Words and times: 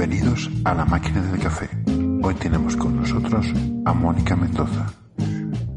Bienvenidos 0.00 0.48
a 0.64 0.72
la 0.72 0.86
máquina 0.86 1.20
del 1.20 1.38
café. 1.42 1.68
Hoy 2.22 2.34
tenemos 2.36 2.74
con 2.74 2.96
nosotros 2.96 3.44
a 3.84 3.92
Mónica 3.92 4.34
Mendoza. 4.34 4.86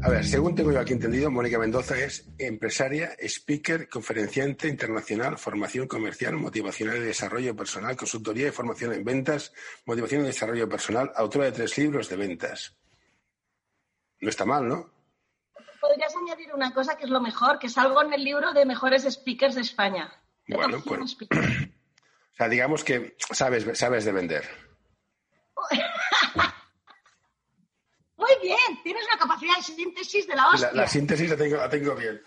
A 0.02 0.08
ver, 0.08 0.24
según 0.24 0.54
tengo 0.54 0.72
yo 0.72 0.80
aquí 0.80 0.94
entendido, 0.94 1.30
Mónica 1.30 1.58
Mendoza 1.58 1.98
es 1.98 2.26
empresaria, 2.38 3.14
speaker, 3.18 3.86
conferenciante 3.86 4.66
internacional, 4.68 5.36
formación 5.36 5.86
comercial, 5.86 6.36
motivacional 6.36 6.96
y 6.96 7.00
desarrollo 7.00 7.54
personal, 7.54 7.98
consultoría 7.98 8.48
y 8.48 8.50
formación 8.50 8.94
en 8.94 9.04
ventas, 9.04 9.52
motivación 9.84 10.22
y 10.22 10.28
desarrollo 10.28 10.70
personal, 10.70 11.12
autora 11.16 11.44
de 11.44 11.52
tres 11.52 11.76
libros 11.76 12.08
de 12.08 12.16
ventas. 12.16 12.74
No 14.20 14.30
está 14.30 14.46
mal, 14.46 14.66
¿no? 14.66 14.90
Podrías 15.82 16.16
añadir 16.16 16.54
una 16.54 16.72
cosa 16.72 16.96
que 16.96 17.04
es 17.04 17.10
lo 17.10 17.20
mejor, 17.20 17.58
que 17.58 17.68
salgo 17.68 18.02
en 18.02 18.14
el 18.14 18.24
libro 18.24 18.54
de 18.54 18.64
mejores 18.64 19.02
speakers 19.02 19.54
de 19.54 19.60
España. 19.60 20.10
Bueno, 20.48 20.82
pues. 20.82 21.14
O 22.34 22.36
sea, 22.36 22.48
digamos 22.48 22.82
que 22.82 23.16
sabes, 23.30 23.64
sabes 23.78 24.04
de 24.04 24.10
vender. 24.12 24.44
Muy 28.16 28.32
bien, 28.42 28.82
tienes 28.82 29.04
una 29.06 29.18
capacidad 29.18 29.56
de 29.56 29.62
síntesis 29.62 30.26
de 30.26 30.34
la 30.34 30.48
hostia. 30.48 30.72
La, 30.72 30.88
síntesis 30.88 31.30
la 31.30 31.36
tengo, 31.36 31.56
la 31.58 31.70
tengo 31.70 31.94
bien. 31.94 32.20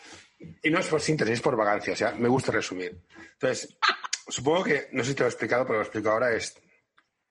Y 0.63 0.69
no 0.69 0.79
es 0.79 0.87
por 0.87 1.01
síntesis, 1.01 1.33
es 1.33 1.41
por 1.41 1.57
vagancia. 1.57 1.91
O 1.91 1.95
sea, 1.95 2.13
me 2.13 2.29
gusta 2.29 2.53
resumir. 2.53 3.03
Entonces, 3.33 3.77
supongo 4.29 4.63
que, 4.63 4.87
no 4.93 5.03
sé 5.03 5.09
si 5.09 5.15
te 5.15 5.23
lo 5.23 5.27
he 5.27 5.29
explicado, 5.29 5.65
pero 5.65 5.79
lo 5.79 5.83
explico 5.83 6.09
ahora, 6.09 6.31
es... 6.33 6.57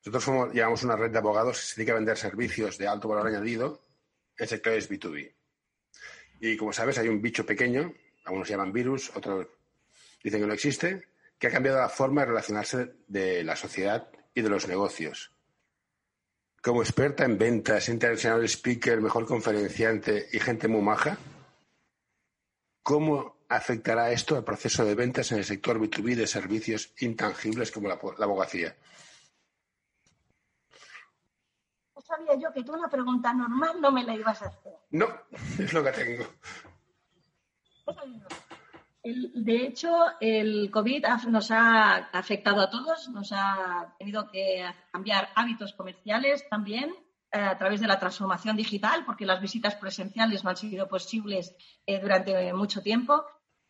Nosotros 0.00 0.24
somos, 0.24 0.52
llevamos 0.52 0.82
una 0.82 0.96
red 0.96 1.10
de 1.10 1.18
abogados 1.18 1.58
que 1.58 1.66
se 1.66 1.76
dedica 1.76 1.92
a 1.92 1.96
vender 1.96 2.18
servicios 2.18 2.76
de 2.78 2.86
alto 2.86 3.08
valor 3.08 3.26
añadido 3.26 3.86
en 4.38 4.46
sectores 4.46 4.90
B2B. 4.90 5.34
Y 6.40 6.56
como 6.56 6.72
sabes, 6.72 6.98
hay 6.98 7.08
un 7.08 7.22
bicho 7.22 7.46
pequeño, 7.46 7.92
algunos 8.24 8.48
llaman 8.48 8.72
virus, 8.72 9.10
otros 9.16 9.48
dicen 10.22 10.40
que 10.40 10.46
no 10.46 10.52
existe, 10.52 11.08
que 11.38 11.48
ha 11.48 11.50
cambiado 11.50 11.78
la 11.78 11.88
forma 11.88 12.22
de 12.22 12.28
relacionarse 12.28 12.94
de 13.06 13.44
la 13.44 13.56
sociedad 13.56 14.08
y 14.34 14.42
de 14.42 14.48
los 14.48 14.68
negocios. 14.68 15.32
Como 16.62 16.82
experta 16.82 17.24
en 17.24 17.38
ventas, 17.38 17.88
internacional 17.88 18.44
speaker, 18.44 19.00
mejor 19.00 19.26
conferenciante 19.26 20.28
y 20.32 20.40
gente 20.40 20.68
muy 20.68 20.82
maja, 20.82 21.16
¿cómo 22.82 23.36
afectará 23.48 24.10
esto 24.10 24.36
al 24.36 24.44
proceso 24.44 24.84
de 24.84 24.94
ventas 24.94 25.30
en 25.32 25.38
el 25.38 25.44
sector 25.44 25.78
B2B 25.78 26.16
de 26.16 26.26
servicios 26.26 26.92
intangibles 26.98 27.70
como 27.70 27.88
la, 27.88 27.94
abogacía? 27.94 28.76
No 31.94 32.00
sabía 32.00 32.34
yo 32.34 32.52
que 32.52 32.64
tú 32.64 32.74
una 32.74 32.88
pregunta 32.88 33.32
normal 33.32 33.80
no 33.80 33.92
me 33.92 34.04
la 34.04 34.14
ibas 34.14 34.42
a 34.42 34.46
hacer. 34.46 34.72
No, 34.90 35.08
es 35.58 35.72
lo 35.72 35.84
que 35.84 35.92
tengo. 35.92 36.26
De 39.34 39.64
hecho, 39.64 39.88
el 40.20 40.68
COVID 40.72 41.04
nos 41.28 41.52
ha 41.52 42.08
afectado 42.12 42.60
a 42.60 42.68
todos, 42.68 43.08
nos 43.10 43.30
ha 43.32 43.94
tenido 43.98 44.28
que 44.28 44.68
cambiar 44.90 45.28
hábitos 45.36 45.74
comerciales 45.74 46.48
también 46.48 46.92
eh, 47.30 47.38
a 47.38 47.56
través 47.56 47.80
de 47.80 47.86
la 47.86 48.00
transformación 48.00 48.56
digital, 48.56 49.04
porque 49.04 49.24
las 49.24 49.40
visitas 49.40 49.76
presenciales 49.76 50.42
no 50.42 50.50
han 50.50 50.56
sido 50.56 50.88
posibles 50.88 51.54
eh, 51.86 52.00
durante 52.00 52.52
mucho 52.52 52.82
tiempo. 52.82 53.24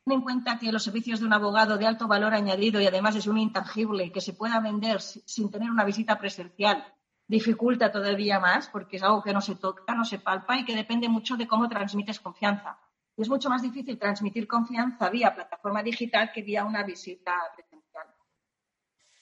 Ten 0.07 0.15
en 0.15 0.21
cuenta 0.23 0.59
que 0.59 0.73
los 0.73 0.85
servicios 0.85 1.21
de 1.21 1.27
un 1.27 1.35
abogado 1.35 1.77
de 1.77 1.87
alto 1.87 2.09
valor 2.09 2.33
añadido 2.33 2.81
y 2.81 2.87
además 2.87 3.17
es 3.17 3.27
un 3.27 3.37
intangible 3.37 4.11
que 4.13 4.23
se 4.23 4.33
pueda 4.33 4.59
vender 4.61 5.03
sin 5.03 5.51
tener 5.51 5.71
una 5.71 5.85
visita 5.85 6.19
presencial 6.19 6.83
dificulta 7.29 7.93
todavía 7.93 8.41
más 8.41 8.69
porque 8.69 8.97
es 8.97 9.03
algo 9.03 9.23
que 9.23 9.35
no 9.35 9.43
se 9.43 9.57
toca, 9.57 9.95
no 9.95 10.05
se 10.07 10.19
palpa 10.19 10.57
y 10.57 10.65
que 10.65 10.75
depende 10.75 11.09
mucho 11.09 11.37
de 11.37 11.47
cómo 11.47 11.69
transmites 11.69 12.21
confianza. 12.21 12.79
Y 13.17 13.23
es 13.23 13.29
mucho 13.29 13.49
más 13.49 13.63
difícil 13.63 13.99
transmitir 13.99 14.47
confianza 14.47 15.09
vía 15.09 15.35
plataforma 15.35 15.83
digital 15.83 16.31
que 16.33 16.43
vía 16.43 16.65
una 16.65 16.83
visita 16.83 17.35
presencial. 17.55 18.07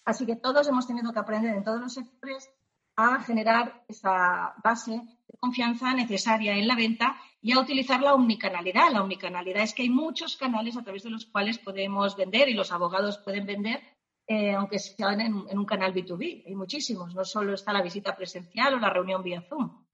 Así 0.04 0.26
que 0.26 0.36
todos 0.36 0.66
hemos 0.68 0.86
tenido 0.86 1.12
que 1.12 1.18
aprender 1.20 1.56
en 1.56 1.64
todos 1.64 1.80
los 1.80 1.94
sectores 1.94 2.50
a 2.96 3.20
generar 3.22 3.84
esa 3.88 4.54
base 4.62 4.92
de 4.92 5.38
confianza 5.38 5.94
necesaria 5.94 6.56
en 6.56 6.68
la 6.68 6.76
venta 6.76 7.16
y 7.40 7.52
a 7.52 7.60
utilizar 7.60 8.00
la 8.00 8.14
omnicanalidad. 8.14 8.90
La 8.92 9.02
omnicanalidad 9.02 9.62
es 9.62 9.74
que 9.74 9.82
hay 9.82 9.90
muchos 9.90 10.36
canales 10.36 10.76
a 10.76 10.82
través 10.82 11.02
de 11.02 11.10
los 11.10 11.26
cuales 11.26 11.58
podemos 11.58 12.16
vender 12.16 12.48
y 12.48 12.54
los 12.54 12.72
abogados 12.72 13.18
pueden 13.18 13.46
vender, 13.46 13.80
eh, 14.26 14.54
aunque 14.54 14.78
sean 14.78 15.20
en, 15.20 15.44
en, 15.48 15.58
un 15.58 15.66
canal 15.66 15.92
B2B. 15.94 16.44
Hay 16.46 16.54
muchísimos, 16.54 17.14
no 17.14 17.24
solo 17.24 17.54
está 17.54 17.72
la 17.72 17.82
visita 17.82 18.16
presencial 18.16 18.74
o 18.74 18.78
la 18.78 18.90
reunión 18.90 19.22
vía 19.22 19.42
Zoom. 19.42 19.84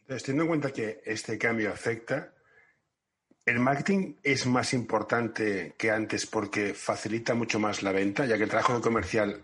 Entonces, 0.00 0.24
teniendo 0.24 0.42
en 0.44 0.48
cuenta 0.48 0.72
que 0.72 1.02
este 1.04 1.38
cambio 1.38 1.72
afecta 1.72 2.34
¿El 3.46 3.58
marketing 3.58 4.14
es 4.22 4.46
más 4.46 4.74
importante 4.74 5.74
que 5.78 5.90
antes 5.90 6.26
porque 6.26 6.74
facilita 6.74 7.34
mucho 7.34 7.58
más 7.58 7.82
la 7.82 7.92
venta, 7.92 8.26
ya 8.26 8.36
que 8.36 8.44
el 8.44 8.50
trabajo 8.50 8.80
comercial, 8.80 9.42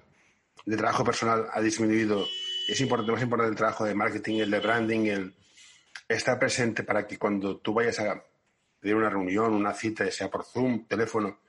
de 0.64 0.76
trabajo 0.76 1.04
personal 1.04 1.48
ha 1.52 1.60
disminuido? 1.60 2.26
Es 2.68 2.80
importante, 2.80 3.12
más 3.12 3.22
importante 3.22 3.50
el 3.50 3.56
trabajo 3.56 3.84
de 3.84 3.94
marketing, 3.94 4.40
el 4.40 4.50
de 4.50 4.60
branding, 4.60 5.06
el 5.06 5.34
estar 6.08 6.38
presente 6.38 6.82
para 6.84 7.06
que 7.06 7.18
cuando 7.18 7.58
tú 7.58 7.74
vayas 7.74 7.98
a 8.00 8.22
pedir 8.80 8.96
una 8.96 9.10
reunión, 9.10 9.54
una 9.54 9.72
cita, 9.72 10.08
sea 10.10 10.30
por 10.30 10.44
Zoom, 10.44 10.86
teléfono, 10.86 11.40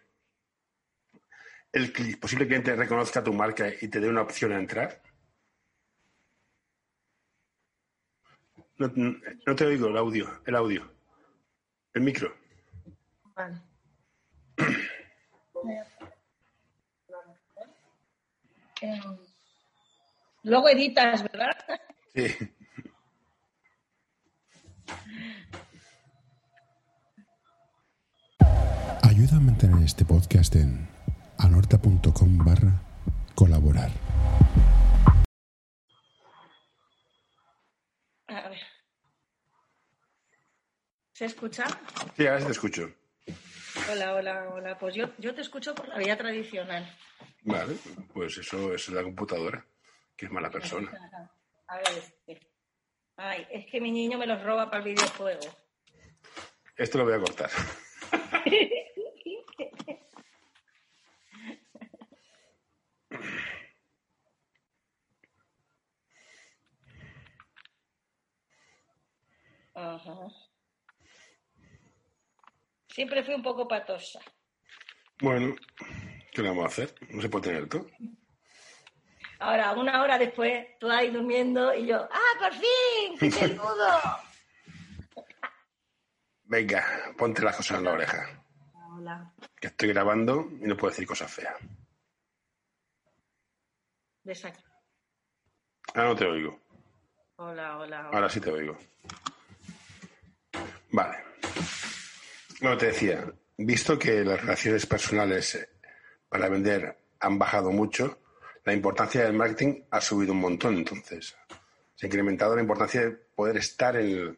el 1.72 1.92
posible 2.20 2.48
cliente 2.48 2.76
reconozca 2.76 3.24
tu 3.24 3.34
marca 3.34 3.68
y 3.82 3.88
te 3.90 4.00
dé 4.00 4.10
una 4.10 4.22
opción 4.22 4.54
a 4.54 4.60
entrar. 4.60 5.02
No, 8.78 8.92
no 9.46 9.56
te 9.56 9.66
oigo 9.66 9.88
el 9.88 9.98
audio, 9.98 10.42
el 10.46 10.56
audio. 10.56 10.97
El 11.94 12.02
micro. 12.02 12.34
Vale. 13.36 13.62
luego 20.44 20.70
editas, 20.70 21.24
¿verdad? 21.24 21.52
Sí. 22.14 22.28
Ayuda 29.02 29.38
a 29.38 29.40
mantener 29.40 29.84
este 29.84 30.06
podcast 30.06 30.56
en 30.56 30.88
anorta.com 31.38 32.38
barra 32.38 32.82
colaborar. 33.36 33.92
¿Se 41.18 41.26
escucha? 41.26 41.66
Sí, 42.16 42.28
ahora 42.28 42.46
te 42.46 42.52
escucho. 42.52 42.94
Hola, 43.92 44.14
hola, 44.14 44.50
hola. 44.54 44.78
Pues 44.78 44.94
yo, 44.94 45.10
yo 45.18 45.34
te 45.34 45.42
escucho 45.42 45.74
por 45.74 45.88
la 45.88 45.98
vía 45.98 46.16
tradicional. 46.16 46.96
Vale, 47.42 47.76
pues 48.14 48.38
eso 48.38 48.76
es 48.76 48.88
la 48.90 49.02
computadora, 49.02 49.66
que 50.16 50.28
es 50.28 50.32
mala 50.32 50.52
persona. 50.52 50.92
A 51.70 51.78
ver, 51.78 51.88
este. 52.28 52.48
Ay, 53.16 53.48
es 53.50 53.66
que 53.66 53.82
mi 53.82 53.90
niño 53.90 54.20
me 54.20 54.28
los 54.28 54.44
roba 54.44 54.70
para 54.70 54.84
el 54.84 54.94
videojuego. 54.94 55.42
Esto 56.76 57.00
lo 57.00 57.06
voy 57.06 57.16
a 57.16 57.20
cortar. 57.20 57.50
Ajá. 69.74 70.47
Siempre 72.98 73.24
fui 73.24 73.36
un 73.36 73.44
poco 73.44 73.68
patosa. 73.68 74.20
Bueno, 75.22 75.56
¿qué 76.32 76.42
le 76.42 76.50
vamos 76.50 76.64
a 76.64 76.68
hacer? 76.70 76.96
No 77.12 77.22
se 77.22 77.30
puede 77.30 77.50
tener 77.50 77.70
todo. 77.70 77.86
Ahora, 79.38 79.74
una 79.74 80.02
hora 80.02 80.18
después, 80.18 80.66
tú 80.80 80.90
ahí 80.90 81.12
durmiendo 81.12 81.76
y 81.76 81.86
yo, 81.86 82.10
¡ah, 82.12 82.34
por 82.40 82.54
fin! 82.54 83.56
nudo! 83.56 84.00
Venga, 86.46 86.84
ponte 87.16 87.44
las 87.44 87.58
cosas 87.58 87.78
en 87.78 87.84
la 87.84 87.94
oreja. 87.94 88.44
Hola. 88.74 89.32
Que 89.62 89.68
estoy 89.68 89.90
grabando 89.90 90.50
y 90.60 90.66
no 90.66 90.76
puedo 90.76 90.90
decir 90.90 91.06
cosas 91.06 91.32
feas. 91.32 91.56
Ahora 95.94 96.10
no 96.10 96.16
te 96.16 96.26
oigo. 96.26 96.60
Hola, 97.36 97.78
hola, 97.78 98.08
hola. 98.08 98.10
Ahora 98.12 98.28
sí 98.28 98.42
te 98.42 98.50
oigo. 98.50 98.76
Vale. 100.90 101.27
Bueno, 102.60 102.78
te 102.78 102.88
decía, 102.88 103.32
visto 103.58 104.00
que 104.00 104.24
las 104.24 104.42
relaciones 104.42 104.86
personales 104.86 105.68
para 106.28 106.50
vender 106.50 106.98
han 107.20 107.38
bajado 107.38 107.72
mucho, 107.72 108.20
la 108.64 108.74
importancia 108.74 109.24
del 109.24 109.34
marketing 109.34 109.84
ha 109.92 110.02
subido 110.02 110.34
un 110.34 110.40
montón. 110.40 110.76
Entonces, 110.76 111.36
se 111.96 112.06
ha 112.06 112.08
incrementado 112.08 112.56
la 112.56 112.62
importancia 112.62 113.02
de 113.02 113.12
poder 113.12 113.58
estar 113.58 113.96
en, 113.96 114.38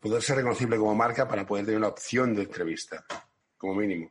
poder 0.00 0.22
ser 0.22 0.36
reconocible 0.36 0.76
como 0.76 0.94
marca 0.94 1.28
para 1.28 1.46
poder 1.46 1.64
tener 1.64 1.78
una 1.78 1.88
opción 1.88 2.34
de 2.34 2.42
entrevista, 2.42 3.04
como 3.56 3.74
mínimo. 3.74 4.10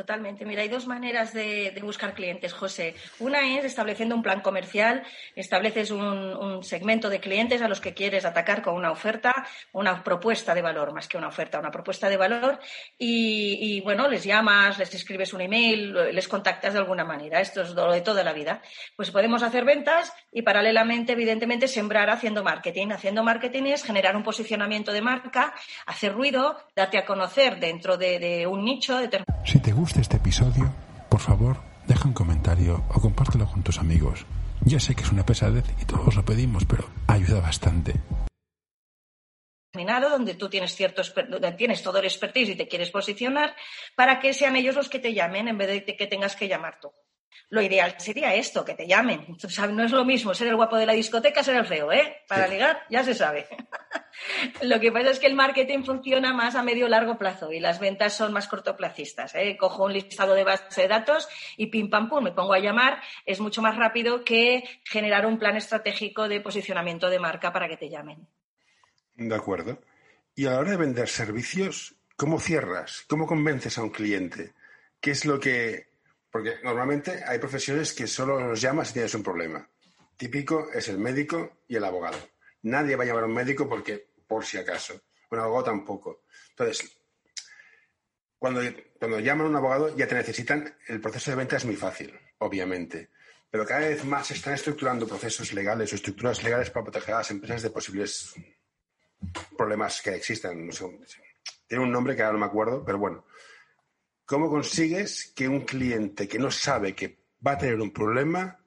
Totalmente. 0.00 0.46
Mira, 0.46 0.62
hay 0.62 0.70
dos 0.70 0.86
maneras 0.86 1.34
de, 1.34 1.78
buscar 1.82 2.14
clientes, 2.14 2.54
José. 2.54 2.94
Una 3.18 3.58
es 3.58 3.66
estableciendo 3.66 4.14
un 4.14 4.22
plan 4.22 4.40
comercial, 4.40 5.02
estableces 5.36 5.90
un, 5.90 6.62
segmento 6.62 7.10
de 7.10 7.20
clientes 7.20 7.60
a 7.60 7.68
los 7.68 7.82
que 7.82 7.92
quieres 7.92 8.24
atacar 8.24 8.62
con 8.62 8.76
una 8.76 8.92
oferta, 8.92 9.46
una 9.72 10.02
propuesta 10.02 10.54
de 10.54 10.62
valor, 10.62 10.94
más 10.94 11.06
que 11.06 11.18
una 11.18 11.28
oferta, 11.28 11.58
una 11.58 11.70
propuesta 11.70 12.08
de 12.08 12.16
valor, 12.16 12.58
y, 12.96 13.82
bueno, 13.82 14.08
les 14.08 14.24
llamas, 14.24 14.78
les 14.78 14.94
escribes 14.94 15.34
un 15.34 15.42
email, 15.42 15.92
les 16.14 16.28
contactas 16.28 16.72
de 16.72 16.78
alguna 16.78 17.04
manera. 17.04 17.38
Esto 17.38 17.60
es 17.60 17.74
lo 17.74 17.92
de 17.92 18.00
toda 18.00 18.24
la 18.24 18.32
vida. 18.32 18.62
Pues 18.96 19.10
podemos 19.10 19.42
hacer 19.42 19.66
ventas 19.66 20.14
y 20.32 20.40
paralelamente, 20.40 21.12
evidentemente, 21.12 21.68
sembrar 21.68 22.08
haciendo 22.08 22.42
marketing. 22.42 22.88
Haciendo 22.92 23.22
marketing 23.22 23.64
es 23.64 23.84
generar 23.84 24.16
un 24.16 24.22
posicionamiento 24.22 24.92
de 24.92 25.02
marca, 25.02 25.52
hacer 25.84 26.14
ruido, 26.14 26.56
darte 26.74 26.96
a 26.96 27.04
conocer 27.04 27.60
dentro 27.60 27.98
de, 27.98 28.46
un 28.46 28.64
nicho 28.64 28.96
determinado. 28.96 29.44
Si 29.44 29.58
este 29.98 30.18
episodio, 30.18 30.72
por 31.08 31.20
favor, 31.20 31.56
deja 31.88 32.06
un 32.06 32.14
comentario 32.14 32.84
o 32.94 33.00
compártelo 33.00 33.46
con 33.46 33.62
tus 33.62 33.78
amigos. 33.78 34.26
Ya 34.64 34.78
sé 34.78 34.94
que 34.94 35.02
es 35.02 35.10
una 35.10 35.26
pesadez 35.26 35.64
y 35.80 35.84
todos 35.86 36.14
lo 36.14 36.24
pedimos, 36.24 36.64
pero 36.64 36.84
ayuda 37.08 37.40
bastante 37.40 37.94
donde 40.10 40.34
tú 40.34 40.48
tienes 40.48 40.74
cierto 40.74 41.02
tienes 41.56 41.82
todo 41.82 41.98
el 41.98 42.04
expertise 42.04 42.50
y 42.50 42.56
te 42.56 42.68
quieres 42.68 42.90
posicionar 42.90 43.54
para 43.94 44.20
que 44.20 44.32
sean 44.32 44.56
ellos 44.56 44.76
los 44.76 44.88
que 44.88 44.98
te 44.98 45.14
llamen 45.14 45.48
en 45.48 45.58
vez 45.58 45.86
de 45.86 45.96
que 45.96 46.06
tengas 46.06 46.36
que 46.36 46.48
llamar 46.48 46.78
tú. 46.80 46.92
Lo 47.48 47.60
ideal 47.62 47.96
sería 47.98 48.34
esto, 48.34 48.64
que 48.64 48.74
te 48.74 48.86
llamen. 48.86 49.26
no 49.72 49.84
es 49.84 49.90
lo 49.90 50.04
mismo 50.04 50.34
ser 50.34 50.48
el 50.48 50.56
guapo 50.56 50.76
de 50.76 50.86
la 50.86 50.92
discoteca, 50.92 51.42
ser 51.42 51.56
el 51.56 51.66
feo, 51.66 51.92
¿eh? 51.92 52.18
Para 52.28 52.46
ligar, 52.46 52.84
ya 52.88 53.02
se 53.02 53.14
sabe. 53.14 53.48
lo 54.62 54.78
que 54.78 54.92
pasa 54.92 55.10
es 55.10 55.18
que 55.18 55.26
el 55.26 55.34
marketing 55.34 55.82
funciona 55.82 56.32
más 56.32 56.54
a 56.54 56.62
medio 56.62 56.88
largo 56.88 57.18
plazo 57.18 57.52
y 57.52 57.58
las 57.58 57.80
ventas 57.80 58.16
son 58.16 58.32
más 58.32 58.46
cortoplacistas. 58.46 59.34
¿eh? 59.34 59.56
Cojo 59.58 59.84
un 59.84 59.92
listado 59.92 60.34
de 60.34 60.44
base 60.44 60.82
de 60.82 60.88
datos 60.88 61.28
y 61.56 61.66
pim 61.66 61.90
pam 61.90 62.08
pum, 62.08 62.22
me 62.22 62.32
pongo 62.32 62.52
a 62.52 62.60
llamar. 62.60 63.00
Es 63.26 63.40
mucho 63.40 63.62
más 63.62 63.76
rápido 63.76 64.24
que 64.24 64.62
generar 64.84 65.26
un 65.26 65.38
plan 65.38 65.56
estratégico 65.56 66.28
de 66.28 66.40
posicionamiento 66.40 67.10
de 67.10 67.18
marca 67.18 67.52
para 67.52 67.68
que 67.68 67.76
te 67.76 67.90
llamen. 67.90 68.28
De 69.16 69.34
acuerdo. 69.34 69.80
Y 70.36 70.46
a 70.46 70.52
la 70.52 70.60
hora 70.60 70.70
de 70.70 70.76
vender 70.76 71.08
servicios, 71.08 71.96
¿cómo 72.16 72.38
cierras? 72.38 73.04
¿Cómo 73.08 73.26
convences 73.26 73.76
a 73.76 73.82
un 73.82 73.90
cliente? 73.90 74.54
¿Qué 75.00 75.10
es 75.10 75.24
lo 75.24 75.40
que 75.40 75.89
porque 76.30 76.56
normalmente 76.62 77.22
hay 77.26 77.38
profesiones 77.38 77.92
que 77.92 78.06
solo 78.06 78.38
los 78.38 78.60
llamas 78.60 78.88
si 78.88 78.94
tienes 78.94 79.14
un 79.14 79.22
problema. 79.22 79.68
Típico 80.16 80.70
es 80.72 80.88
el 80.88 80.98
médico 80.98 81.62
y 81.66 81.76
el 81.76 81.84
abogado. 81.84 82.18
Nadie 82.62 82.96
va 82.96 83.04
a 83.04 83.06
llamar 83.06 83.24
a 83.24 83.26
un 83.26 83.34
médico 83.34 83.68
porque, 83.68 84.10
por 84.26 84.44
si 84.44 84.58
acaso. 84.58 85.00
Un 85.30 85.38
abogado 85.38 85.64
tampoco. 85.64 86.24
Entonces, 86.50 86.90
cuando, 88.38 88.60
cuando 88.98 89.18
llaman 89.20 89.46
a 89.46 89.50
un 89.50 89.56
abogado 89.56 89.96
ya 89.96 90.06
te 90.06 90.14
necesitan, 90.14 90.76
el 90.88 91.00
proceso 91.00 91.30
de 91.30 91.36
venta 91.36 91.56
es 91.56 91.64
muy 91.64 91.76
fácil, 91.76 92.18
obviamente. 92.38 93.10
Pero 93.50 93.66
cada 93.66 93.80
vez 93.80 94.04
más 94.04 94.28
se 94.28 94.34
están 94.34 94.54
estructurando 94.54 95.08
procesos 95.08 95.52
legales 95.52 95.92
o 95.92 95.96
estructuras 95.96 96.42
legales 96.44 96.70
para 96.70 96.84
proteger 96.84 97.14
a 97.14 97.18
las 97.18 97.30
empresas 97.30 97.62
de 97.62 97.70
posibles 97.70 98.34
problemas 99.56 100.00
que 100.00 100.14
existan. 100.14 100.70
tiene 101.66 101.84
un 101.84 101.90
nombre 101.90 102.14
que 102.14 102.22
ahora 102.22 102.34
no 102.34 102.38
me 102.38 102.46
acuerdo, 102.46 102.84
pero 102.84 102.98
bueno. 102.98 103.24
¿Cómo 104.30 104.48
consigues 104.48 105.32
que 105.34 105.48
un 105.48 105.62
cliente 105.62 106.28
que 106.28 106.38
no 106.38 106.52
sabe 106.52 106.94
que 106.94 107.18
va 107.44 107.54
a 107.54 107.58
tener 107.58 107.80
un 107.80 107.92
problema 107.92 108.64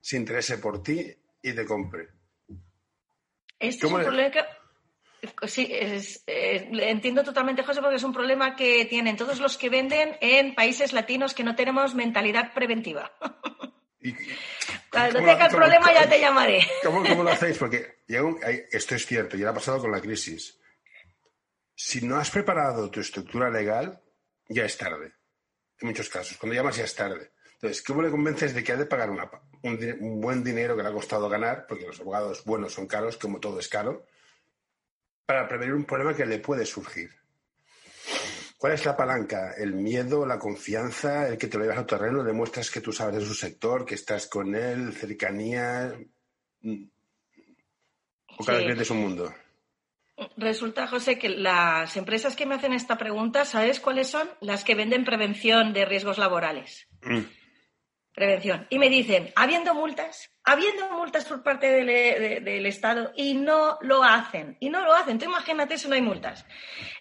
se 0.00 0.16
interese 0.16 0.58
por 0.58 0.82
ti 0.82 1.06
y 1.40 1.52
te 1.52 1.64
compre? 1.64 2.08
Este 3.60 3.86
es 3.86 3.92
un 3.92 4.02
problema 4.02 4.32
que... 4.32 5.46
Sí, 5.46 5.68
entiendo 5.70 7.22
totalmente, 7.22 7.62
José, 7.62 7.80
porque 7.80 7.94
es 7.94 8.02
un 8.02 8.12
problema 8.12 8.56
que 8.56 8.86
tienen 8.86 9.16
todos 9.16 9.38
los 9.38 9.56
que 9.56 9.68
venden 9.68 10.16
en 10.20 10.52
países 10.56 10.92
latinos 10.92 11.32
que 11.32 11.44
no 11.44 11.54
tenemos 11.54 11.94
mentalidad 11.94 12.52
preventiva. 12.52 13.12
Cuando 14.90 15.20
tenga 15.20 15.46
el 15.46 15.54
problema 15.54 15.94
ya 15.94 16.08
te 16.08 16.18
llamaré. 16.18 16.66
¿Cómo, 16.82 17.22
lo 17.22 17.30
hacéis? 17.30 17.56
Porque 17.56 18.02
esto 18.72 18.96
es 18.96 19.06
cierto, 19.06 19.36
ya 19.36 19.50
ha 19.50 19.54
pasado 19.54 19.78
con 19.78 19.92
la 19.92 20.00
crisis. 20.00 20.58
Si 21.72 22.04
no 22.04 22.16
has 22.16 22.32
preparado 22.32 22.90
tu 22.90 22.98
estructura 22.98 23.48
legal, 23.48 24.00
ya 24.48 24.64
es 24.64 24.76
tarde. 24.76 25.12
En 25.80 25.88
muchos 25.88 26.08
casos. 26.08 26.36
Cuando 26.38 26.54
llamas 26.54 26.76
ya 26.76 26.84
es 26.84 26.94
tarde. 26.94 27.32
Entonces, 27.54 27.82
¿cómo 27.82 28.02
le 28.02 28.10
convences 28.10 28.54
de 28.54 28.62
que 28.62 28.72
ha 28.72 28.76
de 28.76 28.86
pagar 28.86 29.10
un, 29.10 30.20
buen 30.20 30.44
dinero 30.44 30.76
que 30.76 30.82
le 30.82 30.88
ha 30.88 30.92
costado 30.92 31.28
ganar, 31.28 31.66
porque 31.66 31.86
los 31.86 32.00
abogados 32.00 32.44
buenos 32.44 32.74
son 32.74 32.86
caros, 32.86 33.16
como 33.16 33.40
todo 33.40 33.58
es 33.58 33.68
caro, 33.68 34.06
para 35.24 35.48
prevenir 35.48 35.74
un 35.74 35.84
problema 35.84 36.14
que 36.14 36.26
le 36.26 36.38
puede 36.38 36.66
surgir? 36.66 37.10
¿Cuál 38.58 38.74
es 38.74 38.84
la 38.84 38.96
palanca? 38.96 39.54
¿El 39.56 39.74
miedo, 39.74 40.26
la 40.26 40.38
confianza, 40.38 41.28
el 41.28 41.38
que 41.38 41.46
te 41.46 41.58
lo 41.58 41.64
llevas 41.64 41.78
a 41.78 41.86
terreno, 41.86 42.22
demuestras 42.22 42.70
que 42.70 42.80
tú 42.80 42.92
sabes 42.92 43.16
de 43.16 43.26
su 43.26 43.34
sector, 43.34 43.84
que 43.84 43.94
estás 43.94 44.26
con 44.26 44.54
él, 44.54 44.92
cercanía? 44.92 45.98
¿O 48.38 48.44
cada 48.44 48.58
cliente 48.58 48.82
es 48.82 48.90
un 48.90 49.00
mundo? 49.00 49.34
Resulta, 50.36 50.86
José, 50.86 51.18
que 51.18 51.28
las 51.28 51.96
empresas 51.96 52.36
que 52.36 52.46
me 52.46 52.54
hacen 52.54 52.72
esta 52.72 52.96
pregunta, 52.96 53.44
¿sabes 53.44 53.80
cuáles 53.80 54.08
son? 54.08 54.28
Las 54.40 54.62
que 54.62 54.74
venden 54.74 55.04
prevención 55.04 55.72
de 55.72 55.84
riesgos 55.84 56.18
laborales. 56.18 56.86
Mm. 57.02 57.22
Prevención. 58.12 58.66
Y 58.70 58.78
me 58.78 58.90
dicen, 58.90 59.32
habiendo 59.34 59.74
multas, 59.74 60.30
habiendo 60.44 60.88
multas 60.92 61.24
por 61.24 61.42
parte 61.42 61.66
del, 61.66 62.44
del, 62.44 62.66
Estado 62.66 63.12
y 63.16 63.34
no 63.34 63.76
lo 63.80 64.04
hacen. 64.04 64.56
Y 64.60 64.70
no 64.70 64.84
lo 64.84 64.94
hacen. 64.94 65.18
Tú 65.18 65.24
imagínate 65.24 65.78
si 65.78 65.88
no 65.88 65.96
hay 65.96 66.02
multas. 66.02 66.46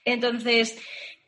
Entonces, 0.06 0.82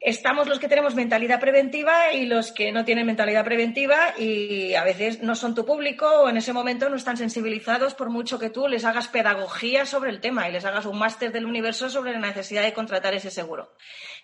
estamos 0.06 0.48
los 0.48 0.60
que 0.60 0.68
tenemos 0.68 0.94
mentalidad 0.94 1.40
preventiva 1.40 2.14
y 2.14 2.28
los 2.28 2.52
que 2.52 2.72
no 2.72 2.86
tienen 2.86 3.08
mentalidad 3.08 3.44
preventiva 3.44 4.14
y 4.18 4.76
a 4.76 4.84
veces 4.84 5.24
no 5.24 5.36
son 5.36 5.56
tu 5.56 5.66
público 5.66 6.06
o 6.06 6.30
en 6.30 6.38
ese 6.38 6.54
momento 6.54 6.90
no 6.90 6.96
están 6.96 7.18
sensibilizados 7.18 7.96
por 7.96 8.12
mucho 8.12 8.38
que 8.38 8.52
tú 8.52 8.68
les 8.68 8.86
hagas 8.86 9.08
pedagogía 9.08 9.88
sobre 9.88 10.12
el 10.12 10.22
tema 10.22 10.48
y 10.48 10.52
les 10.52 10.64
hagas 10.64 10.86
un 10.86 11.00
máster 11.00 11.32
del 11.32 11.48
universo 11.48 11.90
sobre 11.90 12.12
la 12.12 12.20
necesidad 12.20 12.62
de 12.62 12.74
contratar 12.74 13.16
ese 13.16 13.32
seguro. 13.32 13.72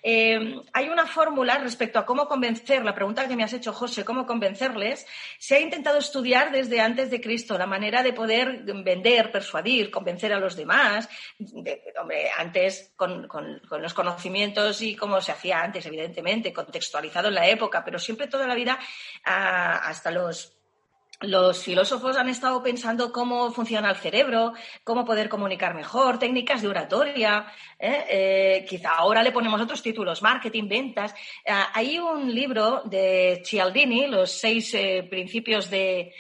Eh, 0.04 0.56
hay 0.74 0.90
una 0.90 1.06
fórmula 1.06 1.58
respecto 1.60 2.00
a 2.00 2.06
cómo 2.06 2.28
convencer, 2.28 2.84
la 2.84 2.96
pregunta 2.96 3.28
que 3.28 3.36
me 3.36 3.44
has 3.44 3.54
hecho, 3.54 3.74
José, 3.74 4.04
cómo 4.04 4.26
convencerles. 4.26 5.06
Se 5.38 5.56
ha 5.56 5.60
intentado 5.60 5.98
estudiar 5.98 6.52
desde 6.52 6.80
antes 6.80 7.12
de 7.12 7.22
Cristo 7.22 7.58
la 7.58 7.68
manera 7.68 8.04
de 8.04 8.14
poder 8.14 8.64
vender, 8.64 9.32
persuadir, 9.32 9.92
convencer 9.92 10.34
a 10.34 10.40
los 10.40 10.56
demás. 10.56 11.10
hombre, 12.00 12.30
antes 12.38 12.94
con, 12.96 13.28
los 13.80 13.94
conocimientos 13.94 14.82
y 14.82 14.96
cómo 14.96 15.22
se 15.22 15.32
hacía 15.32 15.71
evidentemente, 15.80 16.54
contextualizado 16.54 17.30
en 17.30 17.36
la 17.36 17.48
época, 17.48 17.84
pero 17.84 18.00
siempre 18.00 18.28
toda 18.28 18.48
la 18.48 18.56
vida 18.56 18.80
ah, 19.26 19.82
hasta 19.86 20.12
los 20.12 20.58
los 21.22 21.64
filósofos 21.64 22.18
han 22.18 22.30
estado 22.30 22.64
pensando 22.64 23.12
cómo 23.12 23.52
funciona 23.52 23.92
el 23.92 23.96
cerebro, 23.96 24.54
cómo 24.84 25.06
poder 25.06 25.30
comunicar 25.30 25.76
mejor, 25.76 26.18
técnicas 26.18 26.64
de 26.64 26.68
oratoria. 26.68 27.46
¿eh? 27.78 28.06
Eh, 28.10 28.66
quizá 28.68 28.96
ahora 28.96 29.22
le 29.22 29.32
ponemos 29.32 29.62
otros 29.62 29.84
títulos, 29.84 30.24
marketing, 30.24 30.68
ventas. 30.68 31.14
Ah, 31.48 31.70
hay 31.74 32.00
un 32.00 32.34
libro 32.34 32.82
de 32.86 33.44
Cialdini, 33.46 34.08
Los 34.08 34.32
seis 34.32 34.74
eh, 34.74 35.06
principios 35.10 35.70
de. 35.70 36.12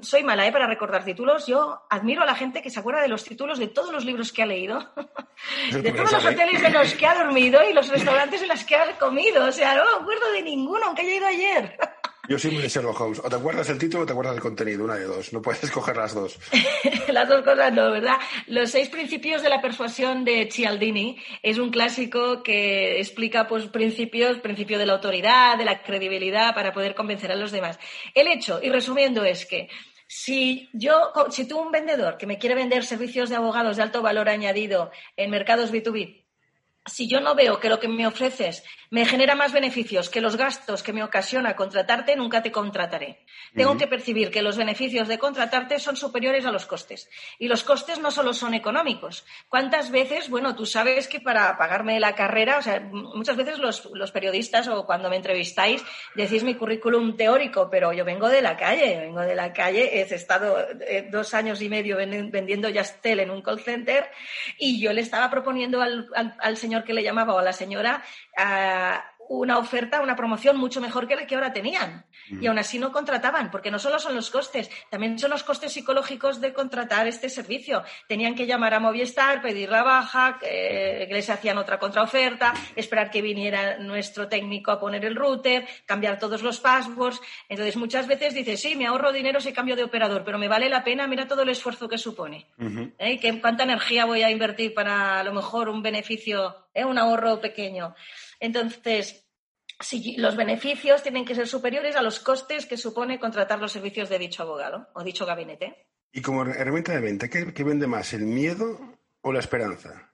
Soy 0.00 0.22
mala 0.22 0.50
para 0.52 0.66
recordar 0.66 1.04
títulos. 1.04 1.46
Yo 1.46 1.82
admiro 1.90 2.22
a 2.22 2.26
la 2.26 2.34
gente 2.34 2.62
que 2.62 2.70
se 2.70 2.80
acuerda 2.80 3.02
de 3.02 3.08
los 3.08 3.24
títulos 3.24 3.58
de 3.58 3.68
todos 3.68 3.92
los 3.92 4.04
libros 4.04 4.32
que 4.32 4.42
ha 4.42 4.46
leído, 4.46 4.92
de 5.72 5.92
todos 5.92 6.12
los 6.12 6.24
hoteles 6.24 6.62
en 6.62 6.72
los 6.72 6.94
que 6.94 7.06
ha 7.06 7.22
dormido 7.22 7.60
y 7.68 7.72
los 7.72 7.88
restaurantes 7.88 8.42
en 8.42 8.48
los 8.48 8.64
que 8.64 8.76
ha 8.76 8.98
comido. 8.98 9.46
O 9.46 9.52
sea, 9.52 9.74
no 9.74 9.84
me 9.84 10.02
acuerdo 10.02 10.32
de 10.32 10.42
ninguno, 10.42 10.86
aunque 10.86 11.02
haya 11.02 11.14
ido 11.16 11.26
ayer. 11.26 11.78
Yo 12.28 12.38
soy 12.38 12.50
muy 12.50 12.62
de 12.62 12.68
Sherlock 12.68 13.00
Holmes. 13.00 13.20
O 13.24 13.30
te 13.30 13.36
acuerdas 13.36 13.70
el 13.70 13.78
título 13.78 14.02
o 14.02 14.06
te 14.06 14.12
acuerdas 14.12 14.34
del 14.34 14.42
contenido, 14.42 14.84
una 14.84 14.96
de 14.96 15.04
dos. 15.04 15.32
No 15.32 15.40
puedes 15.40 15.64
escoger 15.64 15.96
las 15.96 16.14
dos. 16.14 16.38
las 17.08 17.26
dos 17.26 17.42
cosas 17.42 17.72
no, 17.72 17.90
¿verdad? 17.90 18.18
Los 18.46 18.70
seis 18.70 18.90
principios 18.90 19.40
de 19.40 19.48
la 19.48 19.62
persuasión 19.62 20.24
de 20.26 20.46
Cialdini 20.52 21.18
es 21.42 21.58
un 21.58 21.70
clásico 21.70 22.42
que 22.42 23.00
explica 23.00 23.48
pues, 23.48 23.66
principios, 23.68 24.38
principio 24.40 24.78
de 24.78 24.84
la 24.84 24.92
autoridad, 24.92 25.56
de 25.56 25.64
la 25.64 25.82
credibilidad 25.82 26.54
para 26.54 26.74
poder 26.74 26.94
convencer 26.94 27.32
a 27.32 27.36
los 27.36 27.50
demás. 27.50 27.78
El 28.14 28.26
hecho, 28.28 28.60
y 28.62 28.68
resumiendo, 28.68 29.24
es 29.24 29.46
que 29.46 29.70
si 30.06 30.68
yo, 30.74 31.12
si 31.30 31.48
tú 31.48 31.58
un 31.58 31.72
vendedor 31.72 32.18
que 32.18 32.26
me 32.26 32.38
quiere 32.38 32.54
vender 32.54 32.84
servicios 32.84 33.30
de 33.30 33.36
abogados 33.36 33.78
de 33.78 33.82
alto 33.84 34.02
valor 34.02 34.28
añadido 34.28 34.90
en 35.16 35.30
mercados 35.30 35.72
B2B, 35.72 36.27
si 36.88 37.08
yo 37.08 37.20
no 37.20 37.34
veo 37.34 37.60
que 37.60 37.68
lo 37.68 37.78
que 37.78 37.88
me 37.88 38.06
ofreces 38.06 38.64
me 38.90 39.04
genera 39.04 39.34
más 39.34 39.52
beneficios 39.52 40.08
que 40.08 40.20
los 40.20 40.36
gastos 40.36 40.82
que 40.82 40.92
me 40.92 41.02
ocasiona 41.02 41.56
contratarte, 41.56 42.16
nunca 42.16 42.42
te 42.42 42.50
contrataré. 42.50 43.24
Tengo 43.54 43.76
que 43.76 43.86
percibir 43.86 44.30
que 44.30 44.42
los 44.42 44.56
beneficios 44.56 45.08
de 45.08 45.18
contratarte 45.18 45.78
son 45.78 45.96
superiores 45.96 46.46
a 46.46 46.52
los 46.52 46.66
costes. 46.66 47.10
Y 47.38 47.48
los 47.48 47.64
costes 47.64 47.98
no 47.98 48.10
solo 48.10 48.32
son 48.32 48.54
económicos. 48.54 49.26
¿Cuántas 49.48 49.90
veces, 49.90 50.30
bueno, 50.30 50.54
tú 50.54 50.64
sabes 50.64 51.08
que 51.08 51.20
para 51.20 51.56
pagarme 51.58 52.00
la 52.00 52.14
carrera, 52.14 52.58
o 52.58 52.62
sea, 52.62 52.80
muchas 52.80 53.36
veces 53.36 53.58
los, 53.58 54.10
periodistas 54.12 54.68
o 54.68 54.86
cuando 54.86 55.10
me 55.10 55.16
entrevistáis 55.16 55.84
decís 56.14 56.42
mi 56.42 56.54
currículum 56.54 57.16
teórico, 57.16 57.68
pero 57.70 57.92
yo 57.92 58.04
vengo 58.04 58.28
de 58.28 58.40
la 58.40 58.56
calle, 58.56 59.00
vengo 59.00 59.20
de 59.20 59.34
la 59.34 59.52
calle, 59.52 59.98
he 59.98 60.14
estado 60.14 60.56
eh, 60.80 61.08
dos 61.10 61.34
años 61.34 61.60
y 61.60 61.68
medio 61.68 61.96
vendiendo 61.96 62.68
Yastel 62.68 63.20
en 63.20 63.30
un 63.30 63.42
call 63.42 63.60
center 63.60 64.10
y 64.56 64.80
yo 64.80 64.92
le 64.92 65.02
estaba 65.02 65.30
proponiendo 65.30 65.82
al, 65.82 66.08
al 66.14 66.56
señor 66.56 66.77
que 66.84 66.94
le 66.94 67.02
llamaba 67.02 67.34
o 67.34 67.38
a 67.38 67.42
la 67.42 67.52
señora 67.52 68.02
una 69.28 69.58
oferta, 69.58 70.00
una 70.00 70.16
promoción 70.16 70.56
mucho 70.56 70.80
mejor 70.80 71.06
que 71.06 71.16
la 71.16 71.26
que 71.26 71.34
ahora 71.34 71.52
tenían. 71.52 72.06
Y 72.40 72.46
aún 72.46 72.58
así 72.58 72.78
no 72.78 72.92
contrataban, 72.92 73.50
porque 73.50 73.70
no 73.70 73.78
solo 73.78 73.98
son 73.98 74.14
los 74.14 74.30
costes, 74.30 74.70
también 74.90 75.18
son 75.18 75.30
los 75.30 75.44
costes 75.44 75.72
psicológicos 75.72 76.40
de 76.40 76.52
contratar 76.52 77.06
este 77.06 77.28
servicio. 77.28 77.84
Tenían 78.06 78.34
que 78.34 78.46
llamar 78.46 78.74
a 78.74 78.80
Movistar, 78.80 79.40
pedir 79.40 79.70
la 79.70 79.82
baja, 79.82 80.38
que, 80.38 81.08
les 81.10 81.30
hacían 81.30 81.58
otra 81.58 81.78
contraoferta, 81.78 82.54
esperar 82.74 83.10
que 83.10 83.22
viniera 83.22 83.78
nuestro 83.78 84.28
técnico 84.28 84.70
a 84.70 84.80
poner 84.80 85.04
el 85.04 85.16
router, 85.16 85.66
cambiar 85.86 86.18
todos 86.18 86.42
los 86.42 86.60
passwords. 86.60 87.20
Entonces, 87.48 87.76
muchas 87.76 88.06
veces 88.06 88.34
dices, 88.34 88.60
sí, 88.60 88.76
me 88.76 88.86
ahorro 88.86 89.12
dinero 89.12 89.40
si 89.40 89.52
cambio 89.52 89.76
de 89.76 89.84
operador, 89.84 90.22
pero 90.24 90.38
me 90.38 90.48
vale 90.48 90.68
la 90.68 90.84
pena, 90.84 91.06
mira 91.06 91.28
todo 91.28 91.42
el 91.42 91.50
esfuerzo 91.50 91.88
que 91.88 91.98
supone. 91.98 92.46
¿Eh? 92.98 93.20
¿Cuánta 93.40 93.64
energía 93.64 94.04
voy 94.04 94.22
a 94.22 94.30
invertir 94.30 94.74
para 94.74 95.20
a 95.20 95.24
lo 95.24 95.32
mejor 95.32 95.68
un 95.68 95.82
beneficio, 95.82 96.67
¿eh? 96.74 96.84
un 96.84 96.98
ahorro 96.98 97.40
pequeño? 97.40 97.94
Entonces, 98.40 99.28
si 99.80 100.16
los 100.16 100.36
beneficios 100.36 101.02
tienen 101.02 101.24
que 101.24 101.34
ser 101.34 101.46
superiores 101.46 101.96
a 101.96 102.02
los 102.02 102.20
costes 102.20 102.66
que 102.66 102.76
supone 102.76 103.20
contratar 103.20 103.60
los 103.60 103.72
servicios 103.72 104.08
de 104.08 104.18
dicho 104.18 104.42
abogado 104.42 104.88
o 104.94 105.04
dicho 105.04 105.26
gabinete. 105.26 105.88
Y 106.12 106.22
como 106.22 106.42
herramienta 106.42 106.92
de 106.92 107.00
venta, 107.00 107.28
¿qué, 107.28 107.64
vende 107.64 107.86
más, 107.86 108.12
el 108.12 108.22
miedo 108.22 108.98
o 109.20 109.32
la 109.32 109.40
esperanza? 109.40 110.12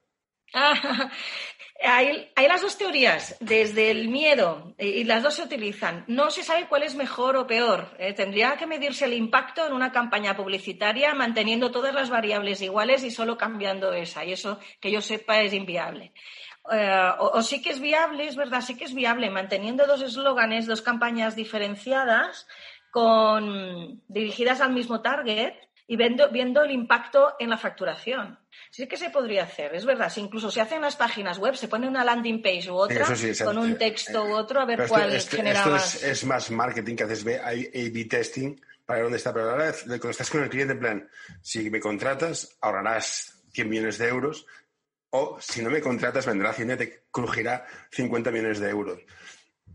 hay, 1.84 2.30
las 2.49 2.62
dos 2.62 2.78
teorías, 2.78 3.37
desde 3.40 3.90
el 3.90 4.08
miedo, 4.08 4.75
y 4.78 5.04
las 5.04 5.23
dos 5.23 5.34
se 5.34 5.42
utilizan. 5.42 6.04
No 6.06 6.30
se 6.30 6.42
sabe 6.42 6.66
cuál 6.68 6.84
es 6.84 6.94
mejor 6.94 7.37
o 7.37 7.46
peor. 7.46 7.94
Eh, 7.99 8.12
tendría 8.12 8.56
que 8.56 8.66
medirse 8.66 9.04
el 9.04 9.14
impacto 9.14 9.66
en 9.66 9.73
una 9.73 9.92
campaña 9.92 10.37
publicitaria 10.37 11.14
manteniendo 11.14 11.70
todas 11.70 11.94
las 11.94 12.11
variables 12.11 12.62
iguales 12.62 13.02
y 13.04 13.11
solo 13.11 13.37
cambiando 13.37 13.92
esa. 13.92 14.25
Y 14.25 14.32
eso, 14.32 14.58
que 14.80 14.90
yo 14.90 15.00
sepa, 15.00 15.40
es 15.40 15.52
inviable. 15.52 16.12
Eh, 16.73 17.11
o, 17.18 17.42
sí 17.42 17.61
que 17.61 17.70
es 17.70 17.80
viable, 17.80 18.26
es 18.26 18.37
verdad, 18.37 18.62
sí 18.62 18.76
que 18.76 18.84
es 18.84 18.94
viable, 18.94 19.28
manteniendo 19.30 19.87
dos 19.87 20.00
eslóganes, 20.00 20.66
dos 20.66 20.80
campañas 20.80 21.37
diferenciadas, 21.37 22.46
con, 22.90 24.02
dirigidas 24.08 24.61
al 24.61 24.73
mismo 24.73 25.02
target 25.02 25.54
y 25.87 25.97
viendo, 25.97 26.31
viendo 26.31 26.62
el 26.62 26.71
impacto 26.71 27.35
en 27.38 27.50
la 27.50 27.59
facturación. 27.59 28.38
Sí 28.71 28.87
que 28.87 28.97
se 28.97 29.11
podría 29.11 29.45
hacer, 29.45 29.75
es 29.75 29.85
verdad. 29.85 30.09
Si 30.09 30.21
incluso 30.21 30.50
se 30.50 30.61
hacen 30.61 30.81
las 30.81 30.97
páginas 30.97 31.38
web, 31.38 31.57
se 31.57 31.69
pone 31.69 31.87
una 31.87 32.05
landing 32.05 32.43
page 32.43 32.71
u 32.71 32.75
otra, 32.75 33.07
con 33.45 33.59
un 33.59 33.76
texto 33.76 34.25
u 34.25 34.33
otro, 34.33 34.61
a 34.61 34.64
ver 34.64 34.87
cuál 34.88 35.12
esto, 35.12 35.37
genera 35.37 35.61
esto 35.61 35.76
Es, 35.76 36.03
es, 36.03 36.25
más 36.25 36.50
marketing 36.50 36.97
que 36.97 37.05
haces 37.05 37.26
A-B 37.26 38.07
testing 38.09 38.59
para 38.87 39.03
dónde 39.03 39.19
está. 39.19 39.33
Pero 39.33 39.50
ahora, 39.50 39.73
cuando 39.87 40.11
estás 40.11 40.31
con 40.31 40.43
el 40.43 40.49
cliente, 40.49 40.73
en 40.73 40.81
plan, 40.81 41.11
si 41.43 41.71
me 41.71 41.81
contratas, 41.81 42.57
ahorrarás 42.61 43.43
100 43.53 43.69
millones 43.69 43.99
de 43.99 44.09
euros, 44.09 44.47
o 45.11 45.38
si 45.41 45.62
no 45.62 45.71
me 45.71 45.81
contratas, 45.81 46.26
vendrá 46.26 46.50
Hacienda 46.50 46.75
y 46.75 46.79
te 46.79 47.05
crujirá 47.11 47.67
50 47.91 48.31
millones 48.31 48.59
de 48.59 48.71
euros. 48.71 49.00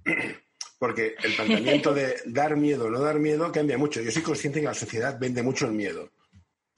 Porque 0.79 1.15
el 1.21 1.35
planteamiento 1.35 1.93
de 1.93 2.21
dar 2.25 2.55
miedo 2.55 2.85
o 2.85 2.89
no 2.89 3.01
dar 3.01 3.19
miedo 3.19 3.51
cambia 3.51 3.77
mucho. 3.77 4.01
Yo 4.01 4.09
soy 4.11 4.23
consciente 4.23 4.61
que 4.61 4.65
la 4.65 4.73
sociedad 4.73 5.19
vende 5.19 5.43
mucho 5.43 5.65
el 5.65 5.73
miedo. 5.73 6.09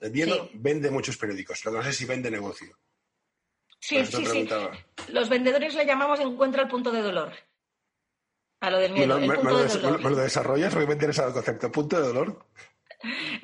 El 0.00 0.10
miedo 0.10 0.50
vende 0.54 0.90
muchos 0.90 1.16
periódicos, 1.16 1.64
lo 1.64 1.70
que 1.70 1.78
no 1.78 1.84
sé 1.84 1.92
si 1.92 2.04
vende 2.04 2.28
negocio. 2.28 2.76
Sí, 3.78 4.04
sí, 4.04 4.26
sí. 4.26 4.48
Los 5.08 5.28
vendedores 5.28 5.74
le 5.74 5.86
llamamos 5.86 6.18
encuentra 6.18 6.62
el 6.62 6.68
punto 6.68 6.90
de 6.90 7.02
dolor. 7.02 7.32
A 8.60 8.70
lo 8.70 8.78
del 8.78 8.92
miedo. 8.92 9.18
Me, 9.18 9.26
lo, 9.26 10.16
desarrollas 10.16 10.72
porque 10.72 10.86
me 10.88 10.94
interesa 10.94 11.26
el 11.26 11.32
concepto. 11.32 11.70
¿Punto 11.70 12.00
de 12.00 12.08
dolor? 12.08 12.46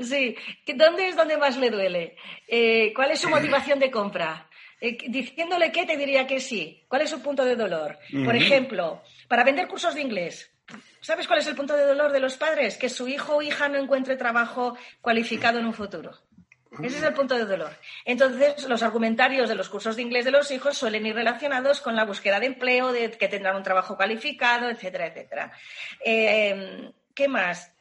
Sí. 0.00 0.36
¿Dónde 0.76 1.08
es 1.08 1.16
donde 1.16 1.36
más 1.36 1.56
le 1.56 1.70
duele? 1.70 2.16
Eh, 2.46 2.92
¿Cuál 2.94 3.12
es 3.12 3.20
su 3.20 3.28
motivación 3.30 3.78
de 3.78 3.90
compra? 3.90 4.47
Eh, 4.80 4.96
diciéndole 5.08 5.72
que 5.72 5.86
te 5.86 5.96
diría 5.96 6.26
que 6.26 6.40
sí. 6.40 6.84
¿Cuál 6.88 7.02
es 7.02 7.10
su 7.10 7.20
punto 7.20 7.44
de 7.44 7.56
dolor? 7.56 7.98
Por 8.24 8.36
ejemplo, 8.36 9.02
para 9.28 9.44
vender 9.44 9.66
cursos 9.66 9.94
de 9.94 10.02
inglés. 10.02 10.50
¿Sabes 11.00 11.26
cuál 11.26 11.40
es 11.40 11.46
el 11.46 11.56
punto 11.56 11.76
de 11.76 11.84
dolor 11.84 12.12
de 12.12 12.20
los 12.20 12.36
padres? 12.36 12.76
Que 12.76 12.88
su 12.88 13.08
hijo 13.08 13.36
o 13.36 13.42
hija 13.42 13.68
no 13.68 13.78
encuentre 13.78 14.16
trabajo 14.16 14.76
cualificado 15.00 15.58
en 15.58 15.66
un 15.66 15.74
futuro. 15.74 16.12
Ese 16.82 16.98
es 16.98 17.02
el 17.02 17.14
punto 17.14 17.34
de 17.34 17.46
dolor. 17.46 17.72
Entonces, 18.04 18.68
los 18.68 18.82
argumentarios 18.82 19.48
de 19.48 19.54
los 19.54 19.68
cursos 19.68 19.96
de 19.96 20.02
inglés 20.02 20.26
de 20.26 20.30
los 20.30 20.50
hijos 20.50 20.76
suelen 20.76 21.06
ir 21.06 21.14
relacionados 21.14 21.80
con 21.80 21.96
la 21.96 22.04
búsqueda 22.04 22.38
de 22.40 22.46
empleo, 22.46 22.92
de 22.92 23.10
que 23.10 23.28
tendrán 23.28 23.56
un 23.56 23.62
trabajo 23.62 23.96
cualificado, 23.96 24.68
etcétera, 24.68 25.06
etcétera. 25.06 25.52
Eh, 26.04 26.92
¿Qué 27.14 27.26
más? 27.26 27.72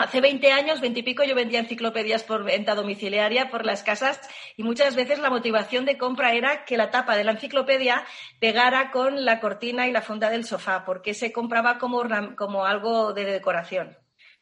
Hace 0.00 0.22
20 0.22 0.50
años, 0.50 0.80
20 0.80 1.00
y 1.00 1.02
pico, 1.02 1.24
yo 1.24 1.34
vendía 1.34 1.60
enciclopedias 1.60 2.24
por 2.24 2.42
venta 2.42 2.74
domiciliaria 2.74 3.50
por 3.50 3.66
las 3.66 3.82
casas 3.82 4.18
y 4.56 4.62
muchas 4.62 4.96
veces 4.96 5.18
la 5.18 5.28
motivación 5.28 5.84
de 5.84 5.98
compra 5.98 6.32
era 6.32 6.64
que 6.64 6.78
la 6.78 6.90
tapa 6.90 7.18
de 7.18 7.24
la 7.24 7.32
enciclopedia 7.32 8.06
pegara 8.40 8.92
con 8.92 9.26
la 9.26 9.40
cortina 9.40 9.86
y 9.86 9.92
la 9.92 10.00
funda 10.00 10.30
del 10.30 10.46
sofá, 10.46 10.86
porque 10.86 11.12
se 11.12 11.32
compraba 11.32 11.76
como, 11.76 12.02
como 12.34 12.64
algo 12.64 13.12
de 13.12 13.26
decoración. 13.26 13.94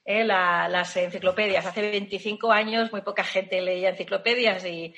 ¿eh? 0.05 0.23
las 0.23 0.97
enciclopedias. 0.97 1.67
Hace 1.67 1.91
25 1.91 2.53
años 2.53 2.93
muy 2.93 3.01
poca 3.01 3.25
gente 3.25 3.61
leía 3.61 3.89
enciclopedias 3.89 4.65
y, 4.65 4.95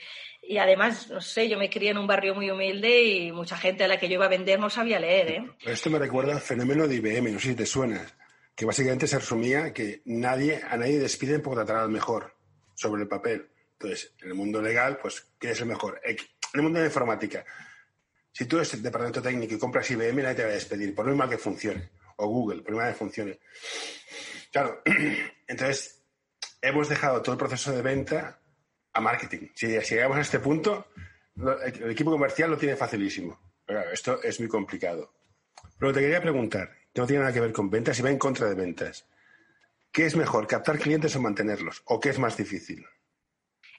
además, 0.58 1.08
no 1.08 1.22
sé, 1.22 1.48
yo 1.48 1.56
me 1.56 1.70
crié 1.70 1.92
en 1.92 1.98
un 1.98 2.06
barrio 2.06 2.34
muy 2.34 2.50
humilde 2.50 3.02
y 3.02 3.32
mucha 3.32 3.56
gente 3.56 3.84
a 3.84 3.88
la 3.88 3.96
que 3.96 4.10
yo 4.10 4.16
iba 4.16 4.26
a 4.26 4.28
vender 4.28 4.60
no 4.60 4.68
sabía 4.68 5.00
leer. 5.00 5.30
¿eh? 5.30 5.50
Esto 5.64 5.88
me 5.88 5.98
recuerda 5.98 6.34
al 6.34 6.42
fenómeno 6.42 6.86
de 6.86 6.96
IBM, 6.96 7.32
no 7.32 7.40
sé 7.40 7.48
si 7.48 7.54
te 7.54 7.64
suena 7.64 8.06
que 8.60 8.66
básicamente 8.66 9.06
se 9.06 9.18
resumía 9.18 9.72
que 9.72 10.02
nadie, 10.04 10.60
a 10.62 10.76
nadie 10.76 10.98
despiden 10.98 11.40
por 11.40 11.54
tratar 11.54 11.76
al 11.76 11.88
mejor 11.88 12.36
sobre 12.74 13.00
el 13.00 13.08
papel. 13.08 13.48
Entonces, 13.72 14.12
en 14.20 14.28
el 14.28 14.34
mundo 14.34 14.60
legal, 14.60 14.98
pues, 15.00 15.28
¿quién 15.38 15.54
es 15.54 15.60
el 15.62 15.66
mejor? 15.66 15.98
En 16.04 16.18
el 16.52 16.60
mundo 16.60 16.78
de 16.78 16.84
la 16.84 16.90
informática, 16.90 17.42
si 18.30 18.44
tú 18.44 18.56
eres 18.56 18.74
el 18.74 18.82
departamento 18.82 19.22
técnico 19.22 19.54
y 19.54 19.58
compras 19.58 19.90
IBM, 19.90 20.22
nadie 20.22 20.34
te 20.34 20.42
va 20.42 20.50
a 20.50 20.52
despedir, 20.52 20.94
por 20.94 21.06
muy 21.06 21.14
mal 21.14 21.30
que 21.30 21.38
funcione. 21.38 21.88
O 22.16 22.26
Google, 22.26 22.60
por 22.60 22.72
muy 22.72 22.82
mal 22.82 22.92
que 22.92 22.98
funcione. 22.98 23.40
Claro, 24.52 24.82
entonces, 25.48 26.04
hemos 26.60 26.90
dejado 26.90 27.22
todo 27.22 27.32
el 27.32 27.38
proceso 27.38 27.72
de 27.72 27.80
venta 27.80 28.42
a 28.92 29.00
marketing. 29.00 29.48
Si, 29.54 29.68
llegamos 29.68 30.18
a 30.18 30.20
este 30.20 30.38
punto, 30.38 30.88
el 31.34 31.92
equipo 31.92 32.10
comercial 32.10 32.50
lo 32.50 32.58
tiene 32.58 32.76
facilísimo. 32.76 33.40
Pero 33.64 33.78
claro, 33.78 33.94
esto 33.94 34.22
es 34.22 34.38
muy 34.38 34.50
complicado. 34.50 35.14
Pero 35.78 35.94
te 35.94 36.00
quería 36.00 36.20
preguntar, 36.20 36.79
no 36.94 37.06
tiene 37.06 37.20
nada 37.20 37.32
que 37.32 37.40
ver 37.40 37.52
con 37.52 37.70
ventas 37.70 37.98
y 37.98 38.02
va 38.02 38.10
en 38.10 38.18
contra 38.18 38.48
de 38.48 38.54
ventas. 38.54 39.06
¿Qué 39.92 40.06
es 40.06 40.16
mejor, 40.16 40.46
captar 40.46 40.78
clientes 40.78 41.14
o 41.16 41.20
mantenerlos? 41.20 41.82
¿O 41.86 41.98
qué 42.00 42.10
es 42.10 42.18
más 42.18 42.36
difícil? 42.36 42.86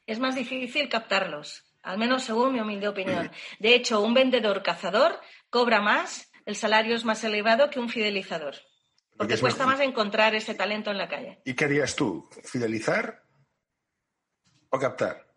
Es 0.05 0.19
más 0.19 0.35
difícil 0.35 0.89
captarlos, 0.89 1.63
al 1.83 1.97
menos 1.97 2.23
según 2.23 2.53
mi 2.53 2.59
humilde 2.59 2.87
opinión. 2.87 3.31
De 3.59 3.75
hecho, 3.75 4.01
un 4.01 4.13
vendedor 4.13 4.63
cazador 4.63 5.19
cobra 5.49 5.81
más, 5.81 6.31
el 6.45 6.55
salario 6.55 6.95
es 6.95 7.05
más 7.05 7.23
elevado 7.23 7.69
que 7.69 7.79
un 7.79 7.89
fidelizador. 7.89 8.55
Porque, 9.17 9.37
cuesta 9.37 9.65
más 9.65 9.79
encontrar 9.79 10.33
ese 10.33 10.55
talento 10.55 10.89
en 10.89 10.97
la 10.97 11.07
calle. 11.07 11.41
¿Y 11.45 11.53
qué 11.53 11.65
harías 11.65 11.95
tú? 11.95 12.27
¿Fidelizar 12.43 13.23
o 14.69 14.79
captar? 14.79 15.27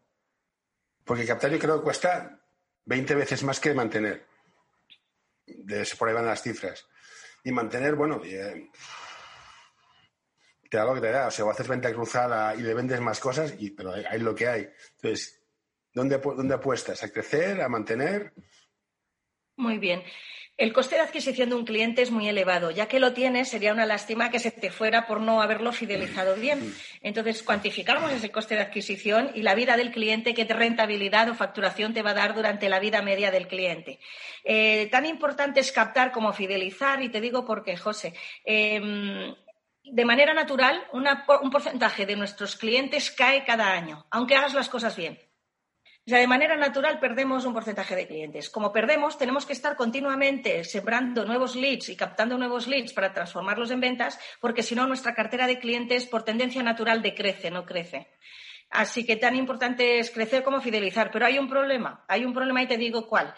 Porque 1.05 1.27
captar 1.27 1.51
yo 1.51 1.59
creo 1.59 1.79
que 1.79 1.85
cuesta 1.85 2.41
20 2.87 3.15
veces 3.15 3.43
más 3.43 3.61
que 3.61 3.75
mantener. 3.75 4.27
De, 5.47 5.87
por 5.99 6.09
ahí 6.09 6.15
van 6.15 6.25
las 6.25 6.43
cifras 6.43 6.87
y 7.45 7.53
mantener, 7.53 7.95
bueno, 7.95 8.23
eh, 8.25 8.71
te 10.71 10.79
da 10.79 10.85
lo 10.85 10.95
que 10.95 11.03
te 11.03 11.13
da. 11.13 11.29
O 11.29 11.31
sea, 11.31 11.45
o 11.45 11.51
haces 11.51 11.69
venta 11.69 11.93
cruzada 11.93 12.55
y 12.57 12.63
le 12.63 12.75
vendes 12.75 13.01
más 13.01 13.21
cosas, 13.21 13.55
y, 13.59 13.71
pero 13.71 13.93
hay, 13.93 14.19
lo 14.19 14.35
que 14.35 14.49
hay. 14.49 14.69
Entonces, 14.97 15.45
¿dónde, 15.93 16.19
¿dónde 16.19 16.55
apuestas? 16.55 17.05
¿A 17.05 17.13
crecer? 17.13 17.61
¿A 17.61 17.69
mantener? 17.69 18.33
Muy 19.57 19.79
bien. 19.79 20.03
El 20.57 20.73
coste 20.73 20.95
de 20.95 21.01
adquisición 21.01 21.49
de 21.49 21.57
un 21.57 21.65
cliente 21.65 22.01
es 22.01 22.13
muy 22.13 22.29
elevado. 22.29 22.71
Ya 22.71 22.87
que 22.87 23.01
lo 23.01 23.13
tienes, 23.13 23.49
sería 23.49 23.73
una 23.73 23.87
lástima 23.87 24.31
que 24.31 24.39
se 24.39 24.53
te 24.53 24.71
fuera 24.71 25.05
por 25.05 25.21
no 25.21 25.43
haberlo 25.43 25.73
fidelizado 25.73 26.37
bien. 26.37 26.73
Entonces, 27.03 27.43
cuantificamos 27.43 28.13
ese 28.13 28.31
coste 28.31 28.55
de 28.55 28.61
adquisición 28.61 29.33
y 29.35 29.43
la 29.43 29.57
vida 29.57 29.77
del 29.77 29.91
cliente, 29.91 30.33
qué 30.33 30.45
rentabilidad 30.45 31.29
o 31.29 31.35
facturación 31.35 31.93
te 31.93 32.03
va 32.03 32.11
a 32.11 32.15
dar 32.15 32.37
durante 32.37 32.69
la 32.69 32.79
vida 32.79 33.03
media 33.03 33.33
del 33.33 33.49
cliente. 33.49 33.99
Eh, 34.45 34.89
tan 34.93 35.07
importante 35.07 35.59
es 35.59 35.73
captar 35.73 36.13
como 36.13 36.33
fidelizar, 36.33 37.03
y 37.03 37.09
te 37.09 37.21
digo 37.21 37.45
por 37.45 37.65
qué, 37.65 37.77
José. 37.77 38.15
Em, 38.45 39.35
de 39.83 40.05
manera 40.05 40.35
natural, 40.35 40.87
un 40.93 41.51
porcentaje 41.51 42.07
de 42.07 42.15
nuestros 42.15 42.55
clientes 42.55 43.11
cae 43.11 43.45
cada 43.45 43.73
año, 43.73 44.07
aunque 44.09 44.37
hagas 44.37 44.55
las 44.55 44.69
cosas 44.69 44.97
bien. 44.97 45.19
O 46.07 46.11
sea, 46.11 46.19
de 46.19 46.27
manera 46.27 46.55
natural 46.57 47.01
perdemos 47.01 47.47
un 47.47 47.55
porcentaje 47.55 47.97
de 47.97 48.07
clientes. 48.07 48.51
Como 48.51 48.73
perdemos, 48.73 49.17
tenemos 49.17 49.47
que 49.47 49.55
estar 49.55 49.75
continuamente 49.75 50.63
sembrando 50.63 51.25
nuevos 51.25 51.57
leads 51.57 51.89
y 51.89 51.97
captando 51.97 52.37
nuevos 52.37 52.67
leads 52.67 52.93
para 52.93 53.15
transformarlos 53.15 53.71
en 53.71 53.81
ventas, 53.81 54.21
porque 54.39 54.63
si 54.63 54.75
no, 54.75 54.87
nuestra 54.87 55.15
cartera 55.15 55.47
de 55.47 55.59
clientes 55.59 56.05
por 56.05 56.23
tendencia 56.23 56.63
natural 56.63 57.01
decrece, 57.01 57.51
no 57.51 57.65
crece. 57.65 58.09
Así 58.75 59.07
que 59.07 59.15
tan 59.15 59.37
importante 59.37 60.01
es 60.01 60.11
crecer 60.11 60.43
como 60.43 60.61
fidelizar. 60.61 61.13
Pero 61.13 61.27
hay 61.27 61.39
un 61.39 61.49
problema, 61.49 62.05
hay 62.09 62.25
un 62.25 62.35
problema 62.35 62.61
y 62.61 62.67
te 62.67 62.77
digo 62.77 63.07
cuál. 63.07 63.33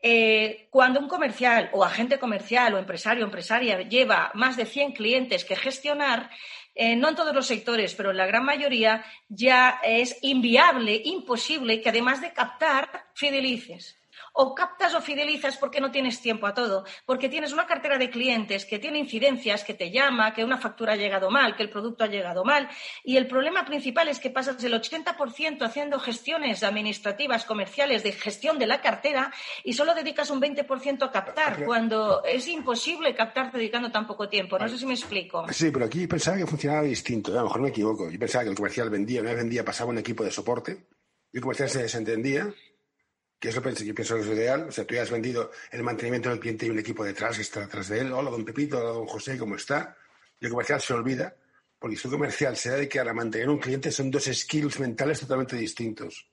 Eh, 0.00 0.68
cuando 0.70 1.00
un 1.00 1.08
comercial 1.08 1.70
o 1.72 1.84
agente 1.84 2.20
comercial 2.20 2.74
o 2.74 2.78
empresario 2.78 3.24
o 3.24 3.26
empresaria 3.26 3.82
lleva 3.82 4.30
más 4.34 4.56
de 4.56 4.64
100 4.64 4.92
clientes 4.92 5.44
que 5.44 5.56
gestionar, 5.56 6.30
eh, 6.76 6.94
no 6.94 7.08
en 7.08 7.16
todos 7.16 7.34
los 7.34 7.46
sectores, 7.46 7.96
pero 7.96 8.12
en 8.12 8.16
la 8.16 8.26
gran 8.26 8.44
mayoría, 8.44 9.04
ya 9.28 9.80
es 9.82 10.18
inviable, 10.22 11.00
imposible 11.04 11.80
que 11.80 11.88
además 11.88 12.20
de 12.20 12.32
captar, 12.32 13.06
fidelices. 13.14 13.98
O 14.38 14.54
captas 14.54 14.94
o 14.94 15.00
fidelizas 15.00 15.56
porque 15.56 15.80
no 15.80 15.90
tienes 15.90 16.20
tiempo 16.20 16.46
a 16.46 16.54
todo, 16.54 16.84
porque 17.06 17.28
tienes 17.28 17.52
una 17.52 17.66
cartera 17.66 17.96
de 17.96 18.10
clientes 18.10 18.66
que 18.66 18.78
tiene 18.78 18.98
incidencias, 18.98 19.64
que 19.64 19.74
te 19.74 19.90
llama, 19.90 20.34
que 20.34 20.44
una 20.44 20.58
factura 20.58 20.92
ha 20.92 20.96
llegado 20.96 21.30
mal, 21.30 21.56
que 21.56 21.62
el 21.62 21.70
producto 21.70 22.04
ha 22.04 22.08
llegado 22.08 22.44
mal. 22.44 22.68
Y 23.02 23.16
el 23.16 23.26
problema 23.26 23.64
principal 23.64 24.08
es 24.08 24.20
que 24.20 24.30
pasas 24.30 24.62
el 24.62 24.74
80% 24.74 25.62
haciendo 25.62 25.98
gestiones 25.98 26.62
administrativas, 26.62 27.44
comerciales, 27.44 28.02
de 28.02 28.12
gestión 28.12 28.58
de 28.58 28.66
la 28.66 28.82
cartera 28.82 29.32
y 29.64 29.72
solo 29.72 29.94
dedicas 29.94 30.30
un 30.30 30.40
20% 30.40 31.02
a 31.02 31.10
captar, 31.10 31.64
cuando 31.64 32.22
es 32.24 32.46
imposible 32.46 33.14
captar 33.14 33.50
dedicando 33.50 33.90
tan 33.90 34.06
poco 34.06 34.28
tiempo. 34.28 34.58
No 34.58 34.68
sé 34.68 34.76
si 34.76 34.84
me 34.84 34.94
explico. 34.94 35.46
Sí, 35.50 35.70
pero 35.70 35.86
aquí 35.86 36.06
pensaba 36.06 36.36
que 36.36 36.46
funcionaba 36.46 36.82
distinto. 36.82 37.32
A 37.32 37.36
lo 37.36 37.44
mejor 37.44 37.62
me 37.62 37.68
equivoco. 37.68 38.10
Yo 38.10 38.18
pensaba 38.18 38.44
que 38.44 38.50
el 38.50 38.56
comercial 38.56 38.90
vendía, 38.90 39.22
una 39.22 39.30
vez 39.30 39.38
vendía, 39.38 39.64
pasaba 39.64 39.90
un 39.90 39.98
equipo 39.98 40.24
de 40.24 40.30
soporte 40.30 40.86
y 41.32 41.38
el 41.38 41.42
comercial 41.42 41.70
se 41.70 41.82
desentendía 41.82 42.52
que 43.38 43.48
eso 43.48 43.60
yo 43.60 43.94
pienso 43.94 44.14
que 44.14 44.20
es 44.20 44.26
lo 44.26 44.34
ideal. 44.34 44.66
O 44.68 44.72
sea, 44.72 44.86
tú 44.86 44.94
ya 44.94 45.02
has 45.02 45.10
vendido 45.10 45.50
el 45.70 45.82
mantenimiento 45.82 46.30
del 46.30 46.40
cliente 46.40 46.66
y 46.66 46.70
un 46.70 46.78
equipo 46.78 47.04
detrás 47.04 47.36
que 47.36 47.42
está 47.42 47.60
detrás 47.60 47.88
de 47.88 48.00
él. 48.00 48.12
Hola, 48.12 48.30
don 48.30 48.44
Pepito, 48.44 48.78
hola, 48.78 48.90
don 48.90 49.06
José, 49.06 49.36
¿cómo 49.38 49.56
está? 49.56 49.96
Y 50.40 50.46
el 50.46 50.50
comercial 50.50 50.80
se 50.80 50.94
olvida, 50.94 51.34
porque 51.78 51.96
si 51.96 52.08
un 52.08 52.14
comercial 52.14 52.56
se 52.56 52.70
dedica 52.70 53.02
a 53.02 53.12
mantener 53.12 53.48
un 53.48 53.58
cliente, 53.58 53.90
son 53.90 54.10
dos 54.10 54.24
skills 54.24 54.80
mentales 54.80 55.20
totalmente 55.20 55.56
distintos. 55.56 56.28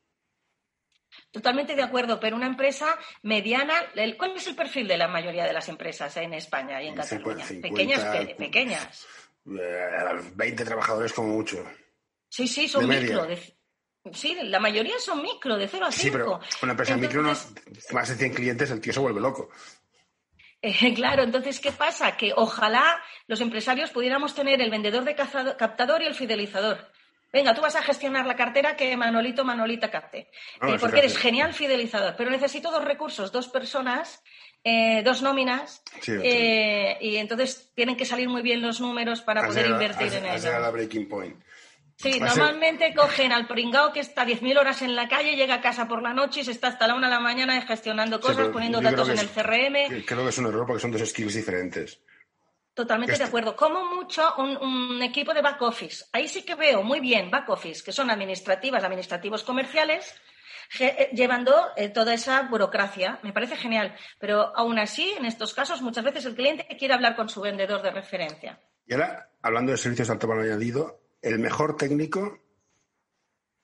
Totalmente 1.32 1.76
de 1.76 1.84
acuerdo, 1.84 2.20
pero 2.20 2.36
una 2.36 2.48
empresa 2.48 2.98
mediana, 3.22 3.74
¿cuál 4.18 4.36
es 4.36 4.48
el 4.48 4.56
perfil 4.56 4.88
de 4.88 4.98
la 4.98 5.08
mayoría 5.08 5.46
de 5.46 5.54
las 5.54 5.68
empresas 5.70 6.16
en 6.18 6.34
España 6.34 6.82
y 6.82 6.88
en 6.88 6.96
Cataluña? 6.96 7.46
pequeñas, 7.62 8.04
pequeñas. 8.38 9.08
20 9.46 10.64
eh, 10.64 10.66
trabajadores 10.66 11.14
como 11.14 11.30
mucho. 11.30 11.64
Sí, 12.30 12.48
sí, 12.48 12.68
son 12.68 12.88
micro. 12.88 13.28
Sí, 14.12 14.38
la 14.44 14.60
mayoría 14.60 15.00
son 15.00 15.22
micro, 15.22 15.58
de 15.58 15.68
0 15.68 15.86
a 15.86 15.92
5. 15.92 16.04
Sí, 16.04 16.12
pero 16.12 16.40
una 16.62 16.72
empresa 16.74 16.98
micro, 16.98 17.24
más 17.24 18.10
de 18.10 18.16
100 18.16 18.34
clientes, 18.34 18.72
el 18.72 18.82
tío 18.82 18.94
se 18.94 19.00
vuelve 19.00 19.22
loco. 19.22 19.50
Eh, 20.62 20.94
claro, 20.96 21.24
entonces, 21.24 21.60
¿qué 21.60 21.72
pasa? 21.72 22.18
Que 22.18 22.34
ojalá 22.36 23.02
los 23.28 23.42
empresarios 23.42 23.92
pudiéramos 23.92 24.36
tener 24.36 24.62
el 24.62 24.72
vendedor 24.72 25.04
de 25.04 25.16
captador 25.16 26.02
y 26.02 26.08
el 26.08 26.16
fidelizador 26.16 26.92
venga, 27.34 27.56
tú 27.56 27.62
vas 27.62 27.76
a 27.76 27.82
gestionar 27.82 28.28
la 28.28 28.36
cartera 28.36 28.78
que 28.78 28.96
Manolito, 28.96 29.44
Manolita 29.44 29.90
capte. 29.90 30.30
Eh, 30.62 30.78
porque 30.80 31.00
eres 31.00 31.18
genial 31.18 31.54
fidelizador, 31.54 32.14
pero 32.16 32.30
necesito 32.30 32.72
dos 32.72 32.86
recursos, 32.86 33.32
dos 33.32 33.50
personas, 33.50 34.24
eh, 34.64 35.02
dos 35.04 35.24
nóminas, 35.24 35.84
eh, 36.08 36.98
y 37.02 37.18
entonces 37.18 37.72
tienen 37.76 37.98
que 37.98 38.06
salir 38.06 38.30
muy 38.30 38.44
bien 38.44 38.62
los 38.62 38.80
números 38.80 39.22
para 39.22 39.46
poder 39.48 39.66
invertir 39.66 40.14
en 40.14 40.28
ello. 40.28 40.60
la 40.60 40.70
breaking 40.70 41.10
point. 41.10 41.36
Sí, 42.04 42.20
normalmente 42.20 42.94
cogen 42.94 43.32
al 43.32 43.48
pringao 43.48 43.94
que 43.94 44.02
está 44.02 44.26
10.000 44.26 44.60
horas 44.60 44.82
en 44.82 44.94
la 44.94 45.08
calle, 45.08 45.38
llega 45.38 45.56
a 45.56 45.62
casa 45.62 45.88
por 45.88 46.02
la 46.02 46.14
noche 46.14 46.42
y 46.42 46.44
se 46.44 46.52
está 46.52 46.68
hasta 46.68 46.86
la 46.86 46.96
una 46.96 47.08
de 47.08 47.14
la 47.14 47.22
mañana 47.22 47.62
gestionando 47.62 48.20
cosas, 48.20 48.50
poniendo 48.50 48.82
datos 48.82 49.08
en 49.08 49.20
el 49.20 49.30
CRM. 49.30 50.04
Creo 50.06 50.24
que 50.24 50.30
es 50.30 50.38
un 50.38 50.48
error 50.48 50.68
porque 50.68 50.82
son 50.82 50.92
dos 50.92 51.08
skills 51.08 51.34
diferentes. 51.34 52.02
Totalmente 52.74 53.18
de 53.18 53.24
acuerdo. 53.24 53.56
Como 53.56 53.86
mucho 53.86 54.36
un, 54.38 55.02
equipo 55.02 55.34
de 55.34 55.42
back 55.42 55.62
office. 55.62 56.04
Ahí 56.12 56.28
sí 56.28 56.44
que 56.44 56.56
veo 56.56 56.84
muy 56.84 57.00
bien 57.00 57.32
back 57.32 57.48
office, 57.50 57.82
que 57.82 57.94
son 57.94 58.10
administrativas, 58.10 58.84
administrativos 58.84 59.44
comerciales, 59.44 60.14
eh, 60.80 61.10
llevando 61.14 61.54
eh, 61.78 61.88
toda 61.88 62.14
esa 62.16 62.42
burocracia. 62.42 63.20
Me 63.24 63.32
parece 63.32 63.56
genial. 63.56 63.96
Pero 64.20 64.52
aún 64.58 64.78
así, 64.78 65.14
en 65.18 65.24
estos 65.24 65.54
casos, 65.54 65.82
muchas 65.82 66.04
veces 66.04 66.26
el 66.26 66.36
cliente 66.36 66.68
quiere 66.78 66.96
hablar 66.96 67.16
con 67.16 67.30
su 67.30 67.40
vendedor 67.40 67.82
de 67.82 67.92
referencia. 67.92 68.60
Y 68.86 68.94
ahora, 68.94 69.30
hablando 69.42 69.72
de 69.72 69.78
servicios 69.78 70.10
de 70.10 70.14
alto 70.16 70.28
valor 70.28 70.46
añadido, 70.46 71.03
el 71.24 71.40
mejor 71.40 71.78
técnico 71.78 72.38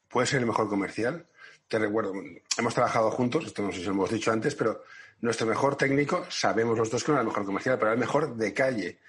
puede 0.08 0.26
ser 0.26 0.40
el 0.40 0.48
mejor 0.48 0.68
comercial. 0.70 1.28
Te 1.68 1.78
recuerdo, 1.78 2.14
hemos 2.58 2.74
trabajado 2.74 3.12
juntos, 3.12 3.46
esto 3.46 3.62
no 3.62 3.72
sé 3.72 3.80
si 3.80 3.86
lo 3.86 3.92
hemos 3.92 4.10
dicho 4.10 4.32
antes, 4.32 4.56
pero 4.56 4.84
nuestro 5.22 5.46
mejor 5.46 5.76
técnico, 5.76 6.26
sabemos 6.30 6.78
los 6.78 6.90
dos 6.90 7.04
que 7.04 7.12
no 7.12 7.18
es 7.18 7.22
el 7.22 7.28
mejor 7.28 7.46
comercial, 7.46 7.78
pero 7.78 7.92
es 7.92 7.96
el 7.96 8.00
mejor 8.00 8.36
de 8.36 8.54
calle. 8.54 9.00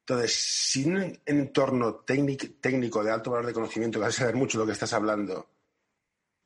Entonces, 0.00 0.34
sin 0.34 0.96
un 0.96 1.20
entorno 1.26 1.96
técnico 1.96 3.04
de 3.04 3.12
alto 3.12 3.30
valor 3.30 3.46
de 3.46 3.52
conocimiento, 3.52 3.98
que 3.98 4.06
vas 4.06 4.16
a 4.16 4.20
saber 4.20 4.34
mucho 4.34 4.58
de 4.58 4.62
lo 4.62 4.66
que 4.66 4.72
estás 4.72 4.94
hablando, 4.94 5.50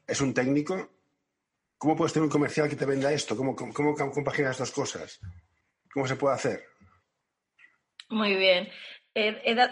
es 0.04 0.20
un 0.20 0.34
técnico, 0.34 0.90
¿cómo 1.78 1.96
puedes 1.96 2.12
tener 2.12 2.24
un 2.24 2.30
comercial 2.30 2.68
que 2.68 2.76
te 2.76 2.84
venda 2.84 3.12
esto? 3.12 3.36
¿Cómo, 3.36 3.54
cómo, 3.54 3.72
cómo 3.72 3.94
compaginas 3.94 4.58
dos 4.58 4.72
cosas? 4.72 5.20
¿Cómo 5.94 6.08
se 6.08 6.16
puede 6.16 6.34
hacer? 6.34 6.64
Muy 8.08 8.34
bien 8.34 8.68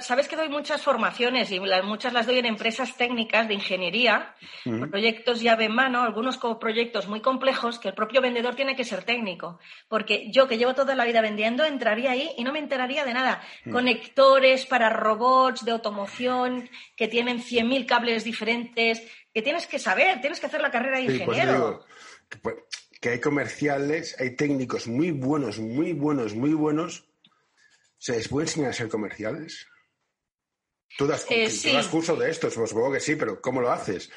sabes 0.00 0.28
que 0.28 0.36
doy 0.36 0.50
muchas 0.50 0.82
formaciones 0.82 1.50
y 1.50 1.60
muchas 1.60 2.12
las 2.12 2.26
doy 2.26 2.38
en 2.38 2.46
empresas 2.46 2.96
técnicas 2.96 3.48
de 3.48 3.54
ingeniería, 3.54 4.34
proyectos 4.90 5.40
llave 5.40 5.64
en 5.64 5.74
mano, 5.74 6.02
algunos 6.02 6.36
como 6.36 6.58
proyectos 6.58 7.08
muy 7.08 7.20
complejos 7.20 7.78
que 7.78 7.88
el 7.88 7.94
propio 7.94 8.20
vendedor 8.20 8.54
tiene 8.54 8.76
que 8.76 8.84
ser 8.84 9.02
técnico. 9.04 9.58
Porque 9.88 10.30
yo 10.30 10.46
que 10.46 10.58
llevo 10.58 10.74
toda 10.74 10.94
la 10.94 11.06
vida 11.06 11.22
vendiendo, 11.22 11.64
entraría 11.64 12.10
ahí 12.10 12.30
y 12.36 12.44
no 12.44 12.52
me 12.52 12.58
enteraría 12.58 13.04
de 13.04 13.14
nada. 13.14 13.40
Conectores 13.70 14.66
para 14.66 14.90
robots 14.90 15.64
de 15.64 15.72
automoción 15.72 16.68
que 16.94 17.08
tienen 17.08 17.38
100.000 17.38 17.86
cables 17.86 18.24
diferentes, 18.24 19.02
que 19.32 19.40
tienes 19.40 19.66
que 19.66 19.78
saber, 19.78 20.20
tienes 20.20 20.38
que 20.38 20.46
hacer 20.46 20.60
la 20.60 20.70
carrera 20.70 20.98
de 20.98 21.04
ingeniero. 21.04 21.84
Pues, 22.42 22.56
que 23.00 23.08
hay 23.08 23.20
comerciales, 23.20 24.14
hay 24.20 24.36
técnicos 24.36 24.86
muy 24.86 25.10
buenos, 25.10 25.58
muy 25.58 25.94
buenos, 25.94 26.34
muy 26.34 26.52
buenos 26.52 27.09
¿Se 28.00 28.16
les 28.16 28.28
puede 28.28 28.46
enseñar 28.46 28.70
a 28.70 28.72
ser 28.72 28.88
comerciales? 28.88 29.68
Tú 30.96 31.06
das, 31.06 31.26
eh, 31.28 31.48
curso 31.90 32.16
de 32.16 32.30
esto, 32.30 32.50
supongo 32.50 32.92
que 32.92 33.00
sí, 33.00 33.14
pero 33.14 33.40
¿cómo 33.42 33.60
lo 33.60 33.70
haces? 33.70 34.10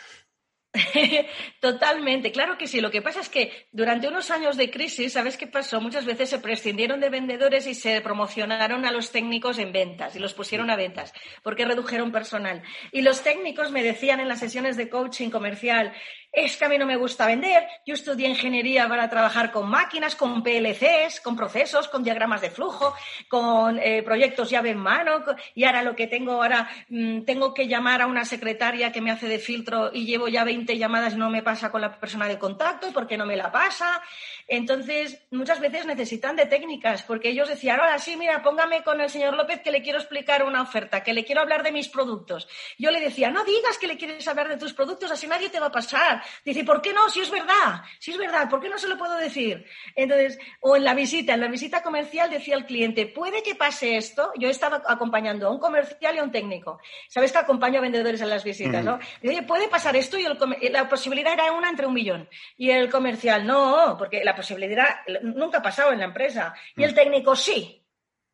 Totalmente, 1.60 2.32
claro 2.32 2.58
que 2.58 2.68
sí. 2.68 2.82
Lo 2.82 2.90
que 2.90 3.02
pasa 3.02 3.20
es 3.20 3.30
que 3.30 3.68
durante 3.72 4.08
unos 4.08 4.32
años 4.32 4.58
de 4.58 4.72
crisis, 4.72 5.14
¿sabes 5.14 5.38
qué 5.38 5.46
pasó? 5.46 5.80
Muchas 5.80 6.06
veces 6.06 6.30
se 6.30 6.40
prescindieron 6.40 7.00
de 7.00 7.10
vendedores 7.10 7.68
y 7.68 7.76
se 7.76 8.02
promocionaron 8.02 8.84
a 8.86 8.92
los 8.92 9.12
técnicos 9.12 9.60
en 9.60 9.72
ventas 9.72 10.16
y 10.16 10.20
los 10.20 10.34
pusieron 10.34 10.72
a 10.72 10.76
ventas 10.76 11.14
porque 11.44 11.66
redujeron 11.66 12.12
personal. 12.12 12.64
Y 12.92 13.02
los 13.02 13.22
técnicos 13.22 13.72
me 13.72 13.84
decían 13.84 14.20
en 14.20 14.28
las 14.28 14.40
sesiones 14.40 14.76
de 14.76 14.90
coaching 14.90 15.30
comercial, 15.30 15.94
es 16.34 16.58
que 16.58 16.66
a 16.66 16.70
mí 16.70 16.80
no 16.80 16.88
me 16.88 16.96
gusta 16.96 17.28
vender, 17.28 17.68
yo 17.86 17.94
estudié 17.94 18.28
ingeniería 18.28 18.90
para 18.90 19.08
trabajar 19.08 19.52
con 19.52 19.70
máquinas, 19.70 20.16
con 20.16 20.42
PLCs, 20.42 21.22
con 21.22 21.36
procesos, 21.36 21.88
con 21.88 22.04
diagramas 22.04 22.42
de 22.42 22.50
flujo, 22.50 22.96
con 23.30 23.78
eh, 23.78 24.02
proyectos 24.02 24.50
llave 24.50 24.72
en 24.72 24.80
mano 24.80 25.24
y 25.54 25.64
ahora 25.64 25.84
lo 25.84 25.96
que 25.96 26.08
tengo 26.08 26.32
ahora, 26.32 26.68
mm, 26.90 27.22
tengo 27.22 27.54
que 27.54 27.68
llamar 27.68 28.02
a 28.02 28.08
una 28.08 28.26
secretaria 28.26 28.92
que 28.92 29.00
me 29.00 29.12
hace 29.12 29.28
de 29.28 29.38
filtro 29.38 29.92
y 29.94 30.08
llevo 30.08 30.28
ya 30.28 30.44
20 30.44 30.63
llamadas 30.66 31.14
y 31.14 31.18
no 31.18 31.30
me 31.30 31.44
pasa 31.44 31.72
con 31.72 31.82
la 31.82 32.00
persona 32.00 32.28
de 32.28 32.40
contacto, 32.40 32.92
¿por 32.92 33.06
qué 33.06 33.18
no 33.18 33.26
me 33.26 33.36
la 33.36 33.52
pasa? 33.52 34.02
Entonces, 34.48 35.22
muchas 35.32 35.60
veces 35.60 35.86
necesitan 35.86 36.36
de 36.36 36.46
técnicas, 36.46 37.04
porque 37.04 37.30
ellos 37.30 37.50
decían, 37.50 37.80
ahora 37.80 38.00
sí, 38.00 38.16
mira, 38.18 38.42
póngame 38.42 38.84
con 38.84 39.02
el 39.02 39.10
señor 39.10 39.36
López 39.36 39.62
que 39.62 39.72
le 39.72 39.82
quiero 39.82 40.00
explicar 40.00 40.44
una 40.44 40.62
oferta, 40.62 41.04
que 41.04 41.14
le 41.14 41.26
quiero 41.26 41.42
hablar 41.42 41.64
de 41.64 41.72
mis 41.72 41.90
productos. 41.90 42.48
Yo 42.78 42.92
le 42.92 43.00
decía, 43.00 43.30
no 43.30 43.44
digas 43.44 43.78
que 43.78 43.88
le 43.88 43.98
quieres 43.98 44.28
hablar 44.28 44.48
de 44.48 44.58
tus 44.58 44.74
productos, 44.74 45.12
así 45.12 45.28
nadie 45.28 45.50
te 45.50 45.60
va 45.60 45.68
a 45.68 45.72
pasar. 45.72 46.24
Dice, 46.46 46.64
¿por 46.64 46.82
qué 46.82 46.94
no? 46.94 47.10
Si 47.10 47.20
es 47.20 47.30
verdad, 47.30 47.82
si 48.00 48.12
es 48.12 48.18
verdad, 48.18 48.50
¿por 48.50 48.62
qué 48.62 48.70
no 48.70 48.78
se 48.78 48.88
lo 48.88 48.98
puedo 48.98 49.18
decir? 49.18 49.66
Entonces, 49.96 50.40
o 50.62 50.76
en 50.76 50.84
la 50.84 50.94
visita, 50.94 51.34
en 51.34 51.42
la 51.42 51.48
visita 51.48 51.84
comercial 51.84 52.30
decía 52.30 52.56
el 52.56 52.66
cliente, 52.66 53.08
puede 53.08 53.44
que 53.44 53.56
pase 53.56 53.98
esto. 53.98 54.32
Yo 54.38 54.50
estaba 54.50 54.82
acompañando 54.88 55.48
a 55.48 55.52
un 55.52 55.60
comercial 55.60 56.16
y 56.16 56.20
a 56.20 56.24
un 56.24 56.32
técnico. 56.32 56.80
Sabes 57.10 57.32
que 57.32 57.40
acompaño 57.40 57.80
a 57.80 57.82
vendedores 57.82 58.22
en 58.22 58.30
las 58.30 58.44
visitas, 58.44 58.84
¿no? 58.84 59.00
Y, 59.22 59.30
Oye, 59.30 59.42
puede 59.44 59.68
pasar 59.68 59.96
esto 59.96 60.18
y 60.20 60.26
la 60.72 60.88
posibilidad 60.90 61.34
era 61.34 61.52
una 61.52 61.70
entre 61.70 61.86
un 61.86 61.94
millón. 61.94 62.30
Y 62.58 62.70
el 62.70 62.90
comercial, 62.90 63.46
no, 63.46 63.96
porque 63.98 64.24
la 64.24 64.36
posibilidad 64.36 64.88
nunca 65.22 65.60
ha 65.60 65.62
pasado 65.62 65.92
en 65.92 66.00
la 66.00 66.06
empresa. 66.06 66.54
Y 66.76 66.84
el 66.84 66.92
mm. 66.92 66.96
técnico, 66.96 67.36
sí, 67.36 67.84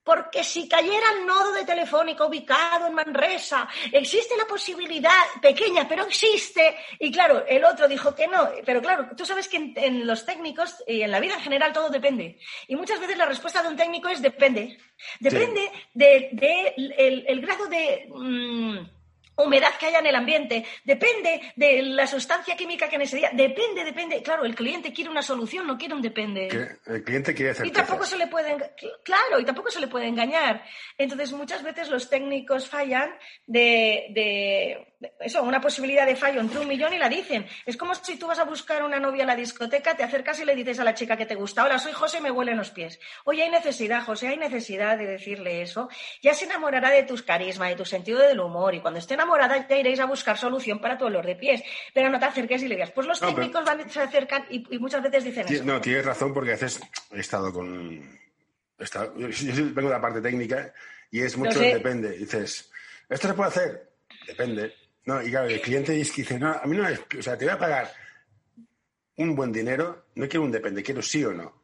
porque 0.10 0.44
si 0.44 0.68
cayera 0.68 1.06
el 1.20 1.28
nodo 1.28 1.52
de 1.52 1.66
Telefónica 1.66 2.26
ubicado 2.26 2.88
en 2.88 2.96
Manresa, 2.96 3.70
existe 3.92 4.36
la 4.36 4.46
posibilidad 4.46 5.12
pequeña, 5.40 5.88
pero 5.88 6.06
existe. 6.06 6.78
Y 7.00 7.12
claro, 7.12 7.46
el 7.46 7.64
otro 7.64 7.88
dijo 7.88 8.16
que 8.16 8.28
no. 8.28 8.50
Pero 8.66 8.82
claro, 8.82 9.10
tú 9.16 9.24
sabes 9.24 9.48
que 9.48 9.72
en, 9.76 10.08
los 10.08 10.26
técnicos 10.26 10.84
y 10.88 11.04
en 11.04 11.12
la 11.12 11.20
vida 11.20 11.36
en 11.36 11.42
general 11.42 11.74
todo 11.74 11.90
depende. 11.90 12.40
Y 12.68 12.76
muchas 12.76 13.00
veces 13.00 13.20
la 13.20 13.28
respuesta 13.28 13.62
de 13.62 13.68
un 13.68 13.78
técnico 13.78 14.10
es 14.10 14.20
depende. 14.20 14.80
Depende 15.20 15.72
del 15.94 16.30
de, 16.32 16.74
el, 17.28 17.42
grado 17.42 17.68
de... 17.68 18.10
Mm, 18.10 18.99
humedad 19.44 19.76
que 19.80 19.88
haya 19.88 20.00
en 20.00 20.08
el 20.08 20.16
ambiente, 20.16 20.66
depende 20.84 21.54
de 21.56 21.82
la 21.82 22.08
sustancia 22.08 22.56
química 22.56 22.90
que 22.90 22.96
en 22.96 23.02
ese 23.04 23.18
día, 23.18 23.32
depende, 23.34 23.84
depende. 23.84 24.22
Claro, 24.22 24.46
el 24.46 24.56
cliente 24.56 24.94
quiere 24.94 25.10
una 25.10 25.22
solución, 25.22 25.68
no 25.68 25.78
quiere 25.78 25.94
un 25.94 26.02
depende. 26.02 26.48
El 26.86 27.04
cliente 27.04 27.34
quiere 27.34 27.52
hacer 27.52 27.66
Y 27.66 27.72
tampoco 27.72 28.06
se 28.06 28.18
le 28.18 28.28
puede, 28.28 28.58
claro, 29.04 29.40
y 29.40 29.46
tampoco 29.46 29.70
se 29.70 29.80
le 29.80 29.88
puede 29.88 30.08
engañar. 30.08 30.64
Entonces, 30.98 31.32
muchas 31.34 31.64
veces 31.64 31.90
los 31.90 32.10
técnicos 32.10 32.68
fallan 32.68 33.12
de, 33.46 34.88
eso, 35.20 35.44
una 35.44 35.62
posibilidad 35.62 36.06
de 36.06 36.16
fallo 36.16 36.42
entre 36.42 36.60
un 36.60 36.68
millón 36.68 36.94
y 36.94 36.98
la 36.98 37.08
dicen. 37.08 37.46
Es 37.66 37.78
como 37.78 37.96
si 37.96 38.18
tú 38.18 38.28
vas 38.28 38.40
a 38.40 38.44
buscar 38.44 38.84
una 38.84 39.00
novia 39.00 39.22
en 39.22 39.28
la 39.28 39.36
discoteca, 39.36 39.96
te 39.96 40.04
acercas 40.04 40.40
y 40.40 40.46
le 40.46 40.56
dices 40.56 40.80
a 40.80 40.84
la 40.84 40.94
chica 40.94 41.16
que 41.16 41.26
te 41.26 41.36
gusta, 41.36 41.64
hola, 41.64 41.80
soy 41.80 41.94
José, 41.94 42.20
me 42.20 42.32
huelen 42.32 42.58
los 42.58 42.72
pies. 42.72 43.00
Oye, 43.24 43.44
hay 43.44 43.50
necesidad, 43.50 44.04
José, 44.04 44.28
hay 44.28 44.38
necesidad 44.38 44.98
de 44.98 45.06
decirle 45.06 45.62
eso. 45.62 45.90
Ya 46.22 46.34
se 46.34 46.46
enamorará 46.46 46.90
de 46.90 47.04
tus 47.04 47.24
carismas, 47.24 47.70
de 47.70 47.76
tu 47.78 47.86
sentido 47.86 48.20
del 48.20 48.40
humor 48.40 48.76
y 48.76 48.82
cuando 48.82 49.00
esté 49.00 49.14
enamorada 49.14 49.68
ya 49.68 49.78
iréis 49.78 50.00
a 50.02 50.06
buscar 50.06 50.38
solución 50.38 50.80
para 50.80 50.98
tu 50.98 51.06
olor 51.06 51.26
de 51.26 51.36
pies. 51.36 51.64
Pero 51.94 52.10
no 52.10 52.20
te 52.20 52.26
acerques 52.26 52.62
y 52.64 52.68
le 52.68 52.76
digas, 52.76 52.92
pues 52.92 53.08
los 53.08 53.20
técnicos 53.20 53.64
van, 53.64 53.90
se 53.90 54.02
acercan 54.02 54.46
y, 54.50 54.78
muchas 54.80 55.02
veces 55.02 55.24
dicen 55.24 55.46
eso. 55.48 55.64
No, 55.64 55.80
tienes 55.80 56.06
razón 56.06 56.34
porque 56.34 56.52
a 56.52 56.54
veces 56.54 56.82
he 57.12 57.20
estado 57.20 57.54
con... 57.54 58.20
yo, 58.80 59.28
vengo 59.74 59.90
de 59.90 59.96
la 59.96 60.02
parte 60.02 60.22
técnica 60.22 60.74
y 61.12 61.22
es 61.22 61.38
mucho, 61.38 61.60
depende. 61.60 62.18
Dices, 62.18 62.70
¿esto 63.08 63.28
se 63.30 63.34
puede 63.34 63.50
hacer? 63.50 63.90
Depende. 64.28 64.74
No, 65.10 65.24
y 65.24 65.32
claro, 65.32 65.48
el 65.48 65.60
cliente 65.60 65.94
dice, 65.94 66.38
no, 66.38 66.52
a 66.52 66.64
mí 66.68 66.78
no 66.78 66.88
es, 66.88 67.02
o 67.18 67.24
sea, 67.24 67.36
te 67.36 67.46
voy 67.46 67.56
a 67.56 67.58
pagar 67.58 67.92
un 69.16 69.36
buen 69.36 69.52
dinero, 69.52 70.06
no 70.14 70.30
quiero 70.30 70.44
un 70.44 70.52
depende, 70.52 70.84
quiero 70.84 71.02
sí 71.02 71.26
o 71.26 71.34
no. 71.34 71.64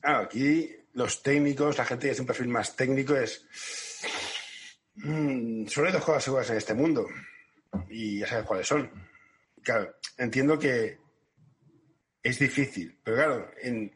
Claro, 0.00 0.26
aquí 0.26 0.72
los 0.92 1.24
técnicos, 1.24 1.76
la 1.76 1.84
gente 1.84 2.06
que 2.06 2.12
es 2.12 2.20
un 2.20 2.26
perfil 2.26 2.46
más 2.46 2.76
técnico 2.76 3.16
es... 3.16 3.44
Mmm, 4.94 5.66
solo 5.66 5.88
hay 5.88 5.92
dos 5.92 6.04
cosas 6.04 6.22
seguras 6.22 6.48
en 6.50 6.58
este 6.58 6.72
mundo 6.74 7.08
y 7.88 8.20
ya 8.20 8.28
sabes 8.28 8.46
cuáles 8.46 8.68
son. 8.68 8.92
Claro, 9.60 9.96
entiendo 10.16 10.56
que 10.56 10.98
es 12.22 12.38
difícil, 12.38 12.96
pero 13.02 13.16
claro, 13.16 13.50
en, 13.60 13.92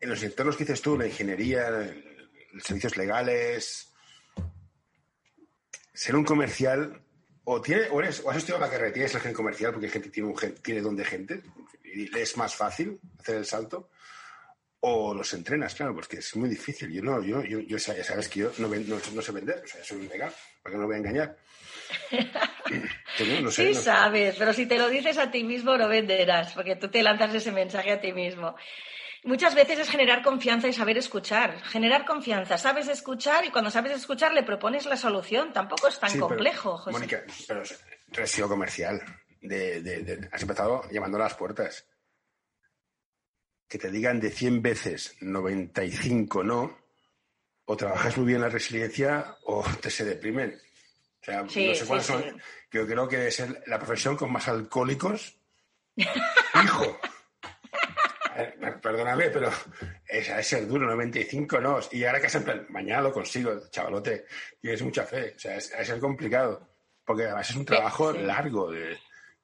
en 0.00 0.08
los 0.08 0.22
entornos 0.22 0.56
que 0.56 0.64
dices 0.64 0.80
tú, 0.80 0.96
la 0.96 1.06
ingeniería, 1.06 1.94
servicios 2.62 2.96
legales, 2.96 3.92
ser 5.92 6.16
un 6.16 6.24
comercial 6.24 7.04
o, 7.44 7.60
tiene, 7.60 7.88
o, 7.90 8.00
eres, 8.00 8.22
o 8.24 8.30
has 8.30 8.36
estudiado 8.36 8.64
la 8.64 8.70
carrera, 8.70 8.92
tienes 8.92 9.14
el 9.14 9.20
gen 9.20 9.32
comercial 9.32 9.72
porque 9.72 9.88
gente 9.88 10.10
tiene, 10.10 10.28
un 10.28 10.36
tiene 10.62 10.80
don 10.80 10.96
de 10.96 11.04
gente 11.04 11.42
y 11.84 12.16
es 12.18 12.36
más 12.36 12.54
fácil 12.54 13.00
hacer 13.18 13.36
el 13.36 13.46
salto, 13.46 13.90
o 14.80 15.12
los 15.14 15.32
entrenas, 15.34 15.74
claro, 15.74 15.94
porque 15.94 16.18
es 16.18 16.36
muy 16.36 16.48
difícil. 16.48 16.90
Yo 16.90 17.02
no, 17.02 17.22
yo, 17.22 17.42
yo, 17.42 17.60
yo 17.60 17.76
ya 17.76 18.04
sabes 18.04 18.28
que 18.28 18.40
yo 18.40 18.52
no, 18.58 18.68
no, 18.68 19.22
sé 19.22 19.32
vender, 19.32 19.62
o 19.62 19.66
sea, 19.66 19.84
soy 19.84 19.98
un 19.98 20.08
legal, 20.08 20.32
¿para 20.62 20.72
qué 20.72 20.76
no 20.76 20.80
me 20.80 20.86
voy 20.86 20.94
a 20.94 20.98
engañar? 20.98 21.36
no, 23.42 23.50
sé, 23.50 23.74
sí 23.74 23.74
sabes, 23.74 24.36
pero 24.38 24.54
si 24.54 24.66
te 24.66 24.78
lo 24.78 24.88
dices 24.88 25.18
a 25.18 25.30
ti 25.30 25.44
mismo 25.44 25.76
no 25.76 25.88
venderás, 25.88 26.54
porque 26.54 26.76
tú 26.76 26.88
te 26.88 27.02
lanzas 27.02 27.34
ese 27.34 27.52
mensaje 27.52 27.92
a 27.92 28.00
ti 28.00 28.12
mismo. 28.12 28.56
Muchas 29.24 29.54
veces 29.54 29.78
es 29.78 29.90
generar 29.90 30.22
confianza 30.22 30.68
y 30.68 30.72
saber 30.72 30.96
escuchar. 30.96 31.62
Generar 31.64 32.06
confianza, 32.06 32.56
sabes 32.56 32.88
escuchar 32.88 33.44
y 33.44 33.50
cuando 33.50 33.70
sabes 33.70 33.92
escuchar 33.92 34.32
le 34.32 34.42
propones 34.42 34.86
la 34.86 34.96
solución. 34.96 35.52
Tampoco 35.52 35.88
es 35.88 35.98
tan 35.98 36.18
complejo, 36.18 36.78
José. 36.78 36.92
Mónica, 36.92 37.22
pero 37.46 37.62
tú 38.10 38.22
has 38.22 38.30
sido 38.30 38.48
comercial. 38.48 39.02
De, 39.42 40.28
has 40.32 40.42
empezado 40.42 40.88
llamando 40.90 41.18
a 41.18 41.22
las 41.22 41.34
puertas. 41.34 41.86
Que 43.68 43.78
te 43.78 43.90
digan 43.90 44.20
de 44.20 44.30
100 44.30 44.62
veces 44.62 45.16
95 45.20 46.42
no, 46.42 46.78
o 47.66 47.76
trabajas 47.76 48.16
muy 48.16 48.26
bien 48.26 48.40
la 48.40 48.48
resiliencia 48.48 49.36
o 49.44 49.64
te 49.80 49.90
se 49.90 50.04
deprimen. 50.04 50.60
O 51.20 51.24
sea, 51.24 51.42
no 51.42 51.50
sé 51.50 51.84
cuáles 51.86 52.06
son. 52.06 52.42
Yo 52.72 52.86
creo 52.86 53.06
que 53.06 53.28
es 53.28 53.44
la 53.66 53.78
profesión 53.78 54.16
con 54.16 54.32
más 54.32 54.48
alcohólicos. 54.48 55.36
Hijo. 55.96 56.98
Perdóname, 58.82 59.30
pero 59.30 59.50
es, 60.06 60.28
es 60.28 60.46
ser 60.46 60.66
duro, 60.66 60.86
95 60.86 61.60
no. 61.60 61.80
Y 61.92 62.04
ahora 62.04 62.20
que 62.20 62.28
siempre, 62.28 62.66
mañana 62.68 63.02
lo 63.02 63.12
consigo, 63.12 63.68
chavalote, 63.70 64.26
tienes 64.60 64.82
mucha 64.82 65.04
fe. 65.04 65.34
O 65.36 65.38
sea, 65.38 65.56
es, 65.56 65.72
es 65.72 65.92
complicado. 65.94 66.68
Porque 67.04 67.24
además 67.24 67.50
es 67.50 67.56
un 67.56 67.64
trabajo 67.64 68.12
largo. 68.12 68.70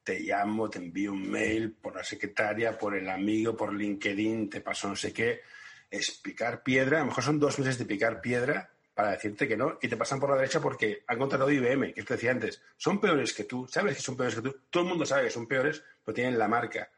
te 0.03 0.19
llamo, 0.21 0.69
te 0.69 0.79
envío 0.79 1.11
un 1.11 1.29
mail 1.29 1.73
por 1.73 1.95
la 1.95 2.03
secretaria, 2.03 2.77
por 2.77 2.95
el 2.95 3.09
amigo, 3.09 3.57
por 3.57 3.73
LinkedIn, 3.73 4.49
te 4.49 4.61
paso 4.61 4.87
no 4.87 4.95
sé 4.95 5.11
qué. 5.11 5.41
Es 5.89 6.11
picar 6.11 6.63
piedra. 6.63 6.97
A 6.97 7.01
lo 7.01 7.07
mejor 7.07 7.23
son 7.23 7.39
dos 7.39 7.59
meses 7.59 7.77
de 7.77 7.85
picar 7.85 8.21
piedra 8.21 8.69
para 8.97 9.11
decirte 9.11 9.47
que 9.47 9.55
no, 9.55 9.77
y 9.79 9.87
te 9.87 9.95
pasan 9.95 10.19
por 10.19 10.31
la 10.31 10.37
derecha 10.37 10.59
porque 10.59 11.03
han 11.05 11.19
contratado 11.19 11.51
IBM, 11.51 11.93
que 11.93 12.01
te 12.01 12.15
decía 12.15 12.31
antes, 12.31 12.63
son 12.77 12.99
peores 12.99 13.31
que 13.31 13.43
tú, 13.43 13.67
sabes 13.67 13.97
que 13.97 14.01
son 14.01 14.17
peores 14.17 14.33
que 14.33 14.41
tú, 14.41 14.61
todo 14.71 14.81
el 14.81 14.89
mundo 14.89 15.05
sabe 15.05 15.25
que 15.25 15.29
son 15.29 15.45
peores, 15.45 15.83
pero 16.03 16.15
tienen 16.15 16.39
la 16.39 16.47
marca. 16.47 16.89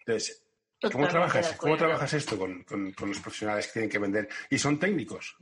Entonces, 0.00 0.42
¿Cómo 0.80 1.08
trabajas, 1.08 1.54
¿Cómo 1.56 1.76
trabajas 1.76 2.12
esto 2.12 2.38
con, 2.38 2.64
los 2.68 3.20
profesionales 3.20 3.66
que 3.66 3.72
tienen 3.74 3.90
que 3.90 3.98
vender 3.98 4.28
y 4.50 4.58
son 4.58 4.78
técnicos? 4.78 5.36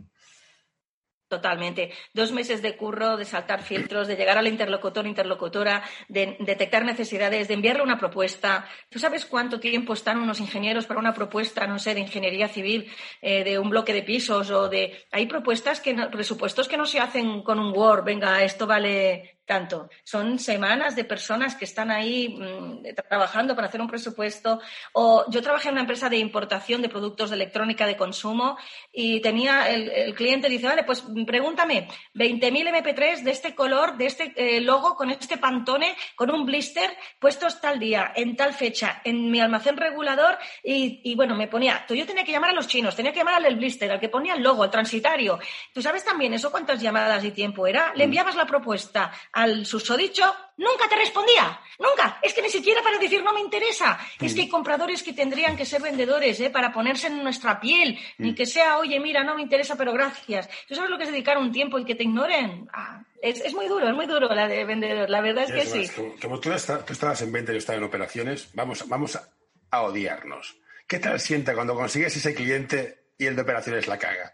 Totalmente. 1.26 1.90
Dos 2.12 2.30
meses 2.30 2.62
de 2.62 2.76
curro, 2.76 3.16
de 3.16 3.24
saltar 3.24 3.62
filtros, 3.62 4.06
de 4.06 4.14
llegar 4.14 4.38
al 4.38 4.46
interlocutor, 4.46 5.06
interlocutora, 5.06 5.82
de 6.06 6.36
detectar 6.38 6.84
necesidades, 6.84 7.48
de 7.48 7.54
enviarle 7.54 7.82
una 7.82 7.98
propuesta. 7.98 8.68
¿Tú 8.88 9.00
sabes 9.00 9.26
cuánto 9.26 9.58
tiempo 9.58 9.94
están 9.94 10.18
unos 10.18 10.38
ingenieros 10.38 10.86
para 10.86 11.00
una 11.00 11.14
propuesta, 11.14 11.66
no 11.66 11.80
sé, 11.80 11.94
de 11.94 12.00
ingeniería 12.00 12.46
civil, 12.46 12.88
eh, 13.20 13.42
de 13.42 13.58
un 13.58 13.70
bloque 13.70 13.92
de 13.92 14.02
pisos 14.02 14.50
o 14.50 14.68
de... 14.68 15.06
Hay 15.10 15.26
propuestas 15.26 15.80
que, 15.80 15.94
presupuestos 16.12 16.68
que 16.68 16.76
no 16.76 16.86
se 16.86 17.00
hacen 17.00 17.42
con 17.42 17.58
un 17.58 17.76
Word, 17.76 18.04
venga, 18.04 18.44
esto 18.44 18.66
vale 18.66 19.40
tanto. 19.46 19.88
Son 20.04 20.38
semanas 20.38 20.96
de 20.96 21.04
personas 21.04 21.54
que 21.54 21.64
están 21.64 21.90
ahí 21.90 22.28
mm, 22.28 22.94
trabajando 23.08 23.54
para 23.54 23.68
hacer 23.68 23.80
un 23.80 23.88
presupuesto. 23.88 24.60
O 24.92 25.24
yo 25.30 25.42
trabajé 25.42 25.68
en 25.68 25.74
una 25.74 25.82
empresa 25.82 26.08
de 26.08 26.16
importación 26.16 26.82
de 26.82 26.88
productos 26.88 27.30
de 27.30 27.36
electrónica 27.36 27.86
de 27.86 27.96
consumo 27.96 28.56
y 28.92 29.20
tenía 29.20 29.70
el, 29.70 30.14
cliente 30.14 30.48
dice, 30.48 30.66
vale, 30.66 30.84
pues 30.84 31.04
pregúntame, 31.26 31.88
20.000 32.14 32.82
MP3 32.82 33.22
de 33.22 33.30
este 33.30 33.54
color, 33.54 33.96
de 33.96 34.06
este 34.06 34.32
eh, 34.36 34.60
logo, 34.60 34.94
con 34.94 35.10
este 35.10 35.38
pantone, 35.38 35.96
con 36.14 36.30
un 36.30 36.44
blister, 36.44 36.90
puestos 37.18 37.60
tal 37.60 37.78
día, 37.78 38.12
en 38.14 38.36
tal 38.36 38.54
fecha, 38.54 39.00
en 39.04 39.30
mi 39.30 39.40
almacén 39.40 39.76
regulador 39.76 40.38
y, 40.62 41.14
bueno, 41.14 41.34
me 41.34 41.48
ponía, 41.48 41.84
yo 41.88 42.06
tenía 42.06 42.24
que 42.24 42.32
llamar 42.32 42.50
a 42.50 42.54
los 42.54 42.66
chinos, 42.66 42.96
tenía 42.96 43.12
que 43.12 43.18
llamar 43.18 43.34
al 43.34 43.42
del 43.44 43.56
blister, 43.56 43.90
al 43.90 44.00
que 44.00 44.08
ponía 44.08 44.34
el 44.34 44.42
logo, 44.42 44.62
al 44.62 44.70
transitario. 44.70 45.38
¿Tú 45.72 45.82
sabes 45.82 46.04
también 46.04 46.34
eso 46.34 46.50
cuántas 46.50 46.80
llamadas 46.80 47.24
y 47.24 47.30
tiempo 47.30 47.66
era? 47.66 47.92
Le 47.94 48.04
mm. 48.04 48.06
enviabas 48.06 48.36
la 48.36 48.46
propuesta 48.46 49.12
al 49.34 49.66
susodicho, 49.66 50.22
nunca 50.56 50.88
te 50.88 50.94
respondía, 50.94 51.60
nunca. 51.80 52.18
Es 52.22 52.32
que 52.32 52.40
ni 52.40 52.48
siquiera 52.48 52.82
para 52.82 52.98
decir 52.98 53.22
no 53.22 53.34
me 53.34 53.40
interesa. 53.40 53.98
Es 54.20 54.32
que 54.32 54.42
hay 54.42 54.48
compradores 54.48 55.02
que 55.02 55.12
tendrían 55.12 55.56
que 55.56 55.66
ser 55.66 55.82
vendedores 55.82 56.38
¿eh? 56.40 56.50
para 56.50 56.72
ponerse 56.72 57.08
en 57.08 57.22
nuestra 57.22 57.60
piel, 57.60 57.98
ni 58.18 58.30
mm. 58.30 58.34
que 58.36 58.46
sea, 58.46 58.78
oye, 58.78 59.00
mira, 59.00 59.24
no 59.24 59.34
me 59.34 59.42
interesa, 59.42 59.74
pero 59.76 59.92
gracias. 59.92 60.48
¿Tú 60.68 60.76
sabes 60.76 60.88
lo 60.88 60.96
que 60.96 61.04
es 61.04 61.10
dedicar 61.10 61.36
un 61.36 61.50
tiempo 61.50 61.78
y 61.80 61.84
que 61.84 61.96
te 61.96 62.04
ignoren? 62.04 62.68
Ah, 62.72 63.02
es, 63.20 63.52
muy 63.52 63.66
duro, 63.66 63.88
es 63.88 63.94
muy 63.94 64.06
duro 64.06 64.32
la 64.32 64.46
de 64.46 64.64
vendedor, 64.64 65.10
la 65.10 65.20
verdad 65.20 65.44
es 65.44 65.52
que 65.52 65.86
sí. 65.86 66.16
Como, 66.22 66.38
tú, 66.38 66.52
estabas 66.52 67.22
en 67.22 67.32
venta 67.32 67.50
y 67.50 67.54
yo 67.54 67.58
estaba 67.58 67.78
en 67.78 67.84
operaciones, 67.84 68.50
vamos, 68.54 68.88
vamos 68.88 69.16
a, 69.16 69.28
a 69.70 69.82
odiarnos. 69.82 70.56
¿Qué 70.86 71.00
tal 71.00 71.18
sienta 71.18 71.54
cuando 71.54 71.74
consigues 71.74 72.16
ese 72.16 72.34
cliente 72.34 73.06
y 73.18 73.26
el 73.26 73.34
de 73.34 73.42
operaciones 73.42 73.88
la 73.88 73.98
caga? 73.98 74.32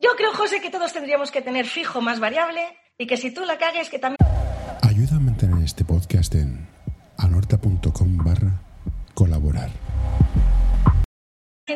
Yo 0.00 0.07
creo, 0.18 0.34
José, 0.34 0.60
que 0.60 0.70
todos 0.70 0.92
tendríamos 0.92 1.30
que 1.30 1.40
tener 1.40 1.64
fijo 1.64 2.00
más 2.00 2.18
variable 2.18 2.60
y 2.98 3.06
que 3.06 3.16
si 3.16 3.30
tú 3.32 3.44
la 3.44 3.56
cagues, 3.56 3.88
que 3.88 4.00
también... 4.00 4.18
Ayuda 4.82 5.16
a 5.16 5.20
mantener 5.20 5.64
este 5.64 5.84
podcast 5.84 6.34
en 6.34 6.66
anorta.com 7.16 8.16
barra 8.18 8.60
colaborar 9.14 9.70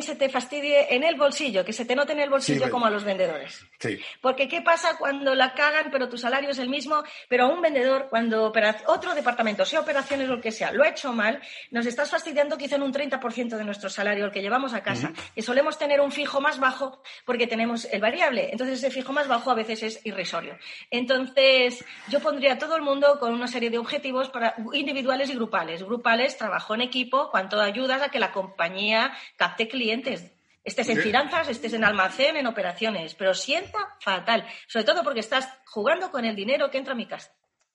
se 0.00 0.16
te 0.16 0.28
fastidie 0.30 0.94
en 0.94 1.02
el 1.02 1.16
bolsillo, 1.16 1.64
que 1.64 1.72
se 1.72 1.84
te 1.84 1.94
note 1.94 2.12
en 2.12 2.20
el 2.20 2.30
bolsillo 2.30 2.70
como 2.70 2.86
a 2.86 2.90
los 2.90 3.04
vendedores. 3.04 3.66
Sí. 3.78 4.00
Porque 4.20 4.48
¿qué 4.48 4.62
pasa 4.62 4.96
cuando 4.96 5.34
la 5.34 5.52
cagan, 5.52 5.90
pero 5.90 6.08
tu 6.08 6.16
salario 6.16 6.50
es 6.50 6.58
el 6.58 6.70
mismo, 6.70 7.02
pero 7.28 7.44
a 7.44 7.48
un 7.48 7.60
vendedor, 7.60 8.06
cuando 8.08 8.50
otro 8.86 9.14
departamento, 9.14 9.66
sea 9.66 9.80
operaciones 9.80 10.30
o 10.30 10.36
lo 10.36 10.40
que 10.40 10.50
sea, 10.50 10.72
lo 10.72 10.84
ha 10.84 10.88
hecho 10.88 11.12
mal, 11.12 11.40
nos 11.70 11.84
estás 11.84 12.10
fastidiando 12.10 12.56
quizá 12.56 12.76
en 12.76 12.82
un 12.82 12.92
30% 12.92 13.56
de 13.56 13.64
nuestro 13.64 13.90
salario, 13.90 14.24
el 14.24 14.30
que 14.30 14.40
llevamos 14.40 14.72
a 14.72 14.82
casa, 14.82 15.12
y 15.34 15.42
solemos 15.42 15.78
tener 15.78 16.00
un 16.00 16.12
fijo 16.12 16.40
más 16.40 16.58
bajo 16.58 17.02
porque 17.26 17.46
tenemos 17.46 17.84
el 17.86 18.00
variable. 18.00 18.48
Entonces 18.52 18.78
ese 18.78 18.90
fijo 18.90 19.12
más 19.12 19.28
bajo 19.28 19.50
a 19.50 19.54
veces 19.54 19.82
es 19.82 20.06
irrisorio. 20.06 20.56
Entonces 20.90 21.84
yo 22.08 22.20
pondría 22.20 22.54
a 22.54 22.58
todo 22.58 22.76
el 22.76 22.82
mundo 22.82 23.18
con 23.18 23.34
una 23.34 23.48
serie 23.48 23.70
de 23.70 23.78
objetivos 23.78 24.30
para, 24.30 24.54
individuales 24.72 25.28
y 25.30 25.34
grupales. 25.34 25.82
Grupales, 25.82 26.38
trabajo 26.38 26.74
en 26.74 26.82
equipo, 26.82 27.30
cuánto 27.30 27.60
ayudas 27.60 28.02
a 28.02 28.08
que 28.08 28.18
la 28.18 28.32
compañía 28.32 29.12
capte 29.36 29.68
clientes 29.68 29.81
clientes. 29.82 30.30
Estés 30.64 30.88
en 30.90 30.98
finanzas, 30.98 31.48
estés 31.48 31.72
en 31.72 31.82
almacén, 31.82 32.36
en 32.36 32.46
operaciones, 32.46 33.16
pero 33.16 33.34
sienta 33.34 33.96
fatal, 34.00 34.46
sobre 34.68 34.84
todo 34.84 35.02
porque 35.02 35.18
estás 35.18 35.48
jugando 35.66 36.12
con 36.12 36.24
el 36.24 36.36
dinero 36.36 36.70
que 36.70 36.78
entra 36.78 36.92
a 36.92 36.96
mi 36.96 37.06
casa. 37.06 37.32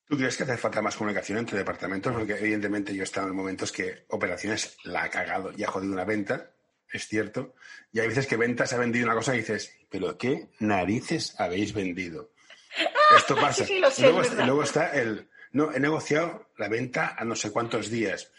¿Tú 0.08 0.16
crees 0.16 0.38
que 0.38 0.44
hace 0.44 0.56
falta 0.56 0.82
más 0.82 0.96
comunicación 0.96 1.38
entre 1.38 1.58
departamentos? 1.58 2.14
Porque 2.14 2.38
evidentemente 2.38 2.96
yo 2.96 3.02
he 3.02 3.04
estado 3.04 3.28
en 3.28 3.36
momentos 3.36 3.74
que 3.74 4.06
operaciones 4.08 4.78
la 4.86 5.04
ha 5.04 5.10
cagado 5.10 5.52
y 5.52 5.66
ha 5.66 5.68
jodido 5.68 5.92
una 5.92 6.06
venta, 6.06 6.52
es 6.90 7.10
cierto, 7.10 7.56
y 7.92 8.00
hay 8.00 8.08
veces 8.08 8.26
que 8.26 8.38
ventas 8.38 8.72
ha 8.72 8.78
vendido 8.78 9.06
una 9.06 9.16
cosa 9.16 9.36
y 9.36 9.40
dices, 9.40 9.76
pero 9.90 10.18
¿qué 10.18 10.48
narices 10.60 11.38
habéis 11.38 11.74
vendido? 11.74 12.32
Esto 13.18 13.36
pasa. 13.36 13.66
Sí, 13.66 13.80
lo 13.80 13.92
sé, 13.92 14.04
luego, 14.04 14.22
luego, 14.46 14.64
está 14.64 14.94
el, 14.94 15.28
no, 15.52 15.74
he 15.74 15.80
negociado 15.82 16.52
la 16.58 16.70
venta 16.70 17.16
a 17.18 17.26
no 17.26 17.36
sé 17.36 17.52
cuántos 17.52 17.90
días, 17.90 18.32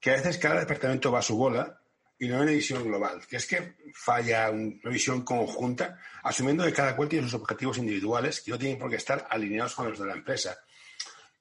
que 0.00 0.10
a 0.10 0.16
veces 0.16 0.36
cada 0.36 0.60
departamento 0.60 1.10
va 1.10 1.20
a 1.20 1.22
su 1.22 1.38
bola 1.38 1.80
y 2.18 2.28
no 2.28 2.40
una 2.40 2.52
visión 2.52 2.84
global, 2.84 3.20
que 3.28 3.36
es 3.36 3.46
que 3.46 3.74
falla 3.92 4.50
una 4.50 4.90
visión 4.90 5.22
conjunta, 5.22 5.98
asumiendo 6.22 6.64
que 6.64 6.72
cada 6.72 6.96
cual 6.96 7.08
tiene 7.08 7.26
sus 7.26 7.40
objetivos 7.40 7.78
individuales 7.78 8.40
que 8.40 8.50
no 8.50 8.58
tienen 8.58 8.78
por 8.78 8.90
qué 8.90 8.96
estar 8.96 9.26
alineados 9.30 9.74
con 9.74 9.90
los 9.90 9.98
de 9.98 10.06
la 10.06 10.14
empresa. 10.14 10.58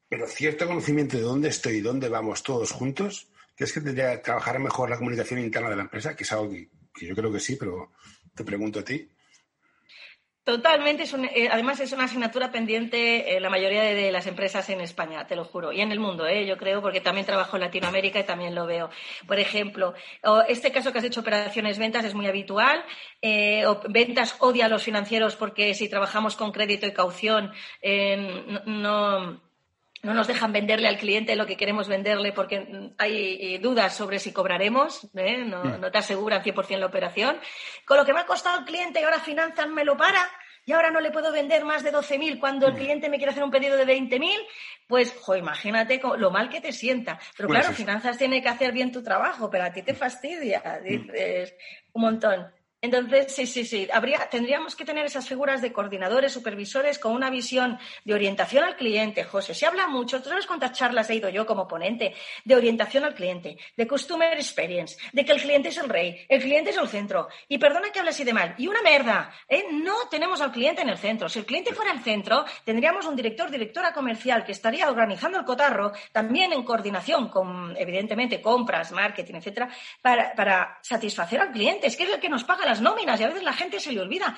Pero 0.10 0.28
cierto 0.28 0.68
conocimiento 0.68 1.18
de 1.18 1.24
dónde 1.24 1.50
estoy 1.50 1.78
y 1.78 1.82
dónde 1.82 2.10
vamos 2.10 2.44
todos 2.44 2.72
juntos, 2.72 3.30
que 3.56 3.64
es 3.64 3.74
que 3.74 3.82
tendría 3.82 4.12
que 4.12 4.24
trabajar 4.24 4.60
mejor 4.60 4.90
la 4.90 4.98
comunicación 4.98 5.40
interna 5.40 5.70
de 5.70 5.78
la 5.78 5.84
empresa, 5.84 6.16
que 6.16 6.24
es 6.24 6.32
algo 6.32 6.52
que 6.52 7.06
yo 7.06 7.16
creo 7.16 7.32
que 7.32 7.40
sí, 7.40 7.56
pero 7.56 7.94
te 8.34 8.44
pregunto 8.44 8.80
a 8.80 8.84
ti. 8.84 9.10
Totalmente, 10.46 11.02
es 11.02 11.14
eh, 11.16 11.50
además 11.52 11.80
es 11.80 11.92
una 11.92 12.04
asignatura 12.04 12.52
pendiente 12.52 13.36
en 13.36 13.42
la 13.42 13.50
mayoría 13.50 13.82
de, 13.82 14.12
las 14.12 14.28
empresas 14.28 14.70
en 14.70 14.80
España, 14.80 15.26
te 15.26 15.36
lo 15.36 15.44
juro, 15.44 15.72
y 15.72 15.82
en 15.82 15.92
el 15.92 16.00
mundo, 16.00 16.28
¿eh? 16.28 16.46
yo 16.46 16.56
creo, 16.56 16.84
porque 16.84 17.02
también 17.02 17.26
trabajo 17.26 17.58
en 17.58 17.62
Latinoamérica 17.62 18.20
y 18.20 18.26
también 18.26 18.54
lo 18.54 18.68
veo. 18.68 18.92
Por 19.26 19.40
ejemplo, 19.40 19.96
este 20.48 20.72
caso 20.72 20.92
que 20.92 21.00
has 21.00 21.04
hecho 21.04 21.22
operaciones 21.22 21.80
ventas 21.80 22.06
es 22.06 22.14
muy 22.14 22.28
habitual. 22.28 22.86
Eh, 23.24 23.66
ventas 23.90 24.36
odia 24.38 24.68
a 24.68 24.70
los 24.70 24.84
financieros 24.84 25.36
porque 25.36 25.74
si 25.74 25.90
trabajamos 25.90 26.36
con 26.36 26.52
crédito 26.52 26.86
y 26.86 26.94
caución 26.94 27.52
no 28.68 29.42
no 30.06 30.13
nos 30.13 30.28
dejan 30.28 30.54
venderle 30.54 30.88
al 30.88 30.98
cliente 30.98 31.36
lo 31.36 31.48
que 31.48 31.58
queremos 31.58 31.88
venderle 31.88 32.32
porque 32.32 32.94
hay 32.98 33.38
eh, 33.41 33.60
dudas 33.60 33.96
sobre 33.96 34.20
si 34.20 34.32
cobraremos, 34.32 35.10
¿eh? 35.15 35.44
no, 35.44 35.63
mm. 35.63 35.82
no, 35.82 35.91
te 35.91 35.98
aseguran 35.98 36.44
100% 36.44 36.78
la 36.78 36.86
operación. 36.86 37.38
Con 37.86 37.98
lo 37.98 38.06
que 38.06 38.13
me 38.13 38.20
ha 38.20 38.26
costado 38.26 38.60
el 38.60 38.65
cliente 38.65 39.02
y 39.02 39.04
ahora 39.04 39.20
Finanzas 39.20 39.68
me 39.68 39.84
lo 39.84 39.98
para 39.98 40.30
y 40.63 40.74
ahora 40.74 40.91
no 40.91 41.00
le 41.00 41.12
puedo 41.12 41.32
vender 41.32 41.65
más 41.65 41.84
de 41.84 41.91
12.000 41.91 42.39
cuando 42.39 42.68
el 42.68 42.74
mm. 42.74 42.78
cliente 42.78 43.10
me 43.10 43.18
quiere 43.18 43.32
hacer 43.32 43.44
un 43.44 43.52
pedido 43.52 43.78
de 43.78 43.86
20.000, 43.86 44.30
pues, 44.88 45.15
jo, 45.20 45.36
imagínate 45.36 46.00
lo 46.18 46.32
mal 46.32 46.50
que 46.50 46.62
te 46.62 46.72
sienta. 46.72 47.20
Pero 47.36 47.50
claro, 47.50 47.74
Finanzas 47.74 48.18
tiene 48.18 48.41
que 48.41 48.50
hacer 48.50 48.72
bien 48.72 48.91
tu 48.91 49.04
trabajo, 49.04 49.50
pero 49.50 49.65
a 49.65 49.74
ti 49.74 49.82
te 49.82 49.96
fastidia, 49.96 50.62
mm. 50.82 50.84
dices 50.84 51.56
un 51.94 52.02
montón. 52.04 52.55
Entonces, 52.86 53.34
sí, 53.34 53.48
sí, 53.48 53.65
sí. 53.65 53.88
Tendríamos 54.30 54.76
que 54.76 54.86
tener 54.86 55.06
esas 55.08 55.28
figuras 55.28 55.60
de 55.62 55.74
coordinadores, 55.74 56.32
supervisores 56.32 57.00
con 57.00 57.13
una 57.13 57.32
visión 57.32 57.80
de 58.04 58.13
orientación 58.13 58.63
al 58.63 58.76
cliente. 58.76 59.24
José, 59.24 59.56
se 59.56 59.65
habla 59.65 59.88
mucho, 59.88 60.21
tú 60.21 60.30
sabes 60.30 60.45
cuántas 60.45 60.74
charlas 60.74 61.10
he 61.10 61.15
ido 61.15 61.30
yo 61.30 61.48
como 61.48 61.67
ponente, 61.67 62.13
de 62.43 62.56
orientación 62.56 63.04
al 63.04 63.15
cliente, 63.15 63.58
de 63.76 63.88
customer 63.88 64.34
experience, 64.34 64.98
de 65.12 65.26
que 65.26 65.32
el 65.32 65.41
cliente 65.41 65.69
es 65.69 65.78
el 65.78 65.89
rey, 65.89 66.26
el 66.30 66.41
cliente 66.41 66.69
es 66.69 66.78
el 66.78 66.88
centro. 66.88 67.28
Y 67.48 67.58
perdona 67.58 67.89
que 67.91 68.00
hable 68.00 68.12
así 68.12 68.24
de 68.24 68.34
mal. 68.34 68.54
Y 68.60 68.67
una 68.67 68.84
merda, 68.84 69.34
¿eh? 69.50 69.65
no 69.71 70.08
tenemos 70.12 70.39
al 70.41 70.52
cliente 70.52 70.84
en 70.84 70.89
el 70.89 71.00
centro. 71.00 71.28
Si 71.28 71.39
el 71.39 71.45
cliente 71.45 71.74
fuera 71.74 71.91
el 71.91 72.02
centro, 72.02 72.45
tendríamos 72.63 73.08
un 73.08 73.15
director, 73.15 73.50
directora 73.50 73.93
comercial 73.93 74.43
que 74.43 74.52
estaría 74.52 74.88
organizando 74.88 75.39
el 75.39 75.45
cotarro, 75.45 75.91
también 76.12 76.54
en 76.54 76.63
coordinación 76.63 77.30
con, 77.30 77.76
evidentemente, 77.78 78.41
compras, 78.41 78.91
marketing, 78.91 79.36
etcétera, 79.36 79.69
para, 80.04 80.36
para 80.36 80.78
satisfacer 80.84 81.41
al 81.41 81.52
cliente. 81.52 81.88
Es 81.88 81.98
que 81.98 82.04
es 82.04 82.13
el 82.13 82.19
que 82.19 82.30
nos 82.30 82.43
paga 82.43 82.75
las 82.76 82.82
nóminas 82.82 83.20
y 83.20 83.24
a 83.24 83.28
veces 83.28 83.44
la 83.44 83.54
gente 83.54 83.80
se 83.80 83.94
le 83.94 84.02
olvida 84.02 84.38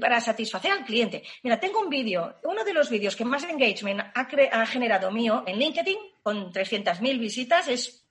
para 0.00 0.20
satisfacer 0.20 0.70
al 0.70 0.84
cliente. 0.84 1.22
Mira, 1.42 1.58
tengo 1.58 1.80
un 1.80 1.88
vídeo, 1.88 2.36
uno 2.44 2.62
de 2.62 2.74
los 2.74 2.90
vídeos 2.90 3.16
que 3.16 3.24
más 3.24 3.44
engagement 3.44 4.02
ha, 4.14 4.66
generado 4.66 5.10
mío 5.10 5.42
en 5.46 5.58
LinkedIn, 5.58 5.98
con 6.22 6.52
300.000 6.52 7.18
visitas 7.18 7.68
es, 7.68 8.04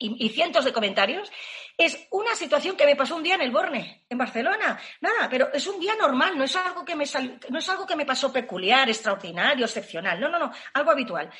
y, 0.00 0.28
cientos 0.30 0.64
de 0.64 0.72
comentarios, 0.72 1.30
es 1.78 2.08
una 2.10 2.34
situación 2.34 2.76
que 2.76 2.86
me 2.86 2.96
pasó 2.96 3.14
un 3.14 3.22
día 3.22 3.36
en 3.36 3.42
el 3.42 3.52
Borne, 3.52 4.04
en 4.08 4.18
Barcelona. 4.18 4.80
Nada, 5.00 5.28
pero 5.30 5.52
es 5.52 5.64
un 5.68 5.78
día 5.78 5.94
normal, 5.94 6.36
no 6.36 6.42
es 6.42 6.56
algo 6.56 6.84
que 6.84 6.96
me, 6.96 7.04
no 7.50 7.58
es 7.60 7.68
algo 7.68 7.86
que 7.86 7.96
me 7.96 8.06
pasó 8.06 8.32
peculiar, 8.32 8.88
extraordinario, 8.88 9.64
excepcional. 9.64 10.18
No, 10.18 10.28
no, 10.28 10.40
no, 10.40 10.50
algo 10.72 10.90
habitual. 10.90 11.30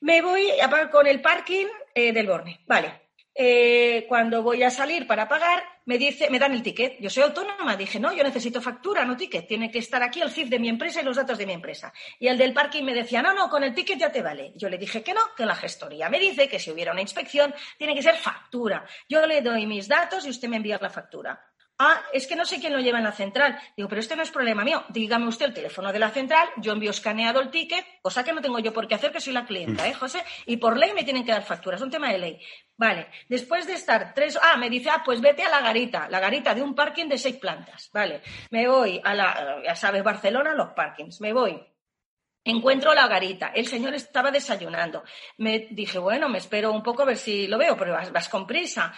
Me 0.00 0.20
voy 0.20 0.50
a, 0.60 0.90
con 0.90 1.06
el 1.06 1.22
parking 1.22 1.66
eh, 1.94 2.12
del 2.12 2.26
Borne. 2.26 2.60
Vale, 2.66 3.05
eh, 3.38 4.06
cuando 4.08 4.42
voy 4.42 4.62
a 4.62 4.70
salir 4.70 5.06
para 5.06 5.28
pagar, 5.28 5.62
me 5.84 5.98
dice, 5.98 6.30
me 6.30 6.38
dan 6.38 6.52
el 6.52 6.62
ticket. 6.62 6.96
Yo 7.00 7.10
soy 7.10 7.22
autónoma. 7.22 7.76
Dije, 7.76 8.00
no, 8.00 8.12
yo 8.12 8.24
necesito 8.24 8.62
factura, 8.62 9.04
no 9.04 9.16
ticket. 9.16 9.46
Tiene 9.46 9.70
que 9.70 9.78
estar 9.78 10.02
aquí 10.02 10.22
el 10.22 10.30
CIF 10.30 10.48
de 10.48 10.58
mi 10.58 10.68
empresa 10.68 11.02
y 11.02 11.04
los 11.04 11.16
datos 11.16 11.36
de 11.36 11.44
mi 11.44 11.52
empresa. 11.52 11.92
Y 12.18 12.28
el 12.28 12.38
del 12.38 12.54
parking 12.54 12.82
me 12.82 12.94
decía, 12.94 13.20
no, 13.20 13.34
no, 13.34 13.50
con 13.50 13.62
el 13.62 13.74
ticket 13.74 13.98
ya 13.98 14.10
te 14.10 14.22
vale. 14.22 14.52
Yo 14.56 14.70
le 14.70 14.78
dije 14.78 15.02
que 15.02 15.12
no, 15.12 15.20
que 15.36 15.44
la 15.44 15.54
gestoría 15.54 16.08
me 16.08 16.18
dice 16.18 16.48
que 16.48 16.58
si 16.58 16.70
hubiera 16.70 16.92
una 16.92 17.02
inspección, 17.02 17.54
tiene 17.76 17.94
que 17.94 18.02
ser 18.02 18.16
factura. 18.16 18.86
Yo 19.08 19.26
le 19.26 19.42
doy 19.42 19.66
mis 19.66 19.86
datos 19.86 20.24
y 20.26 20.30
usted 20.30 20.48
me 20.48 20.56
envía 20.56 20.78
la 20.80 20.90
factura. 20.90 21.38
Ah, 21.78 22.00
es 22.12 22.26
que 22.26 22.36
no 22.36 22.46
sé 22.46 22.58
quién 22.58 22.72
lo 22.72 22.80
lleva 22.80 22.98
en 22.98 23.04
la 23.04 23.12
central. 23.12 23.58
Digo, 23.76 23.88
pero 23.88 24.00
este 24.00 24.16
no 24.16 24.22
es 24.22 24.30
problema 24.30 24.64
mío. 24.64 24.84
Dígame 24.88 25.28
usted 25.28 25.46
el 25.46 25.54
teléfono 25.54 25.92
de 25.92 25.98
la 25.98 26.10
central, 26.10 26.48
yo 26.56 26.72
envío 26.72 26.90
escaneado 26.90 27.40
el 27.40 27.50
ticket, 27.50 27.84
cosa 28.00 28.24
que 28.24 28.32
no 28.32 28.40
tengo 28.40 28.58
yo 28.58 28.72
por 28.72 28.88
qué 28.88 28.94
hacer, 28.94 29.12
que 29.12 29.20
soy 29.20 29.34
la 29.34 29.44
clienta, 29.44 29.86
¿eh, 29.86 29.92
José? 29.92 30.22
Y 30.46 30.56
por 30.56 30.78
ley 30.78 30.92
me 30.94 31.04
tienen 31.04 31.24
que 31.24 31.32
dar 31.32 31.42
factura, 31.42 31.76
es 31.76 31.82
un 31.82 31.90
tema 31.90 32.10
de 32.10 32.18
ley. 32.18 32.40
Vale, 32.78 33.08
después 33.28 33.66
de 33.66 33.74
estar 33.74 34.14
tres. 34.14 34.38
Ah, 34.40 34.56
me 34.56 34.70
dice, 34.70 34.88
ah, 34.90 35.02
pues 35.04 35.20
vete 35.20 35.42
a 35.42 35.50
la 35.50 35.60
garita, 35.60 36.08
la 36.08 36.18
garita 36.18 36.54
de 36.54 36.62
un 36.62 36.74
parking 36.74 37.08
de 37.08 37.18
seis 37.18 37.36
plantas. 37.36 37.90
Vale, 37.92 38.22
me 38.50 38.66
voy 38.68 39.00
a 39.04 39.14
la, 39.14 39.60
ya 39.62 39.74
sabes, 39.74 40.02
Barcelona, 40.02 40.54
los 40.54 40.68
parkings. 40.68 41.20
Me 41.20 41.32
voy. 41.34 41.62
Encuentro 42.46 42.94
la 42.94 43.08
garita. 43.08 43.48
El 43.48 43.66
señor 43.66 43.94
estaba 43.94 44.30
desayunando. 44.30 45.02
Me 45.38 45.66
dije, 45.70 45.98
bueno, 45.98 46.28
me 46.28 46.38
espero 46.38 46.72
un 46.72 46.82
poco 46.82 47.02
a 47.02 47.06
ver 47.06 47.16
si 47.16 47.48
lo 47.48 47.58
veo, 47.58 47.76
pero 47.76 47.98
vas, 48.12 48.28
con 48.28 48.46
prisa. 48.46 48.94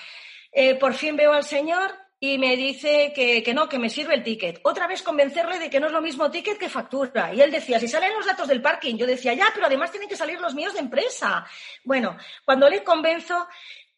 Eh, 0.52 0.74
por 0.74 0.92
fin 0.92 1.16
veo 1.16 1.32
al 1.32 1.44
señor 1.44 2.07
y 2.20 2.37
me 2.38 2.57
dice 2.57 3.12
que, 3.14 3.42
que, 3.42 3.54
no, 3.54 3.68
que 3.68 3.78
me 3.78 3.88
sirve 3.88 4.14
el 4.14 4.24
ticket. 4.24 4.61
Otra 4.64 4.88
vez 4.88 5.02
convencerle 5.02 5.59
de 5.59 5.70
que 5.70 5.78
no 5.78 5.87
es 5.87 5.92
lo 5.92 6.00
mismo 6.00 6.31
ticket 6.31 6.59
que 6.59 6.68
factura. 6.68 7.33
Y 7.33 7.40
él 7.40 7.50
decía, 7.50 7.78
si 7.78 7.87
salen 7.87 8.12
los 8.14 8.26
datos 8.26 8.48
del 8.48 8.61
parking, 8.61 8.96
yo 8.96 9.07
decía, 9.07 9.35
ya, 9.35 9.50
pero 9.54 9.66
además 9.66 9.92
tienen 9.92 10.09
que 10.09 10.16
salir 10.16 10.40
los 10.40 10.54
míos 10.54 10.74
de 10.74 10.81
empresa. 10.81 11.46
Bueno, 11.85 12.16
cuando 12.44 12.68
le 12.68 12.83
convenzo, 12.83 13.46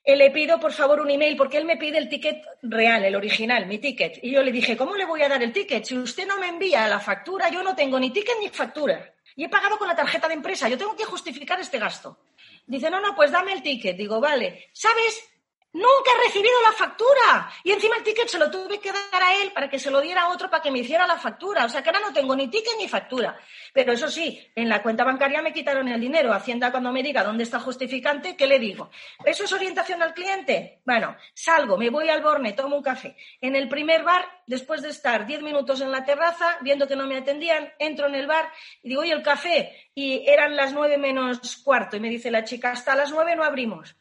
eh, 0.04 0.16
le 0.16 0.30
pido 0.30 0.60
por 0.60 0.72
favor 0.72 1.00
un 1.00 1.10
email 1.10 1.34
porque 1.34 1.56
él 1.56 1.64
me 1.64 1.78
pide 1.78 1.96
el 1.96 2.10
ticket 2.10 2.44
real, 2.62 3.04
el 3.04 3.16
original, 3.16 3.66
mi 3.66 3.78
ticket. 3.78 4.18
Y 4.22 4.32
yo 4.32 4.42
le 4.42 4.52
dije, 4.52 4.76
¿cómo 4.76 4.96
le 4.96 5.06
voy 5.06 5.22
a 5.22 5.28
dar 5.28 5.42
el 5.42 5.52
ticket? 5.52 5.84
Si 5.84 5.96
usted 5.96 6.26
no 6.26 6.38
me 6.38 6.48
envía 6.48 6.88
la 6.88 7.00
factura, 7.00 7.48
yo 7.48 7.62
no 7.62 7.74
tengo 7.74 7.98
ni 7.98 8.10
ticket 8.10 8.36
ni 8.38 8.50
factura. 8.50 9.14
Y 9.34 9.44
he 9.44 9.48
pagado 9.48 9.78
con 9.78 9.88
la 9.88 9.96
tarjeta 9.96 10.28
de 10.28 10.34
empresa, 10.34 10.68
yo 10.68 10.76
tengo 10.76 10.94
que 10.94 11.04
justificar 11.04 11.58
este 11.58 11.78
gasto. 11.78 12.18
Dice, 12.66 12.90
no, 12.90 13.00
no, 13.00 13.14
pues 13.14 13.30
dame 13.30 13.54
el 13.54 13.62
ticket. 13.62 13.96
Digo, 13.96 14.20
vale, 14.20 14.68
¿sabes? 14.72 15.30
Nunca 15.72 16.10
he 16.12 16.26
recibido 16.26 16.60
la 16.62 16.72
factura. 16.72 17.52
Y 17.62 17.70
encima 17.70 17.96
el 17.96 18.02
ticket 18.02 18.26
se 18.26 18.38
lo 18.38 18.50
tuve 18.50 18.80
que 18.80 18.90
dar 18.90 19.22
a 19.22 19.34
él 19.36 19.52
para 19.52 19.70
que 19.70 19.78
se 19.78 19.90
lo 19.90 20.00
diera 20.00 20.22
a 20.22 20.30
otro 20.30 20.50
para 20.50 20.62
que 20.62 20.70
me 20.70 20.80
hiciera 20.80 21.06
la 21.06 21.16
factura. 21.16 21.64
O 21.64 21.68
sea 21.68 21.82
que 21.82 21.90
ahora 21.90 22.00
no 22.00 22.12
tengo 22.12 22.34
ni 22.34 22.48
ticket 22.48 22.74
ni 22.76 22.88
factura. 22.88 23.38
Pero 23.72 23.92
eso 23.92 24.08
sí, 24.08 24.44
en 24.56 24.68
la 24.68 24.82
cuenta 24.82 25.04
bancaria 25.04 25.42
me 25.42 25.52
quitaron 25.52 25.86
el 25.86 26.00
dinero. 26.00 26.32
Hacienda 26.32 26.72
cuando 26.72 26.90
me 26.90 27.04
diga 27.04 27.22
dónde 27.22 27.44
está 27.44 27.60
justificante, 27.60 28.36
¿qué 28.36 28.48
le 28.48 28.58
digo? 28.58 28.90
¿Eso 29.24 29.44
es 29.44 29.52
orientación 29.52 30.02
al 30.02 30.12
cliente? 30.12 30.80
Bueno, 30.84 31.16
salgo, 31.34 31.76
me 31.76 31.90
voy 31.90 32.08
al 32.08 32.22
Borne, 32.22 32.52
tomo 32.52 32.76
un 32.76 32.82
café. 32.82 33.16
En 33.40 33.54
el 33.54 33.68
primer 33.68 34.02
bar, 34.02 34.26
después 34.46 34.82
de 34.82 34.88
estar 34.88 35.24
diez 35.24 35.40
minutos 35.40 35.80
en 35.80 35.92
la 35.92 36.04
terraza, 36.04 36.58
viendo 36.62 36.88
que 36.88 36.96
no 36.96 37.06
me 37.06 37.18
atendían, 37.18 37.72
entro 37.78 38.08
en 38.08 38.16
el 38.16 38.26
bar 38.26 38.50
y 38.82 38.88
digo, 38.88 39.02
oye, 39.02 39.12
el 39.12 39.22
café. 39.22 39.90
Y 39.94 40.28
eran 40.28 40.56
las 40.56 40.72
nueve 40.72 40.98
menos 40.98 41.58
cuarto. 41.58 41.96
Y 41.96 42.00
me 42.00 42.08
dice 42.08 42.30
la 42.32 42.42
chica, 42.42 42.72
hasta 42.72 42.96
las 42.96 43.12
nueve 43.12 43.36
no 43.36 43.44
abrimos. 43.44 43.94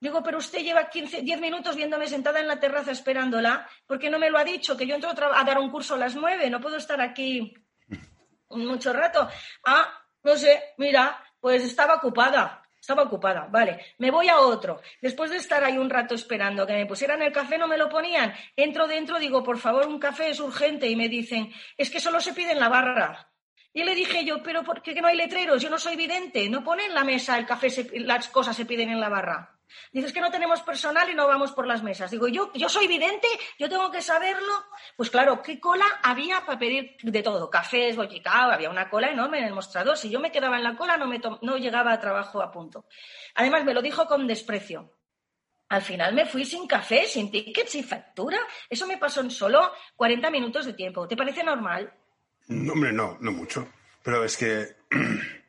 Digo, 0.00 0.22
pero 0.22 0.38
usted 0.38 0.60
lleva 0.60 0.88
15, 0.88 1.20
10 1.20 1.40
minutos 1.40 1.76
viéndome 1.76 2.06
sentada 2.06 2.40
en 2.40 2.48
la 2.48 2.58
terraza 2.58 2.90
esperándola, 2.90 3.68
porque 3.86 4.08
no 4.08 4.18
me 4.18 4.30
lo 4.30 4.38
ha 4.38 4.44
dicho, 4.44 4.74
que 4.74 4.86
yo 4.86 4.94
entro 4.94 5.10
a 5.10 5.44
dar 5.44 5.58
un 5.58 5.70
curso 5.70 5.94
a 5.94 5.98
las 5.98 6.14
nueve, 6.14 6.48
no 6.48 6.58
puedo 6.58 6.78
estar 6.78 7.00
aquí 7.02 7.52
mucho 8.48 8.94
rato. 8.94 9.28
Ah, 9.66 9.92
no 10.22 10.36
sé, 10.38 10.72
mira, 10.78 11.22
pues 11.38 11.62
estaba 11.62 11.96
ocupada, 11.96 12.62
estaba 12.80 13.02
ocupada, 13.02 13.46
vale, 13.50 13.94
me 13.98 14.10
voy 14.10 14.30
a 14.30 14.40
otro. 14.40 14.80
Después 15.02 15.30
de 15.30 15.36
estar 15.36 15.62
ahí 15.62 15.76
un 15.76 15.90
rato 15.90 16.14
esperando 16.14 16.66
que 16.66 16.72
me 16.72 16.86
pusieran 16.86 17.20
el 17.20 17.30
café, 17.30 17.58
no 17.58 17.68
me 17.68 17.76
lo 17.76 17.90
ponían. 17.90 18.32
Entro 18.56 18.88
dentro, 18.88 19.18
digo, 19.18 19.42
por 19.44 19.58
favor, 19.58 19.86
un 19.86 19.98
café 19.98 20.30
es 20.30 20.40
urgente, 20.40 20.88
y 20.88 20.96
me 20.96 21.10
dicen, 21.10 21.52
es 21.76 21.90
que 21.90 22.00
solo 22.00 22.20
se 22.20 22.32
pide 22.32 22.52
en 22.52 22.60
la 22.60 22.70
barra. 22.70 23.30
Y 23.74 23.84
le 23.84 23.94
dije 23.94 24.24
yo, 24.24 24.42
pero 24.42 24.64
¿por 24.64 24.80
qué 24.80 24.94
no 24.94 25.08
hay 25.08 25.16
letreros? 25.16 25.60
Yo 25.60 25.68
no 25.68 25.78
soy 25.78 25.94
vidente, 25.94 26.48
no 26.48 26.64
pone 26.64 26.86
en 26.86 26.94
la 26.94 27.04
mesa 27.04 27.36
el 27.36 27.44
café, 27.44 27.68
las 28.00 28.28
cosas 28.28 28.56
se 28.56 28.64
piden 28.64 28.88
en 28.88 28.98
la 28.98 29.10
barra. 29.10 29.59
Dices 29.92 30.12
que 30.12 30.20
no 30.20 30.30
tenemos 30.30 30.62
personal 30.62 31.08
y 31.10 31.14
no 31.14 31.26
vamos 31.26 31.52
por 31.52 31.66
las 31.66 31.82
mesas. 31.82 32.10
Digo, 32.10 32.28
yo, 32.28 32.52
yo 32.54 32.68
soy 32.68 32.86
vidente, 32.86 33.26
yo 33.58 33.68
tengo 33.68 33.90
que 33.90 34.02
saberlo. 34.02 34.52
Pues 34.96 35.10
claro, 35.10 35.42
¿qué 35.42 35.60
cola 35.60 35.84
había 36.02 36.44
para 36.46 36.58
pedir 36.58 36.96
de 37.02 37.22
todo? 37.22 37.50
Cafés, 37.50 37.96
bollicao, 37.96 38.50
había 38.50 38.70
una 38.70 38.88
cola 38.88 39.10
enorme 39.10 39.38
en 39.38 39.44
el 39.44 39.54
mostrador. 39.54 39.96
Si 39.96 40.10
yo 40.10 40.20
me 40.20 40.32
quedaba 40.32 40.56
en 40.56 40.64
la 40.64 40.76
cola, 40.76 40.96
no, 40.96 41.06
me 41.06 41.20
no 41.42 41.56
llegaba 41.56 41.92
a 41.92 42.00
trabajo 42.00 42.42
a 42.42 42.50
punto. 42.50 42.86
Además, 43.34 43.64
me 43.64 43.74
lo 43.74 43.82
dijo 43.82 44.06
con 44.06 44.26
desprecio. 44.26 44.92
Al 45.70 45.82
final 45.82 46.14
me 46.14 46.26
fui 46.26 46.44
sin 46.44 46.66
café, 46.66 47.06
sin 47.06 47.30
ticket, 47.30 47.68
sin 47.68 47.84
factura. 47.84 48.38
Eso 48.68 48.86
me 48.88 48.98
pasó 48.98 49.20
en 49.20 49.30
solo 49.30 49.72
40 49.94 50.28
minutos 50.30 50.66
de 50.66 50.72
tiempo. 50.72 51.06
¿Te 51.06 51.16
parece 51.16 51.44
normal? 51.44 51.92
No, 52.48 52.72
hombre, 52.72 52.92
no, 52.92 53.16
no 53.20 53.30
mucho. 53.30 53.68
Pero 54.02 54.24
es 54.24 54.36
que 54.36 54.66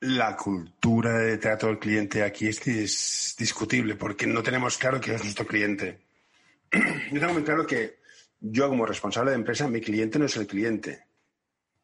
la 0.00 0.34
cultura 0.34 1.18
de 1.18 1.36
trato 1.36 1.68
al 1.68 1.78
cliente 1.78 2.22
aquí 2.22 2.48
es, 2.48 3.34
discutible 3.38 3.96
porque 3.96 4.26
no 4.26 4.42
tenemos 4.42 4.78
claro 4.78 5.00
quién 5.00 5.16
es 5.16 5.22
nuestro 5.22 5.46
cliente. 5.46 6.00
Yo 6.72 7.20
tengo 7.20 7.34
muy 7.34 7.42
claro 7.42 7.66
que 7.66 8.00
yo 8.42 8.68
como 8.70 8.86
responsable 8.86 9.32
de 9.32 9.36
empresa, 9.36 9.68
mi 9.68 9.82
cliente 9.82 10.18
no 10.18 10.24
es 10.24 10.36
el 10.36 10.46
cliente. 10.46 11.04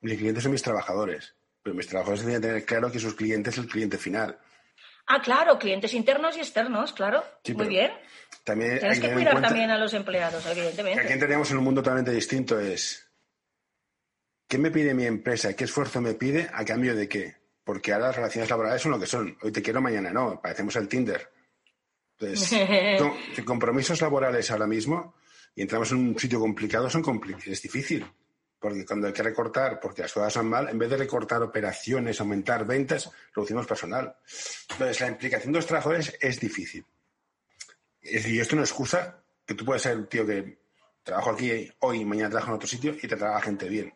Mi 0.00 0.16
cliente 0.16 0.40
son 0.40 0.52
mis 0.52 0.62
trabajadores. 0.62 1.35
Pero 1.62 1.76
mis 1.76 1.87
trabajadores 1.87 2.20
deberían 2.20 2.40
tener 2.40 2.64
claro 2.64 2.90
que 2.90 2.98
sus 2.98 3.14
clientes 3.14 3.52
es 3.52 3.64
el 3.64 3.70
cliente 3.70 3.98
final. 3.98 4.38
Ah, 5.07 5.20
claro, 5.20 5.59
clientes 5.59 5.92
internos 5.92 6.35
y 6.38 6.40
externos, 6.40 6.94
claro. 6.94 7.22
Muy 7.55 7.68
bien. 7.68 7.90
También 8.42 8.79
Tienes 8.79 9.00
que 9.00 9.12
cuidar 9.12 9.42
también 9.42 9.70
a 9.70 9.76
los 9.76 9.92
empleados, 9.92 10.46
evidentemente. 10.46 11.02
Aquí 11.02 11.12
entraríamos 11.12 11.50
en 11.50 11.59
un 11.59 11.64
mundo 11.64 11.83
totalmente 11.83 12.12
distinto. 12.12 12.59
Es, 12.59 13.07
¿qué 14.48 14.57
me 14.57 14.70
pide 14.70 14.94
mi 14.94 15.05
empresa? 15.05 15.55
¿Qué 15.55 15.64
esfuerzo 15.64 16.00
me 16.00 16.14
pide 16.14 16.48
a 16.52 16.64
cambio 16.64 16.96
de 16.96 17.07
qué? 17.07 17.45
Porque 17.66 17.92
ahora 17.92 18.07
las 18.07 18.16
relaciones 18.16 18.48
laborales 18.48 18.81
son 18.81 18.92
lo 18.92 19.00
que 19.00 19.09
son. 19.09 19.37
Hoy 19.42 19.50
te 19.50 19.61
quiero, 19.61 19.81
mañana 19.81 20.12
no. 20.12 20.40
Parecemos 20.40 20.76
el 20.76 20.87
Tinder. 20.87 21.29
Entonces, 22.16 23.42
compromisos 23.44 24.00
laborales 24.00 24.48
ahora 24.52 24.68
mismo 24.68 25.16
y 25.52 25.62
entramos 25.62 25.90
en 25.90 25.98
un 25.98 26.16
sitio 26.16 26.38
complicado 26.38 26.88
son 26.88 27.02
es 27.44 27.62
difícil. 27.62 28.07
Porque 28.61 28.87
cuando 28.87 29.09
hay 29.09 29.12
que 29.12 29.24
recortar, 29.24 29.81
porque 29.81 30.02
las 30.02 30.12
cosas 30.12 30.37
van 30.37 30.46
mal, 30.46 30.68
en 30.68 30.79
vez 30.79 30.88
de 30.88 30.96
recortar 30.96 31.42
operaciones, 31.42 32.20
aumentar 32.20 32.64
ventas, 32.64 33.11
reducimos 33.35 33.66
personal. 33.66 34.14
Entonces, 34.70 35.00
la 35.00 35.09
implicación 35.09 35.52
de 35.52 35.59
los 35.59 35.66
trabajadores 35.66 36.16
es 36.20 36.38
difícil. 36.38 36.87
Es 38.00 38.22
decir, 38.22 38.40
esto 38.40 38.55
no 38.55 38.62
excusa 38.62 39.24
que 39.44 39.55
tú 39.55 39.64
puedes 39.64 39.83
ser 39.83 39.96
un 39.96 40.07
tío 40.07 40.24
que 40.24 40.57
trabajo 41.02 41.31
aquí 41.31 41.68
hoy, 41.81 42.05
mañana 42.05 42.31
trabajo 42.31 42.52
en 42.52 42.57
otro 42.59 42.68
sitio 42.68 42.94
y 43.02 43.09
te 43.09 43.16
trabaja 43.16 43.40
gente 43.46 43.68
bien. 43.68 43.92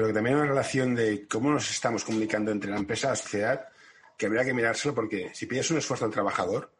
Pero 0.00 0.14
también 0.14 0.36
hay 0.36 0.42
una 0.42 0.50
relación 0.50 0.94
de 0.94 1.28
cómo 1.28 1.50
nos 1.50 1.70
estamos 1.70 2.04
comunicando 2.04 2.50
entre 2.50 2.70
la 2.70 2.78
empresa 2.78 3.08
y 3.08 3.10
la 3.10 3.16
sociedad 3.16 3.68
que 4.16 4.24
habría 4.24 4.46
que 4.46 4.54
mirárselo 4.54 4.94
porque 4.94 5.30
si 5.34 5.44
pides 5.44 5.70
un 5.70 5.76
esfuerzo 5.76 6.06
al 6.06 6.10
trabajador, 6.10 6.72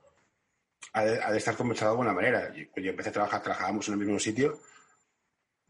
ha 0.94 1.04
de, 1.04 1.37
estar 1.37 1.54
compensado 1.54 1.90
de 1.90 2.00
alguna 2.00 2.14
manera. 2.14 2.50
Yo, 2.54 2.64
empecé 2.76 3.11
a 3.11 3.12
trabajar, 3.12 3.42
trabajábamos 3.42 3.87
en 3.88 3.94
el 3.94 4.00
mismo 4.00 4.18
sitio, 4.18 4.61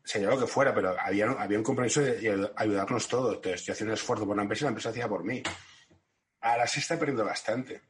sería 0.05 0.29
lo 0.29 0.39
que 0.39 0.47
fuera, 0.47 0.73
pero 0.73 0.95
había, 0.97 1.29
había 1.33 1.59
un 1.59 1.65
compromiso 1.65 2.01
de, 2.01 2.53
ayudarnos 2.55 3.09
todos. 3.09 3.35
Entonces, 3.35 3.67
yo 3.67 3.73
hacía 3.73 3.87
un 3.89 3.95
esfuerzo 3.95 4.25
por 4.25 4.37
la 4.37 4.43
empresa 4.43 4.63
y 4.63 4.67
la 4.67 4.71
empresa 4.71 4.91
hacía 4.91 5.09
por 5.09 5.25
mí. 5.25 5.43
Ahora 6.43 6.69
se 6.69 6.79
está 6.79 6.97
perdiendo 7.01 7.25
bastante. 7.25 7.81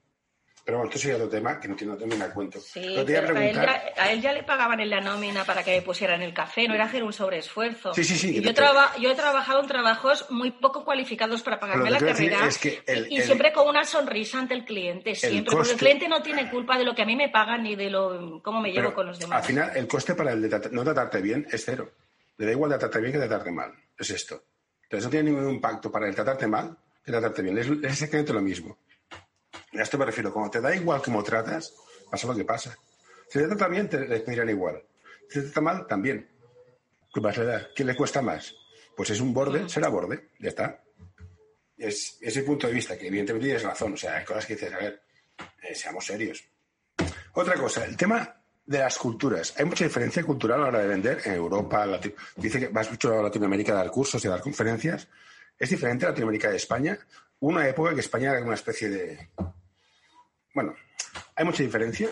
Pero 0.65 0.79
bueno, 0.79 0.91
esto 0.91 1.01
sería 1.01 1.17
otro 1.17 1.29
tema 1.29 1.59
que 1.59 1.69
no 1.69 1.75
tiene 1.75 1.97
no 1.97 2.17
me 2.17 2.29
cuento. 2.31 2.61
Sí, 2.61 2.97
a, 2.97 4.11
él 4.11 4.21
ya, 4.21 4.33
le 4.33 4.43
pagaban 4.43 4.81
en 4.81 4.91
la 4.91 5.01
nómina 5.01 5.45
para 5.45 5.63
que 5.63 5.81
pusieran 5.83 6.23
el 6.23 6.35
café, 6.35 6.69
no 6.69 6.75
era 6.75 6.85
hacer 6.85 7.03
un 7.03 7.13
sobreesfuerzo. 7.13 7.95
Sí, 7.95 8.05
sí, 8.05 8.17
sí. 8.17 8.41
yo, 8.41 8.53
yo 9.01 9.11
he 9.11 9.15
trabajado 9.15 9.61
en 9.61 9.67
trabajos 9.67 10.27
muy 10.31 10.51
poco 10.51 10.85
cualificados 10.85 11.43
para 11.43 11.59
pagarme 11.59 11.91
la 11.91 11.99
carrera 11.99 12.49
y, 13.09 13.21
siempre 13.23 13.53
con 13.53 13.69
una 13.69 13.85
sonrisa 13.85 14.39
ante 14.39 14.55
el 14.55 14.65
cliente, 14.65 15.15
siempre. 15.15 15.51
porque 15.51 15.73
el 15.73 15.79
cliente 15.79 16.09
no 16.09 16.23
tiene 16.23 16.51
culpa 16.51 16.77
de 16.79 16.85
lo 16.85 16.95
que 16.95 17.03
a 17.03 17.07
mí 17.07 17.17
me 17.17 17.29
pagan 17.29 17.63
ni 17.63 17.75
de 17.75 17.91
lo 17.91 18.41
cómo 18.43 18.61
me 18.61 18.71
llevo 18.71 18.93
con 18.93 19.07
los 19.07 19.19
demás. 19.19 19.39
Al 19.39 19.45
final, 19.45 19.73
el 19.75 19.89
coste 19.89 20.15
para 20.15 20.33
el 20.33 20.43
de 20.43 20.71
no 20.73 20.85
tratarte 20.85 21.21
bien 21.21 21.47
es 21.51 21.65
cero. 21.65 21.91
Le 22.37 22.47
da 22.47 22.53
igual 22.53 22.71
tratarte 22.71 23.01
bien 23.01 23.13
que 23.13 23.19
tratarte 23.19 23.51
mal. 23.51 23.73
Es 23.99 24.11
esto. 24.11 24.43
Entonces 24.85 25.05
no 25.05 25.11
tiene 25.11 25.31
ningún 25.31 25.51
impacto 25.51 25.91
para 25.91 26.09
el 26.09 26.15
tratarte 26.15 26.47
mal 26.47 26.77
que 27.05 27.13
tratarte 27.13 27.43
bien. 27.43 27.59
Es, 27.59 27.67
es 27.67 27.93
exactamente 27.93 28.33
lo 28.33 28.41
mismo. 28.41 28.79
A 29.73 29.83
esto 29.83 29.99
me 29.99 30.05
refiero, 30.05 30.33
como 30.33 30.51
te 30.51 30.61
da 30.61 30.75
igual 30.75 31.01
cómo 31.03 31.23
tratas, 31.23 31.75
pasa 32.11 32.27
lo 32.27 32.35
que 32.35 32.45
pasa. 32.45 32.77
Si 33.29 33.39
te 33.39 33.47
trata 33.47 33.69
bien, 33.69 33.89
te 33.89 34.25
miran 34.27 34.49
igual. 34.49 34.83
Si 35.29 35.39
te 35.41 35.43
trata 35.47 35.61
mal, 35.61 35.87
también. 35.87 36.29
¿Qué 37.13 37.21
más 37.21 37.37
le 37.39 37.45
da? 37.45 37.69
¿Qué 37.75 37.85
le 37.85 37.95
cuesta 37.95 38.23
más? 38.23 38.55
Pues 38.97 39.11
es 39.11 39.21
un 39.21 39.33
borde, 39.33 39.69
será 39.69 39.89
borde, 39.89 40.31
ya 40.39 40.49
está. 40.49 40.83
Es 41.77 42.19
ese 42.21 42.43
punto 42.43 42.67
de 42.67 42.75
vista, 42.75 42.99
que 42.99 43.07
evidentemente 43.07 43.47
tienes 43.47 43.63
razón. 43.63 43.95
O 43.95 43.97
sea, 43.97 44.17
hay 44.17 44.25
cosas 44.25 44.47
que 44.47 44.55
dices, 44.55 44.73
a 44.73 44.79
ver, 44.79 45.03
eh, 45.63 45.75
seamos 45.75 46.05
serios. 46.05 46.45
Otra 47.35 47.55
cosa, 47.55 47.85
el 47.85 47.97
tema 47.97 48.37
de 48.67 48.79
las 48.79 48.99
culturas. 48.99 49.55
Hay 49.57 49.65
mucha 49.65 49.85
diferencia 49.85 50.23
cultural 50.23 50.61
a 50.61 50.63
la 50.63 50.69
hora 50.69 50.79
de 50.81 50.89
vender 50.89 51.21
en 51.25 51.35
Europa. 51.35 51.87
dice 52.37 52.61
que 52.61 52.69
vas 52.69 52.91
mucho 52.91 53.19
a 53.19 53.23
Latinoamérica 53.23 53.73
a 53.73 53.77
dar 53.77 53.91
cursos 53.91 54.25
y 54.25 54.29
a 54.29 54.31
dar 54.31 54.41
conferencias. 54.41 55.09
¿Es 55.59 55.71
diferente 55.71 56.07
Latinoamérica 56.07 56.51
de 56.51 56.57
España? 56.57 56.99
Una 57.41 57.69
época 57.69 57.95
que 57.95 58.01
España 58.01 58.31
era 58.33 58.45
una 58.45 58.55
especie 58.55 58.89
de 58.89 59.31
bueno, 60.55 60.75
¿hay 61.37 61.45
mucha 61.45 61.63
diferencia? 61.63 62.09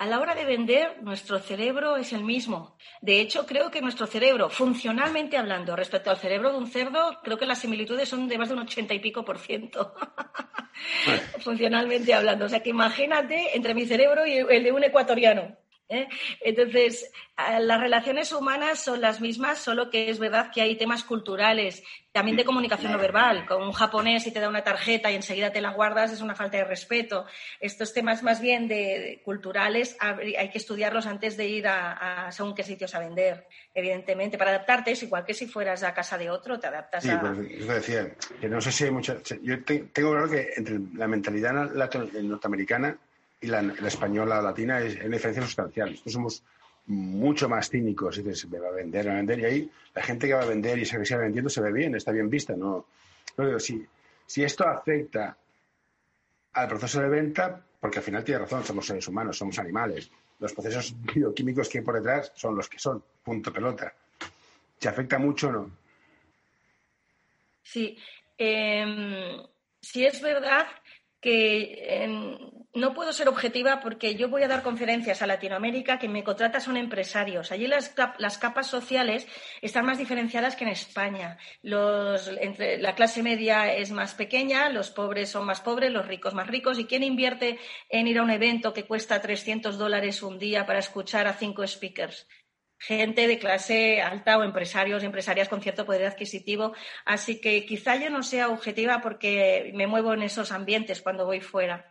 A 0.00 0.06
la 0.06 0.18
hora 0.18 0.34
de 0.34 0.46
vender, 0.46 1.02
nuestro 1.02 1.38
cerebro 1.40 1.98
es 1.98 2.14
el 2.14 2.24
mismo. 2.24 2.78
De 3.02 3.20
hecho, 3.20 3.44
creo 3.44 3.70
que 3.70 3.82
nuestro 3.82 4.06
cerebro, 4.06 4.48
funcionalmente 4.48 5.36
hablando, 5.36 5.76
respecto 5.76 6.10
al 6.10 6.16
cerebro 6.16 6.52
de 6.52 6.56
un 6.56 6.68
cerdo, 6.68 7.18
creo 7.22 7.36
que 7.36 7.44
las 7.44 7.58
similitudes 7.58 8.08
son 8.08 8.26
de 8.26 8.38
más 8.38 8.48
de 8.48 8.54
un 8.54 8.60
ochenta 8.60 8.94
y 8.94 8.98
pico 8.98 9.26
por 9.26 9.38
ciento. 9.38 9.94
funcionalmente 11.40 12.14
hablando. 12.14 12.46
O 12.46 12.48
sea, 12.48 12.62
que 12.62 12.70
imagínate 12.70 13.54
entre 13.54 13.74
mi 13.74 13.84
cerebro 13.84 14.26
y 14.26 14.38
el 14.38 14.64
de 14.64 14.72
un 14.72 14.84
ecuatoriano. 14.84 15.58
¿Eh? 15.90 16.08
Entonces, 16.40 17.10
las 17.36 17.80
relaciones 17.80 18.32
humanas 18.32 18.82
son 18.82 19.00
las 19.00 19.20
mismas, 19.20 19.58
solo 19.58 19.90
que 19.90 20.08
es 20.08 20.18
verdad 20.18 20.50
que 20.52 20.62
hay 20.62 20.76
temas 20.76 21.04
culturales, 21.04 21.82
también 22.12 22.36
de 22.36 22.44
comunicación 22.44 22.92
no 22.92 22.98
verbal. 22.98 23.46
Con 23.46 23.62
un 23.62 23.72
japonés, 23.72 24.22
si 24.22 24.30
te 24.30 24.40
da 24.40 24.48
una 24.48 24.64
tarjeta 24.64 25.10
y 25.10 25.16
enseguida 25.16 25.52
te 25.52 25.60
la 25.60 25.72
guardas, 25.72 26.12
es 26.12 26.20
una 26.20 26.34
falta 26.34 26.56
de 26.56 26.64
respeto. 26.64 27.26
Estos 27.60 27.92
temas 27.92 28.22
más 28.22 28.40
bien 28.40 28.68
de, 28.68 29.20
culturales 29.24 29.96
hay 30.00 30.50
que 30.50 30.58
estudiarlos 30.58 31.06
antes 31.06 31.36
de 31.36 31.46
ir 31.46 31.66
a, 31.68 32.30
según 32.30 32.54
qué 32.54 32.62
sitios 32.62 32.94
a 32.94 33.00
vender, 33.00 33.46
evidentemente. 33.74 34.38
Para 34.38 34.50
adaptarte 34.50 34.92
es 34.92 35.02
igual 35.02 35.24
que 35.24 35.34
si 35.34 35.46
fueras 35.46 35.82
a 35.82 35.94
casa 35.94 36.16
de 36.16 36.30
otro, 36.30 36.58
te 36.58 36.68
adaptas 36.68 37.02
sí, 37.02 37.10
a... 37.10 37.20
Pues, 37.20 37.66
decía, 37.66 38.14
que 38.40 38.48
no 38.48 38.60
sé 38.60 38.72
si 38.72 38.84
hay 38.84 38.90
mucha... 38.90 39.16
Yo 39.42 39.64
tengo 39.64 40.12
claro 40.12 40.30
que 40.30 40.50
entre 40.56 40.78
la 40.94 41.08
mentalidad 41.08 41.52
norteamericana 41.52 42.96
y 43.40 43.46
la, 43.46 43.60
española 43.86 44.36
la 44.36 44.42
latina 44.42 44.80
es, 44.80 44.96
una 44.96 45.16
diferencia 45.16 45.42
sustancial. 45.42 45.90
Nosotros 45.90 46.12
somos 46.12 46.44
mucho 46.86 47.48
más 47.48 47.70
cínicos. 47.70 48.18
Y 48.18 48.22
dices, 48.22 48.48
me 48.50 48.58
va 48.58 48.68
a 48.68 48.72
vender, 48.72 49.04
me 49.04 49.10
va 49.10 49.14
a 49.14 49.18
vender. 49.18 49.40
Y 49.40 49.44
ahí 49.44 49.70
la 49.94 50.02
gente 50.02 50.26
que 50.26 50.34
va 50.34 50.42
a 50.42 50.46
vender 50.46 50.78
y 50.78 50.84
se 50.84 50.98
que 50.98 51.04
sigue 51.04 51.20
vendiendo 51.20 51.48
se 51.48 51.60
ve 51.60 51.72
bien, 51.72 51.94
está 51.94 52.12
bien 52.12 52.28
vista. 52.28 52.54
No, 52.54 52.86
no 53.36 53.58
si, 53.58 53.86
si 54.26 54.42
esto 54.42 54.66
afecta 54.66 55.36
al 56.52 56.68
proceso 56.68 57.00
de 57.00 57.08
venta, 57.08 57.64
porque 57.80 57.98
al 57.98 58.04
final 58.04 58.24
tiene 58.24 58.40
razón, 58.40 58.64
somos 58.64 58.86
seres 58.86 59.06
humanos, 59.08 59.38
somos 59.38 59.58
animales. 59.58 60.10
Los 60.38 60.52
procesos 60.52 60.94
bioquímicos 61.14 61.68
que 61.68 61.78
hay 61.78 61.84
por 61.84 61.94
detrás 61.94 62.32
son 62.34 62.56
los 62.56 62.68
que 62.68 62.78
son, 62.78 63.02
punto 63.22 63.52
pelota. 63.52 63.94
¿Se 64.78 64.88
afecta 64.88 65.18
mucho 65.18 65.48
o 65.48 65.52
no? 65.52 65.70
Sí. 67.62 67.96
Eh, 68.36 69.36
sí 69.80 70.04
es 70.04 70.20
verdad 70.20 70.66
que 71.20 72.59
no 72.72 72.94
puedo 72.94 73.12
ser 73.12 73.28
objetiva 73.28 73.80
porque 73.80 74.14
yo 74.14 74.28
voy 74.28 74.42
a 74.44 74.48
dar 74.48 74.62
conferencias 74.62 75.22
a 75.22 75.26
Latinoamérica 75.26 75.98
que 75.98 76.08
me 76.08 76.22
contratan 76.22 76.60
son 76.60 76.76
empresarios. 76.76 77.50
Allí 77.50 77.66
las, 77.66 77.94
las 78.18 78.38
capas 78.38 78.68
sociales 78.68 79.26
están 79.60 79.86
más 79.86 79.98
diferenciadas 79.98 80.54
que 80.54 80.64
en 80.64 80.70
España. 80.70 81.38
Los, 81.62 82.28
entre, 82.28 82.78
la 82.78 82.94
clase 82.94 83.22
media 83.22 83.74
es 83.74 83.90
más 83.90 84.14
pequeña, 84.14 84.68
los 84.68 84.90
pobres 84.90 85.30
son 85.30 85.46
más 85.46 85.60
pobres, 85.60 85.90
los 85.90 86.06
ricos 86.06 86.34
más 86.34 86.46
ricos. 86.46 86.78
¿Y 86.78 86.84
quién 86.84 87.02
invierte 87.02 87.58
en 87.88 88.06
ir 88.06 88.18
a 88.18 88.22
un 88.22 88.30
evento 88.30 88.72
que 88.72 88.84
cuesta 88.84 89.20
300 89.20 89.76
dólares 89.76 90.22
un 90.22 90.38
día 90.38 90.64
para 90.64 90.78
escuchar 90.78 91.26
a 91.26 91.34
cinco 91.34 91.66
speakers? 91.66 92.26
gente 92.82 93.28
de 93.28 93.38
clase 93.38 94.00
alta 94.00 94.38
o 94.38 94.42
empresarios 94.42 95.02
empresarias 95.02 95.50
con 95.50 95.60
cierto 95.60 95.84
poder 95.84 96.06
adquisitivo. 96.06 96.72
Así 97.04 97.38
que 97.38 97.66
quizá 97.66 97.96
yo 97.96 98.08
no 98.08 98.22
sea 98.22 98.48
objetiva 98.48 99.02
porque 99.02 99.70
me 99.74 99.86
muevo 99.86 100.14
en 100.14 100.22
esos 100.22 100.50
ambientes 100.50 101.02
cuando 101.02 101.26
voy 101.26 101.42
fuera. 101.42 101.90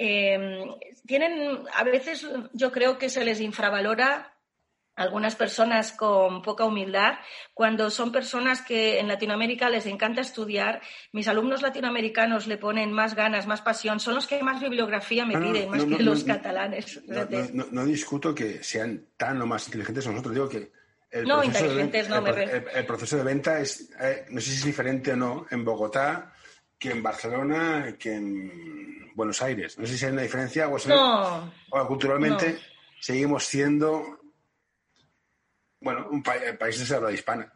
Eh, 0.00 0.64
tienen, 1.06 1.58
a 1.74 1.82
veces 1.82 2.24
yo 2.52 2.70
creo 2.70 2.98
que 2.98 3.10
se 3.10 3.24
les 3.24 3.40
infravalora 3.40 4.32
algunas 4.94 5.34
personas 5.34 5.92
con 5.92 6.42
poca 6.42 6.64
humildad, 6.64 7.14
cuando 7.54 7.90
son 7.90 8.12
personas 8.12 8.62
que 8.62 8.98
en 9.00 9.08
Latinoamérica 9.08 9.70
les 9.70 9.86
encanta 9.86 10.20
estudiar. 10.20 10.80
Mis 11.12 11.28
alumnos 11.28 11.62
latinoamericanos 11.62 12.46
le 12.46 12.58
ponen 12.58 12.92
más 12.92 13.14
ganas, 13.14 13.46
más 13.46 13.60
pasión, 13.60 14.00
son 14.00 14.14
los 14.16 14.26
que 14.26 14.42
más 14.42 14.60
bibliografía 14.60 15.24
me 15.24 15.38
piden, 15.38 15.70
más 15.70 15.84
que 15.84 16.02
los 16.02 16.24
catalanes. 16.24 17.00
No, 17.52 17.84
discuto 17.84 18.34
que 18.34 18.62
sean 18.62 19.06
tan 19.16 19.40
o 19.42 19.46
más 19.46 19.66
inteligentes 19.66 20.06
nosotros, 20.06 20.34
digo 20.34 20.48
que 20.48 20.70
el, 21.10 21.26
no, 21.26 21.40
proceso, 21.40 21.68
de 21.68 21.74
venta, 21.74 22.02
no, 22.08 22.26
el, 22.26 22.86
proceso 22.86 23.16
de 23.16 23.22
venta 23.22 23.60
es, 23.60 23.90
eh, 24.00 24.26
no 24.28 24.40
sé 24.40 24.50
si 24.50 24.56
es 24.56 24.64
diferente 24.64 25.12
o 25.12 25.16
no, 25.16 25.46
en 25.50 25.64
Bogotá 25.64 26.34
que 26.78 26.90
en 26.90 27.02
Barcelona, 27.02 27.96
que 27.98 28.14
en 28.14 29.12
Buenos 29.14 29.42
Aires. 29.42 29.78
No 29.78 29.86
sé 29.86 29.98
si 29.98 30.04
hay 30.04 30.12
una 30.12 30.22
diferencia 30.22 30.68
o, 30.68 30.76
o 31.70 31.86
culturalmente 31.86 32.58
seguimos 33.00 33.44
siendo 33.44 34.18
bueno, 35.80 36.08
un 36.10 36.22
país 36.22 36.88
de 36.88 36.96
habla 36.96 37.12
hispana. 37.12 37.52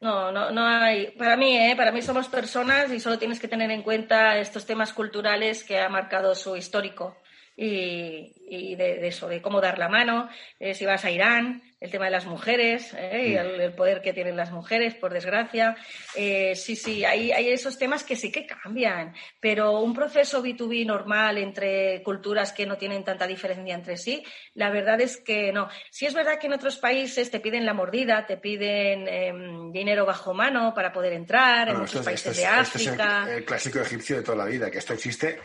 No, 0.00 0.32
no, 0.32 0.50
no 0.50 0.66
hay. 0.66 1.10
Para 1.12 1.36
mí, 1.36 1.56
¿eh? 1.56 1.74
para 1.76 1.92
mí 1.92 2.02
somos 2.02 2.28
personas 2.28 2.90
y 2.90 3.00
solo 3.00 3.18
tienes 3.18 3.38
que 3.38 3.48
tener 3.48 3.70
en 3.70 3.82
cuenta 3.82 4.38
estos 4.38 4.64
temas 4.66 4.92
culturales 4.92 5.62
que 5.62 5.78
ha 5.78 5.88
marcado 5.88 6.34
su 6.34 6.56
histórico. 6.56 7.16
Y, 7.62 8.74
de, 8.74 9.06
eso, 9.06 9.28
de 9.28 9.42
cómo 9.42 9.60
dar 9.60 9.78
la 9.78 9.88
mano, 9.88 10.30
eh, 10.58 10.74
si 10.74 10.86
vas 10.86 11.04
a 11.04 11.10
Irán, 11.10 11.62
el 11.78 11.90
tema 11.90 12.06
de 12.06 12.10
las 12.10 12.26
mujeres 12.26 12.94
¿eh? 12.94 13.28
y 13.28 13.34
el, 13.36 13.72
poder 13.72 14.00
que 14.00 14.12
tienen 14.12 14.36
las 14.36 14.50
mujeres, 14.50 14.94
por 14.94 15.12
desgracia. 15.12 15.76
Eh, 16.14 16.54
sí, 16.56 16.74
sí, 16.74 17.04
hay, 17.04 17.32
hay, 17.32 17.48
esos 17.48 17.78
temas 17.78 18.02
que 18.02 18.16
sí 18.16 18.32
que 18.32 18.46
cambian, 18.46 19.14
pero 19.40 19.80
un 19.80 19.94
proceso 19.94 20.42
B2B 20.42 20.86
normal 20.86 21.36
entre 21.38 22.02
culturas 22.02 22.52
que 22.52 22.66
no 22.66 22.78
tienen 22.78 23.04
tanta 23.04 23.26
diferencia 23.26 23.74
entre 23.74 23.96
sí, 23.96 24.24
la 24.54 24.70
verdad 24.70 25.00
es 25.00 25.18
que 25.18 25.52
no. 25.52 25.68
Sí 25.90 26.06
es 26.06 26.14
verdad 26.14 26.38
que 26.38 26.46
en 26.46 26.54
otros 26.54 26.78
países 26.78 27.30
te 27.30 27.40
piden 27.40 27.66
la 27.66 27.74
mordida, 27.74 28.26
te 28.26 28.38
piden 28.38 29.06
em, 29.06 29.70
dinero 29.70 30.06
bajo 30.06 30.32
mano 30.32 30.72
para 30.74 30.92
poder 30.92 31.12
entrar, 31.12 31.68
en 31.68 31.78
muchos 31.78 32.04
países 32.04 32.36
de 32.36 32.46
África. 32.46 33.26
es 33.28 33.36
el 33.36 33.44
clásico 33.44 33.80
egipcio 33.80 34.16
de 34.16 34.22
toda 34.22 34.38
la 34.38 34.46
vida, 34.46 34.70
que 34.70 34.78
esto 34.78 34.94
existe 34.94 35.38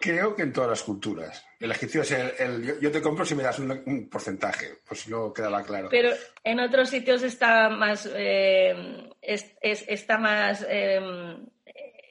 Creo 0.00 0.34
que 0.34 0.42
en 0.42 0.52
todas 0.52 0.70
las 0.70 0.82
culturas. 0.82 1.44
El 1.58 1.70
egipcio 1.70 2.02
es 2.02 2.10
el, 2.12 2.80
yo, 2.80 2.90
te 2.92 3.00
compro 3.00 3.24
si 3.24 3.34
me 3.34 3.42
das 3.42 3.58
un, 3.58 4.08
porcentaje, 4.10 4.78
pues 4.86 5.00
si 5.00 5.10
no 5.10 5.32
claro. 5.32 5.88
Pero 5.90 6.10
en 6.44 6.60
otros 6.60 6.90
sitios 6.90 7.22
está 7.22 7.68
más, 7.70 8.08
eh, 8.14 9.10
es, 9.22 9.54
está 9.62 10.18
más, 10.18 10.66
eh, 10.68 11.00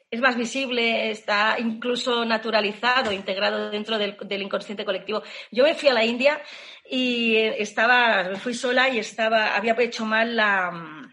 es 0.09 0.21
más 0.21 0.35
visible, 0.35 1.11
está 1.11 1.57
incluso 1.59 2.25
naturalizado, 2.25 3.11
integrado 3.11 3.69
dentro 3.69 3.97
del, 3.97 4.41
inconsciente 4.41 4.85
colectivo. 4.85 5.21
Yo 5.51 5.63
me 5.63 5.75
fui 5.75 5.89
a 5.89 5.93
la 5.93 6.05
India 6.05 6.41
y 6.89 7.35
estaba, 7.35 8.35
fui 8.35 8.53
sola 8.53 8.89
y 8.89 8.99
estaba, 8.99 9.55
había 9.55 9.75
hecho 9.79 10.05
mal 10.05 10.35
la, 10.35 11.11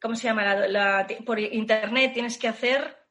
¿cómo 0.00 0.14
se 0.14 0.24
llama? 0.24 0.54
la, 0.68 1.06
por 1.26 1.40
internet 1.40 2.12
tienes 2.12 2.38
que 2.38 2.48
hacer 2.48 3.01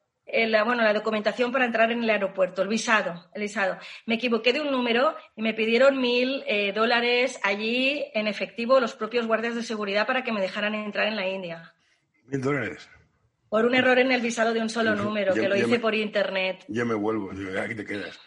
la, 0.47 0.63
bueno, 0.63 0.83
la 0.83 0.93
documentación 0.93 1.51
para 1.51 1.65
entrar 1.65 1.91
en 1.91 2.03
el 2.03 2.09
aeropuerto, 2.09 2.61
el 2.61 2.67
visado, 2.67 3.29
el 3.33 3.41
visado. 3.41 3.77
Me 4.05 4.15
equivoqué 4.15 4.53
de 4.53 4.61
un 4.61 4.71
número 4.71 5.15
y 5.35 5.41
me 5.41 5.53
pidieron 5.53 5.99
mil 5.99 6.43
eh, 6.47 6.73
dólares 6.73 7.39
allí 7.43 8.03
en 8.13 8.27
efectivo 8.27 8.79
los 8.79 8.95
propios 8.95 9.27
guardias 9.27 9.55
de 9.55 9.63
seguridad 9.63 10.07
para 10.07 10.23
que 10.23 10.31
me 10.31 10.41
dejaran 10.41 10.75
entrar 10.75 11.07
en 11.07 11.15
la 11.15 11.27
India. 11.27 11.73
¿Mil 12.25 12.41
dólares? 12.41 12.89
Por 13.49 13.65
un 13.65 13.75
error 13.75 13.99
en 13.99 14.11
el 14.11 14.21
visado 14.21 14.53
de 14.53 14.61
un 14.61 14.69
solo 14.69 14.95
número, 14.95 15.33
que 15.33 15.49
lo 15.49 15.57
hice 15.57 15.79
por 15.79 15.93
internet. 15.93 16.63
Yo 16.69 16.85
me 16.85 16.93
vuelvo, 16.93 17.31
aquí 17.61 17.75
te 17.75 17.83
quedas. 17.83 18.17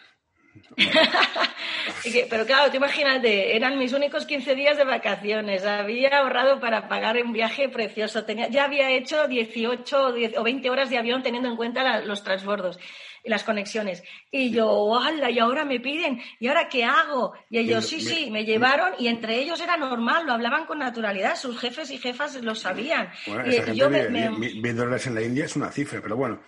Pero 2.30 2.46
claro, 2.46 2.70
tú 2.70 2.76
imagínate, 2.76 3.56
eran 3.56 3.78
mis 3.78 3.92
únicos 3.92 4.26
15 4.26 4.54
días 4.54 4.76
de 4.76 4.84
vacaciones, 4.84 5.64
había 5.64 6.18
ahorrado 6.18 6.60
para 6.60 6.88
pagar 6.88 7.16
un 7.22 7.32
viaje 7.32 7.68
precioso, 7.68 8.24
Tenía, 8.24 8.48
ya 8.48 8.64
había 8.64 8.90
hecho 8.90 9.26
18 9.26 10.14
o 10.36 10.42
20 10.42 10.70
horas 10.70 10.90
de 10.90 10.98
avión 10.98 11.22
teniendo 11.22 11.48
en 11.48 11.56
cuenta 11.56 12.00
los 12.02 12.22
transbordos 12.22 12.78
y 13.24 13.30
las 13.30 13.42
conexiones. 13.42 14.02
Y 14.30 14.50
yo, 14.50 14.96
¡hala! 14.98 15.30
Y 15.30 15.38
ahora 15.38 15.64
me 15.64 15.80
piden, 15.80 16.20
¿y 16.38 16.46
ahora 16.46 16.68
qué 16.68 16.84
hago? 16.84 17.32
Y 17.48 17.58
ellos, 17.58 17.86
sí, 17.86 18.00
sí, 18.00 18.30
me 18.30 18.44
llevaron 18.44 18.92
y 18.98 19.08
entre 19.08 19.38
ellos 19.40 19.60
era 19.60 19.76
normal, 19.76 20.26
lo 20.26 20.34
hablaban 20.34 20.66
con 20.66 20.78
naturalidad, 20.78 21.36
sus 21.36 21.58
jefes 21.58 21.90
y 21.90 21.98
jefas 21.98 22.40
lo 22.42 22.54
sabían. 22.54 23.10
y, 23.46 23.74
yo 23.74 23.88
me, 23.88 24.72
dólares 24.74 25.06
en 25.06 25.14
la 25.14 25.22
India 25.22 25.46
es 25.46 25.56
una 25.56 25.70
cifra, 25.72 26.00
pero 26.02 26.16
bueno. 26.16 26.40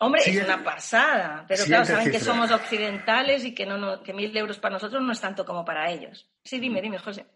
Hombre, 0.00 0.22
es 0.24 0.44
una 0.44 0.62
pasada, 0.62 1.44
pero 1.48 1.64
claro, 1.64 1.84
saben 1.84 2.12
que 2.12 2.20
somos 2.20 2.52
occidentales 2.52 3.44
y 3.44 3.52
que, 3.52 3.66
no, 3.66 4.00
que 4.02 4.12
mil 4.12 4.36
euros 4.36 4.58
para 4.58 4.74
nosotros 4.74 5.02
no 5.02 5.12
es 5.12 5.20
tanto 5.20 5.44
como 5.44 5.64
para 5.64 5.90
ellos. 5.90 6.30
Sí, 6.44 6.60
dime, 6.60 6.80
dime, 6.80 6.98
José. 6.98 7.26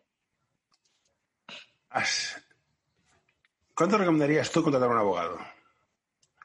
¿Cuánto 3.74 3.98
recomendarías 3.98 4.50
tú 4.52 4.62
contratar 4.62 4.88
a 4.88 4.92
un 4.92 4.98
abogado? 4.98 5.38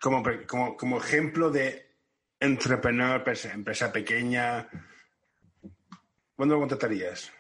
Como, 0.02 0.24
como, 0.48 0.76
como 0.76 0.98
ejemplo 0.98 1.52
de 1.52 1.96
entrepreneur, 2.40 3.24
empresa 3.54 3.92
pequeña. 3.92 4.68
¿Cuándo 6.36 6.56
lo 6.56 6.62
contratarías? 6.62 7.32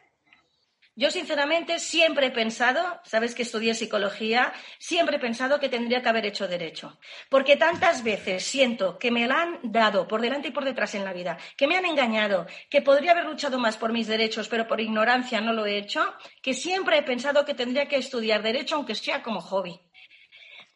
Yo, 1.00 1.12
sinceramente, 1.12 1.78
siempre 1.78 2.26
he 2.26 2.32
pensado, 2.32 3.00
sabes 3.04 3.36
que 3.36 3.44
estudié 3.44 3.76
psicología, 3.76 4.52
siempre 4.80 5.18
he 5.18 5.20
pensado 5.20 5.60
que 5.60 5.70
tendría 5.70 6.02
que 6.02 6.10
haber 6.10 6.26
hecho 6.26 6.48
derecho. 6.48 6.98
Porque 7.30 7.56
tantas 7.56 8.04
veces 8.04 8.44
siento 8.44 8.98
que 8.98 9.12
me 9.12 9.28
la 9.28 9.44
han 9.44 9.60
dado 9.62 10.08
por 10.08 10.22
delante 10.22 10.48
y 10.48 10.52
por 10.52 10.66
detrás 10.66 10.96
en 10.96 11.06
la 11.06 11.14
vida, 11.14 11.38
que 11.56 11.68
me 11.68 11.78
han 11.78 11.86
engañado, 11.86 12.48
que 12.68 12.82
podría 12.82 13.12
haber 13.12 13.26
luchado 13.26 13.60
más 13.60 13.78
por 13.78 13.94
mis 13.94 14.08
derechos, 14.08 14.48
pero 14.48 14.68
por 14.68 14.82
ignorancia 14.82 15.40
no 15.40 15.54
lo 15.54 15.68
he 15.68 15.78
hecho, 15.78 16.16
que 16.42 16.56
siempre 16.56 16.98
he 16.98 17.04
pensado 17.04 17.46
que 17.46 17.54
tendría 17.54 17.88
que 17.88 17.98
estudiar 17.98 18.42
derecho, 18.42 18.74
aunque 18.74 18.96
sea 18.96 19.22
como 19.22 19.40
hobby. 19.40 19.80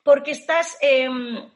Porque 0.03 0.31
estás. 0.31 0.77
Em, 0.81 1.49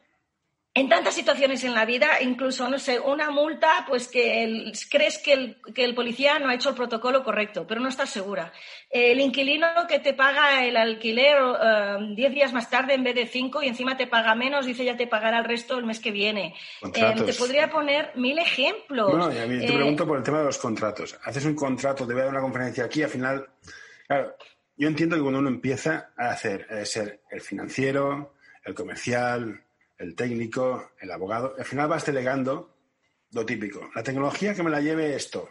en 0.78 0.90
tantas 0.90 1.16
situaciones 1.16 1.64
en 1.64 1.74
la 1.74 1.86
vida, 1.86 2.22
incluso, 2.22 2.68
no 2.68 2.78
sé, 2.78 3.00
una 3.00 3.32
multa, 3.32 3.86
pues 3.88 4.10
que 4.10 4.74
crees 4.92 5.18
que 5.20 5.32
el, 5.32 5.58
que 5.74 5.86
el, 5.86 5.96
policía 5.96 6.38
no 6.38 6.50
ha 6.50 6.54
hecho 6.54 6.68
el 6.70 6.76
protocolo 6.76 7.24
correcto, 7.24 7.66
pero 7.66 7.80
no 7.80 7.88
estás 7.88 8.10
segura. 8.10 8.52
El 8.90 9.22
inquilino 9.22 9.68
que 9.88 10.00
te 10.00 10.14
paga 10.14 10.66
el 10.66 10.76
alquiler 10.76 11.38
eh, 11.38 11.98
diez 12.14 12.34
días 12.34 12.52
más 12.52 12.70
tarde 12.70 12.94
en 12.94 13.06
vez 13.06 13.16
de 13.16 13.26
cinco 13.26 13.64
y 13.64 13.70
encima 13.70 13.96
te 13.96 14.08
paga 14.08 14.36
menos, 14.36 14.66
dice 14.66 14.84
ya 14.84 14.98
te 14.98 15.08
pagará 15.08 15.40
el 15.40 15.46
resto 15.46 15.78
el 15.78 15.86
mes 15.86 16.02
que 16.02 16.12
viene. 16.12 16.54
Eh, 16.84 17.14
te 17.26 17.34
podría 17.34 17.70
poner 17.70 18.12
mil 18.16 18.38
ejemplos. 18.38 19.14
No, 19.14 19.34
y 19.34 19.38
a 19.38 19.48
mí 19.48 19.60
te 19.60 19.72
eh, 19.72 19.76
pregunto 19.76 20.06
por 20.06 20.18
el 20.18 20.24
tema 20.24 20.40
de 20.40 20.46
los 20.46 20.58
contratos. 20.58 21.18
Haces 21.24 21.46
un 21.46 21.56
contrato, 21.56 22.06
te 22.06 22.12
voy 22.12 22.24
a 22.24 22.26
dar 22.26 22.34
una 22.34 22.42
conferencia 22.42 22.84
aquí, 22.84 23.02
al 23.02 23.10
final, 23.10 23.48
claro, 24.06 24.36
yo 24.76 24.90
entiendo 24.90 25.16
que 25.16 25.22
cuando 25.22 25.40
uno 25.40 25.48
empieza 25.48 26.12
a 26.18 26.32
hacer, 26.32 26.68
a 26.70 26.84
ser 26.84 27.22
el 27.32 27.40
financiero, 27.40 28.34
el 28.66 28.74
comercial, 28.74 29.65
el 29.98 30.16
técnico, 30.16 30.92
el 31.00 31.12
abogado. 31.12 31.56
Al 31.58 31.66
final 31.66 31.88
vas 31.88 32.06
delegando 32.06 32.76
lo 33.32 33.46
típico. 33.46 33.90
La 33.96 34.04
tecnología 34.04 34.54
que 34.54 34.64
me 34.64 34.70
la 34.70 34.82
lleve 34.82 35.16
esto. 35.16 35.50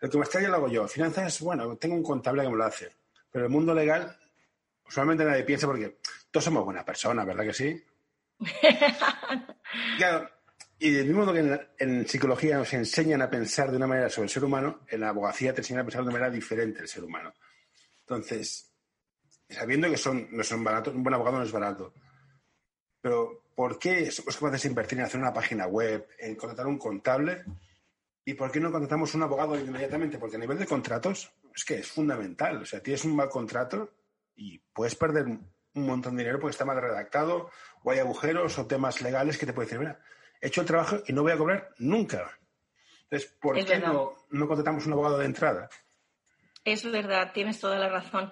El 0.00 0.10
comercial 0.10 0.42
ya 0.42 0.48
lo 0.48 0.56
hago 0.56 0.68
yo. 0.68 0.88
Finanzas, 0.88 1.40
bueno, 1.40 1.76
tengo 1.76 1.94
un 1.94 2.02
contable 2.02 2.42
que 2.42 2.48
me 2.48 2.56
lo 2.56 2.64
hace. 2.64 2.90
Pero 3.30 3.44
el 3.46 3.50
mundo 3.50 3.74
legal, 3.74 4.18
usualmente 4.86 5.24
nadie 5.24 5.44
piensa 5.44 5.66
porque 5.66 5.98
todos 6.30 6.44
somos 6.44 6.64
buenas 6.64 6.84
personas, 6.84 7.26
¿verdad 7.26 7.44
que 7.44 7.54
sí? 7.54 7.84
claro, 9.96 10.28
y 10.78 10.90
del 10.90 11.06
mismo 11.06 11.24
modo 11.24 11.32
que 11.32 11.68
en, 11.78 12.08
psicología 12.08 12.58
nos 12.58 12.72
enseñan 12.72 13.22
a 13.22 13.30
pensar 13.30 13.70
de 13.70 13.76
una 13.76 13.86
manera 13.86 14.10
sobre 14.10 14.24
el 14.24 14.30
ser 14.30 14.44
humano, 14.44 14.80
en 14.88 15.00
la 15.00 15.10
abogacía 15.10 15.54
te 15.54 15.60
enseñan 15.60 15.82
a 15.82 15.84
pensar 15.84 16.00
de 16.00 16.08
una 16.08 16.18
manera 16.18 16.30
diferente 16.30 16.80
el 16.80 16.88
ser 16.88 17.04
humano. 17.04 17.32
Entonces, 18.00 18.74
sabiendo 19.48 19.88
que 19.88 19.96
son, 19.96 20.26
no 20.32 20.42
son 20.42 20.64
baratos, 20.64 20.92
un 20.92 21.04
buen 21.04 21.14
abogado 21.14 21.38
no 21.38 21.44
es 21.44 21.52
barato, 21.52 21.94
pero 23.00 23.41
¿por 23.54 23.78
qué 23.78 24.10
somos 24.10 24.36
capaces 24.36 24.62
de 24.62 24.68
invertir 24.68 24.98
en 24.98 25.04
hacer 25.04 25.20
una 25.20 25.32
página 25.32 25.66
web, 25.66 26.06
en 26.18 26.34
contratar 26.36 26.66
un 26.66 26.78
contable? 26.78 27.44
¿Y 28.24 28.34
por 28.34 28.50
qué 28.52 28.60
no 28.60 28.70
contratamos 28.70 29.14
un 29.14 29.22
abogado 29.22 29.58
inmediatamente? 29.58 30.18
Porque 30.18 30.36
a 30.36 30.38
nivel 30.38 30.58
de 30.58 30.66
contratos 30.66 31.32
es 31.54 31.64
que 31.64 31.74
es 31.76 31.88
fundamental. 31.90 32.62
O 32.62 32.64
sea, 32.64 32.82
tienes 32.82 33.04
un 33.04 33.16
mal 33.16 33.28
contrato 33.28 33.90
y 34.36 34.58
puedes 34.58 34.94
perder 34.94 35.26
un 35.26 35.86
montón 35.86 36.16
de 36.16 36.22
dinero 36.22 36.38
porque 36.40 36.52
está 36.52 36.64
mal 36.64 36.80
redactado 36.80 37.50
o 37.82 37.90
hay 37.90 37.98
agujeros 37.98 38.58
o 38.58 38.66
temas 38.66 39.00
legales 39.02 39.38
que 39.38 39.46
te 39.46 39.52
pueden 39.52 39.68
decir, 39.68 39.80
mira, 39.80 40.00
he 40.40 40.48
hecho 40.48 40.60
el 40.60 40.66
trabajo 40.66 40.98
y 41.06 41.12
no 41.12 41.22
voy 41.22 41.32
a 41.32 41.38
cobrar 41.38 41.70
nunca. 41.78 42.38
Entonces, 43.04 43.30
¿por 43.40 43.62
qué 43.64 43.78
no, 43.78 44.12
no 44.30 44.48
contratamos 44.48 44.86
un 44.86 44.92
abogado 44.92 45.18
de 45.18 45.26
entrada? 45.26 45.68
Es 46.64 46.88
verdad, 46.88 47.32
tienes 47.34 47.58
toda 47.58 47.76
la 47.76 47.88
razón. 47.88 48.30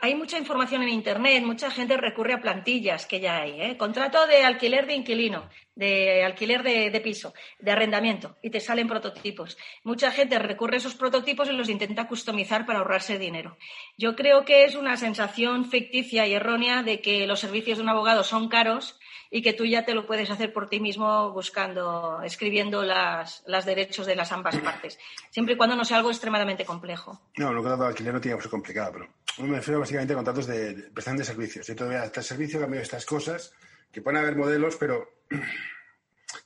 hay 0.00 0.14
mucha 0.14 0.38
información 0.38 0.82
en 0.82 0.90
Internet, 0.90 1.42
mucha 1.42 1.68
gente 1.68 1.96
recurre 1.96 2.34
a 2.34 2.40
plantillas 2.40 3.06
que 3.06 3.18
ya 3.18 3.38
hay. 3.38 3.60
¿eh? 3.60 3.76
Contrato 3.76 4.24
de 4.28 4.44
alquiler 4.44 4.86
de 4.86 4.94
inquilino, 4.94 5.50
de 5.74 6.22
alquiler 6.22 6.62
de, 6.62 7.00
piso, 7.00 7.34
de 7.58 7.72
arrendamiento, 7.72 8.36
y 8.40 8.50
te 8.50 8.60
salen 8.60 8.86
prototipos. 8.86 9.58
Mucha 9.82 10.12
gente 10.12 10.38
recurre 10.38 10.76
a 10.76 10.78
esos 10.78 10.94
prototipos 10.94 11.48
y 11.48 11.52
los 11.52 11.68
intenta 11.68 12.06
customizar 12.06 12.66
para 12.66 12.78
ahorrarse 12.78 13.18
dinero. 13.18 13.58
Yo 13.98 14.14
creo 14.14 14.44
que 14.44 14.62
es 14.62 14.76
una 14.76 14.96
sensación 14.96 15.64
ficticia 15.64 16.28
y 16.28 16.34
errónea 16.34 16.84
de 16.84 17.00
que 17.00 17.26
los 17.26 17.40
servicios 17.40 17.78
de 17.78 17.82
un 17.82 17.90
abogado 17.90 18.22
son 18.22 18.48
caros 18.48 19.00
y 19.30 19.42
que 19.42 19.52
tú 19.52 19.64
ya 19.64 19.84
te 19.84 19.94
lo 19.94 20.06
puedes 20.06 20.28
hacer 20.30 20.52
por 20.52 20.68
ti 20.68 20.80
mismo 20.80 21.30
buscando, 21.32 22.20
escribiendo 22.22 22.82
las, 22.82 23.42
las 23.46 23.64
derechos 23.64 24.06
de 24.06 24.16
las 24.16 24.32
ambas 24.32 24.56
partes, 24.58 24.98
siempre 25.30 25.54
y 25.54 25.56
cuando 25.56 25.76
no 25.76 25.84
sea 25.84 25.98
algo 25.98 26.10
extremadamente 26.10 26.64
complejo. 26.64 27.20
No, 27.36 27.52
lo 27.52 27.62
que 27.62 27.68
de 27.68 27.86
alquiler 27.86 28.14
no 28.14 28.20
tiene 28.20 28.36
que 28.36 28.42
ser 28.42 28.50
complicado, 28.50 28.92
pero 28.92 29.08
me 29.46 29.56
refiero 29.56 29.80
básicamente 29.80 30.12
a 30.12 30.16
contratos 30.16 30.46
de, 30.46 30.90
prestación 30.92 31.18
de 31.18 31.24
servicios. 31.24 31.66
Yo 31.66 31.76
todavía 31.76 32.04
este 32.04 32.22
servicio, 32.22 32.60
cambio 32.60 32.80
estas 32.80 33.06
cosas, 33.06 33.52
que 33.92 34.02
pueden 34.02 34.20
haber 34.20 34.36
modelos, 34.36 34.76
pero 34.76 35.08
esto 35.30 35.42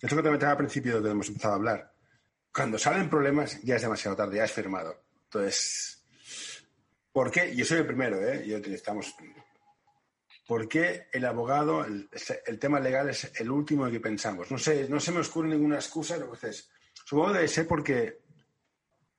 que 0.01 0.17
te 0.17 0.23
comentaba 0.23 0.53
al 0.53 0.59
principio 0.59 0.95
donde 0.95 1.11
hemos 1.11 1.29
empezado 1.29 1.55
a 1.55 1.57
hablar. 1.57 1.93
Cuando 2.53 2.79
salen 2.79 3.11
problemas 3.11 3.61
ya 3.63 3.77
es 3.77 3.83
demasiado 3.83 4.17
tarde, 4.17 4.37
ya 4.37 4.45
es 4.45 4.53
firmado. 4.53 5.03
Entonces, 5.25 6.05
¿por 7.13 7.31
qué? 7.31 7.55
Yo 7.57 7.65
soy 7.65 7.79
el 7.79 7.87
primero, 7.87 8.21
¿eh? 8.21 8.47
Yo, 8.47 8.59
estamos 8.59 9.15
¿Por 10.47 10.69
qué 10.69 11.07
el 11.13 11.25
abogado, 11.25 11.85
el, 11.85 12.59
tema 12.59 12.79
legal 12.79 13.09
es 13.09 13.33
el 13.37 13.51
último 13.51 13.91
que 13.91 14.01
pensamos? 14.01 14.51
No 14.51 14.59
sé, 14.59 14.89
no 14.89 15.01
se 15.01 15.13
me 15.13 15.21
ocurre 15.21 15.49
ninguna 15.49 15.77
excusa, 15.77 16.19
lo 16.19 16.33
que 16.33 16.49
es. 16.49 16.71
Supongo 16.93 17.29
que 17.29 17.35
debe 17.35 17.49
ser 17.49 17.67
porque 17.67 18.21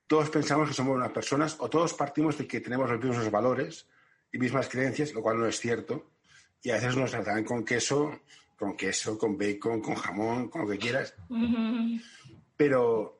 todos 0.05 0.30
pensamos 0.30 0.69
que 0.69 0.76
somos 0.76 0.95
unas 0.95 1.11
personas 1.11 1.55
o 1.59 1.69
todos 1.69 1.95
partimos 1.95 2.38
de 2.38 2.47
que 2.47 2.61
tenemos 2.61 2.89
los 2.89 3.03
mismos 3.03 3.32
valores 3.32 3.88
y 4.32 4.38
mismas 4.38 4.69
creencias, 4.69 5.13
lo 5.13 5.23
cual 5.23 5.39
no 5.39 5.47
es 5.47 5.59
cierto. 5.59 6.11
Y 6.61 6.69
a 6.69 6.76
veces 6.76 6.95
nos 6.95 7.11
tratan 7.11 7.43
con 7.43 7.65
queso, 7.65 8.21
con 8.55 8.78
queso, 8.78 9.17
con 9.17 9.38
bacon, 9.38 9.82
con 9.82 9.95
jamón, 9.95 10.49
con 10.49 10.61
lo 10.61 10.67
que 10.67 10.78
quieras. 10.78 11.15
pero 12.55 13.19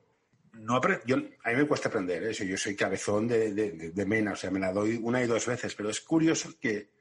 no 0.52 0.80
yo, 1.04 1.16
a 1.44 1.50
mí 1.50 1.56
me 1.56 1.66
cuesta 1.66 1.88
aprender 1.88 2.22
eso. 2.22 2.44
Yo 2.44 2.56
soy 2.56 2.76
cabezón 2.76 3.26
de, 3.26 3.52
de, 3.52 4.06
mena, 4.06 4.32
o 4.32 4.36
sea, 4.36 4.50
me 4.50 4.60
la 4.60 4.72
doy 4.72 4.98
una 5.02 5.22
y 5.22 5.26
dos 5.26 5.46
veces, 5.46 5.74
pero 5.74 5.90
es 5.90 6.00
curioso 6.00 6.54
que 6.60 6.95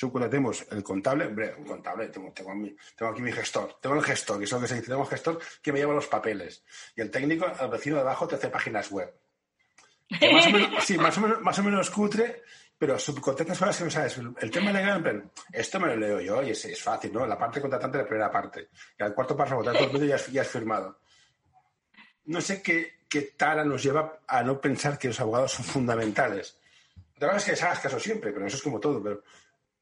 cuando 0.00 0.28
tenemos 0.28 0.66
el 0.70 0.82
contable, 0.82 1.26
hombre, 1.26 1.54
un 1.56 1.64
contable, 1.64 2.08
tengo, 2.08 2.32
tengo, 2.32 2.52
aquí 3.10 3.22
mi 3.22 3.32
gestor, 3.32 3.78
tengo 3.80 3.96
el 3.96 4.02
gestor, 4.02 4.38
que 4.38 4.44
es 4.44 4.52
lo 4.52 4.60
que 4.60 4.68
se 4.68 4.74
dice, 4.76 4.88
tengo 4.88 5.02
el 5.02 5.08
gestor 5.08 5.38
que 5.62 5.72
me 5.72 5.78
lleva 5.78 5.94
los 5.94 6.06
papeles. 6.06 6.64
Y 6.96 7.02
el 7.02 7.10
técnico, 7.10 7.46
al 7.46 7.70
vecino 7.70 7.96
de 7.96 8.02
abajo, 8.02 8.26
te 8.26 8.36
hace 8.36 8.48
páginas 8.48 8.90
web. 8.90 9.12
Más 10.10 10.46
o 10.46 10.50
menos, 10.50 10.70
sí, 10.84 10.98
más 10.98 11.16
o 11.18 11.20
menos, 11.20 11.40
más 11.40 11.58
o 11.58 11.62
menos 11.62 11.90
cutre, 11.90 12.42
pero 12.78 12.98
subcontratas 12.98 13.58
cosas 13.58 13.78
que 13.78 13.84
no 13.84 13.90
sabes. 13.90 14.18
El 14.40 14.50
tema 14.50 14.72
legal, 14.72 15.30
esto 15.52 15.78
me 15.78 15.88
lo 15.88 15.96
leo 15.96 16.20
yo 16.20 16.42
y 16.42 16.50
es, 16.50 16.64
es, 16.64 16.82
fácil, 16.82 17.12
¿no? 17.12 17.26
La 17.26 17.38
parte 17.38 17.60
contratante 17.60 17.98
la 17.98 18.06
primera 18.06 18.30
parte. 18.30 18.70
Y 18.98 19.02
al 19.02 19.14
cuarto 19.14 19.36
párrafo, 19.36 19.62
el 19.62 20.08
ya, 20.08 20.16
ya 20.16 20.40
has 20.40 20.48
firmado. 20.48 20.98
No 22.24 22.40
sé 22.40 22.62
qué, 22.62 23.02
qué 23.08 23.22
tara 23.36 23.64
nos 23.64 23.82
lleva 23.82 24.20
a 24.26 24.42
no 24.42 24.60
pensar 24.60 24.98
que 24.98 25.08
los 25.08 25.20
abogados 25.20 25.52
son 25.52 25.64
fundamentales. 25.64 26.58
La 27.18 27.28
verdad 27.28 27.38
es 27.38 27.44
que 27.44 27.50
les 27.52 27.62
hagas 27.62 27.78
caso 27.78 28.00
siempre, 28.00 28.32
pero 28.32 28.46
eso 28.46 28.56
es 28.56 28.62
como 28.62 28.80
todo. 28.80 29.00
Pero 29.00 29.22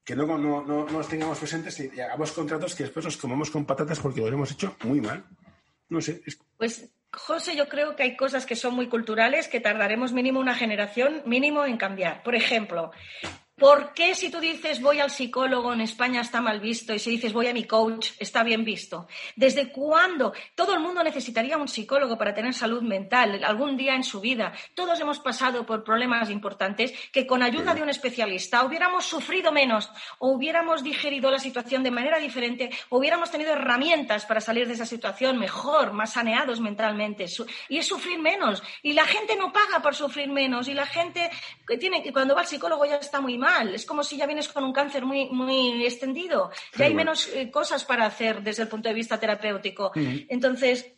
que 0.04 0.16
no, 0.16 0.26
no, 0.26 0.62
no, 0.62 0.86
nos 0.86 1.08
tengamos 1.08 1.38
presentes 1.38 1.78
y 1.80 2.00
hagamos 2.00 2.32
contratos 2.32 2.74
que 2.74 2.84
después 2.84 3.04
nos 3.04 3.16
comemos 3.16 3.50
con 3.50 3.64
patatas 3.64 4.00
porque 4.00 4.20
lo 4.20 4.28
hemos 4.28 4.52
hecho 4.52 4.76
muy 4.84 5.00
mal. 5.00 5.24
No 5.88 6.00
sé. 6.00 6.22
Pues, 6.56 6.90
José, 7.12 7.56
yo 7.56 7.68
creo 7.68 7.96
que 7.96 8.04
hay 8.04 8.16
cosas 8.16 8.46
que 8.46 8.56
son 8.56 8.74
muy 8.74 8.88
culturales 8.88 9.48
que 9.48 9.60
tardaremos 9.60 10.12
mínimo 10.12 10.38
una 10.40 10.54
generación 10.54 11.22
mínimo 11.26 11.64
en 11.64 11.76
cambiar. 11.76 12.22
Por 12.22 12.34
ejemplo, 12.34 12.92
¿Por 13.60 13.92
qué 13.92 14.14
si 14.14 14.30
tú 14.30 14.40
dices 14.40 14.80
voy 14.80 15.00
al 15.00 15.10
psicólogo 15.10 15.74
en 15.74 15.82
España 15.82 16.22
está 16.22 16.40
mal 16.40 16.60
visto 16.60 16.94
y 16.94 16.98
si 16.98 17.10
dices 17.10 17.34
voy 17.34 17.46
a 17.48 17.52
mi 17.52 17.64
coach 17.64 18.12
está 18.18 18.42
bien 18.42 18.64
visto? 18.64 19.06
¿Desde 19.36 19.70
cuándo? 19.70 20.32
Todo 20.54 20.72
el 20.72 20.80
mundo 20.80 21.04
necesitaría 21.04 21.58
un 21.58 21.68
psicólogo 21.68 22.16
para 22.16 22.32
tener 22.32 22.54
salud 22.54 22.80
mental 22.80 23.44
algún 23.44 23.76
día 23.76 23.94
en 23.94 24.02
su 24.02 24.18
vida. 24.18 24.54
Todos 24.72 24.98
hemos 25.00 25.18
pasado 25.18 25.66
por 25.66 25.84
problemas 25.84 26.30
importantes 26.30 26.94
que 27.12 27.26
con 27.26 27.42
ayuda 27.42 27.74
de 27.74 27.82
un 27.82 27.90
especialista 27.90 28.64
hubiéramos 28.64 29.04
sufrido 29.04 29.52
menos 29.52 29.90
o 30.20 30.30
hubiéramos 30.30 30.82
digerido 30.82 31.30
la 31.30 31.38
situación 31.38 31.82
de 31.82 31.90
manera 31.90 32.16
diferente 32.16 32.70
o 32.88 32.96
hubiéramos 32.96 33.30
tenido 33.30 33.52
herramientas 33.52 34.24
para 34.24 34.40
salir 34.40 34.68
de 34.68 34.72
esa 34.72 34.86
situación 34.86 35.38
mejor, 35.38 35.92
más 35.92 36.14
saneados 36.14 36.60
mentalmente 36.60 37.26
y 37.68 37.76
es 37.76 37.86
sufrir 37.86 38.20
menos. 38.20 38.62
Y 38.82 38.94
la 38.94 39.04
gente 39.04 39.36
no 39.36 39.52
paga 39.52 39.82
por 39.82 39.94
sufrir 39.94 40.30
menos 40.30 40.66
y 40.66 40.72
la 40.72 40.86
gente 40.86 41.30
tiene 41.78 42.02
que 42.02 42.10
cuando 42.10 42.34
va 42.34 42.40
al 42.40 42.46
psicólogo 42.46 42.86
ya 42.86 42.96
está 42.96 43.20
muy 43.20 43.36
mal 43.36 43.49
es 43.72 43.86
como 43.86 44.02
si 44.02 44.16
ya 44.16 44.26
vienes 44.26 44.48
con 44.48 44.64
un 44.64 44.72
cáncer 44.72 45.04
muy, 45.04 45.28
muy 45.30 45.84
extendido. 45.84 46.50
Ya 46.76 46.86
hay 46.86 46.94
menos 46.94 47.28
eh, 47.28 47.50
cosas 47.50 47.84
para 47.84 48.06
hacer 48.06 48.42
desde 48.42 48.62
el 48.62 48.68
punto 48.68 48.88
de 48.88 48.94
vista 48.94 49.18
terapéutico. 49.18 49.92
Entonces, 49.94 50.94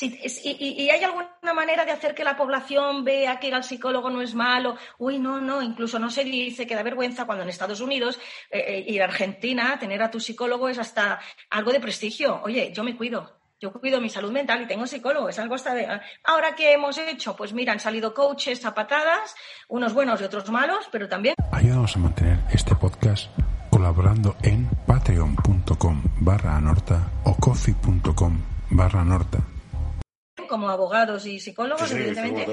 y, 0.00 0.88
hay 0.88 1.04
alguna 1.04 1.52
manera 1.54 1.84
de 1.84 1.92
hacer 1.92 2.14
que 2.14 2.24
la 2.24 2.36
población 2.36 3.04
vea 3.04 3.38
que 3.38 3.48
ir 3.48 3.54
al 3.54 3.62
psicólogo 3.62 4.08
no 4.08 4.22
es 4.22 4.34
malo? 4.34 4.76
Uy, 4.98 5.18
no, 5.18 5.40
no, 5.40 5.62
incluso 5.62 5.98
no 5.98 6.10
se 6.10 6.24
dice 6.24 6.66
que 6.66 6.74
da 6.74 6.82
vergüenza 6.82 7.26
cuando 7.26 7.44
en 7.44 7.50
Estados 7.50 7.80
Unidos 7.80 8.18
eh, 8.50 8.64
eh, 8.66 8.84
ir 8.88 9.02
a 9.02 9.04
Argentina, 9.04 9.78
tener 9.78 10.02
a 10.02 10.10
tu 10.10 10.18
psicólogo 10.18 10.68
es 10.68 10.78
hasta 10.78 11.20
algo 11.50 11.72
de 11.72 11.80
prestigio. 11.80 12.40
Oye, 12.42 12.72
yo 12.72 12.82
me 12.84 12.96
cuido, 12.96 13.38
yo 13.60 13.72
cuido 13.72 14.00
mi 14.00 14.10
salud 14.10 14.30
mental 14.30 14.62
y 14.62 14.66
tengo 14.66 14.86
psicólogo, 14.86 15.28
es 15.28 15.38
algo 15.38 15.54
hasta 15.54 15.74
de... 15.74 15.86
Ahora, 16.24 16.54
¿qué 16.54 16.72
hemos 16.72 16.98
hecho? 16.98 17.36
Pues 17.36 17.52
mira, 17.52 17.72
han 17.72 17.80
salido 17.80 18.14
coaches 18.14 18.64
a 18.64 18.74
patadas, 18.74 19.34
unos 19.68 19.94
buenos 19.94 20.20
y 20.20 20.24
otros 20.24 20.50
malos, 20.50 20.88
pero 20.92 21.08
también... 21.08 21.34
Ayúdanos 21.52 21.96
a 21.96 21.98
mantener 21.98 22.38
este 22.52 22.74
podcast 22.74 23.30
colaborando 23.70 24.36
en 24.42 24.68
patreon.com 24.86 26.02
barra 26.20 26.56
anorta 26.56 27.10
o 27.24 27.34
coffee.com 27.36 28.40
barra 28.70 29.00
anorta 29.02 29.55
como 30.46 30.68
abogados 30.68 31.26
y 31.26 31.38
psicólogos, 31.40 31.90
evidentemente. 31.92 32.46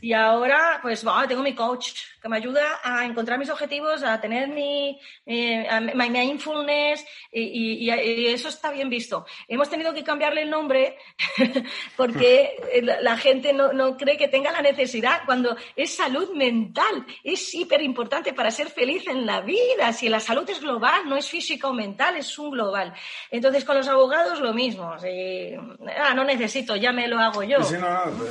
Y 0.00 0.14
ahora, 0.14 0.78
pues, 0.80 1.04
tengo 1.28 1.42
mi 1.42 1.54
coach 1.54 1.92
que 2.22 2.28
me 2.28 2.36
ayuda 2.36 2.80
a 2.82 3.04
encontrar 3.04 3.38
mis 3.38 3.50
objetivos, 3.50 4.02
a 4.02 4.20
tener 4.20 4.48
mi, 4.48 4.98
eh, 5.26 5.68
mindfulness 5.94 7.04
y, 7.32 7.90
eso 7.90 8.48
está 8.48 8.70
bien 8.70 8.88
visto. 8.88 9.26
Hemos 9.48 9.68
tenido 9.68 9.92
que 9.92 10.04
cambiarle 10.04 10.42
el 10.42 10.50
nombre 10.50 10.96
porque 11.96 12.56
la, 13.02 13.16
gente 13.16 13.52
no, 13.52 13.72
no, 13.72 13.96
cree 13.96 14.16
que 14.16 14.28
tenga 14.28 14.52
la 14.52 14.62
necesidad 14.62 15.22
cuando 15.26 15.56
es 15.76 15.94
salud 15.94 16.30
mental. 16.34 17.06
Es 17.22 17.54
hiper 17.54 17.82
importante 17.82 18.32
para 18.32 18.50
ser 18.50 18.70
feliz 18.70 19.06
en 19.06 19.26
la 19.26 19.40
vida. 19.40 19.92
Si 19.92 20.08
la 20.08 20.20
salud 20.20 20.48
es 20.48 20.60
global, 20.60 21.08
no 21.08 21.16
es 21.16 21.28
física 21.28 21.68
o 21.68 21.72
mental, 21.72 22.16
es 22.16 22.38
un 22.38 22.50
global. 22.50 22.94
Entonces, 23.30 23.64
con 23.64 23.76
los 23.76 23.88
abogados 23.88 24.40
lo 24.40 24.54
mismo. 24.54 24.94
ah, 25.98 26.14
no 26.14 26.24
necesito, 26.24 26.76
ya 26.76 26.89
me 26.92 27.08
lo 27.08 27.18
hago 27.18 27.42
yo. 27.42 27.62
Sí, 27.62 27.74
no, 27.74 28.06
no, 28.06 28.24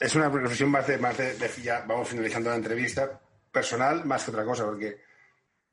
es, 0.00 0.14
una 0.14 0.28
reflexión 0.28 0.70
más 0.70 0.86
de, 0.86 0.98
más 0.98 1.16
de, 1.16 1.36
ya 1.62 1.84
vamos 1.86 2.08
finalizando 2.08 2.50
la 2.50 2.56
entrevista, 2.56 3.20
personal 3.50 4.04
más 4.04 4.24
que 4.24 4.30
otra 4.30 4.44
cosa, 4.44 4.64
porque 4.64 5.00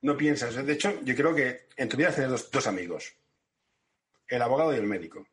no 0.02 0.16
piensas. 0.16 0.56
De 0.56 0.74
hecho, 0.74 1.02
yo 1.04 1.16
creo 1.16 1.34
que 1.36 1.68
en 1.76 1.90
tu 1.90 1.98
vida 1.98 2.12
tienes 2.12 2.32
dos, 2.32 2.52
dos 2.52 2.68
amigos, 2.68 3.14
el 4.28 4.42
abogado 4.42 4.74
y 4.74 4.78
el 4.78 4.88
médico. 4.88 5.28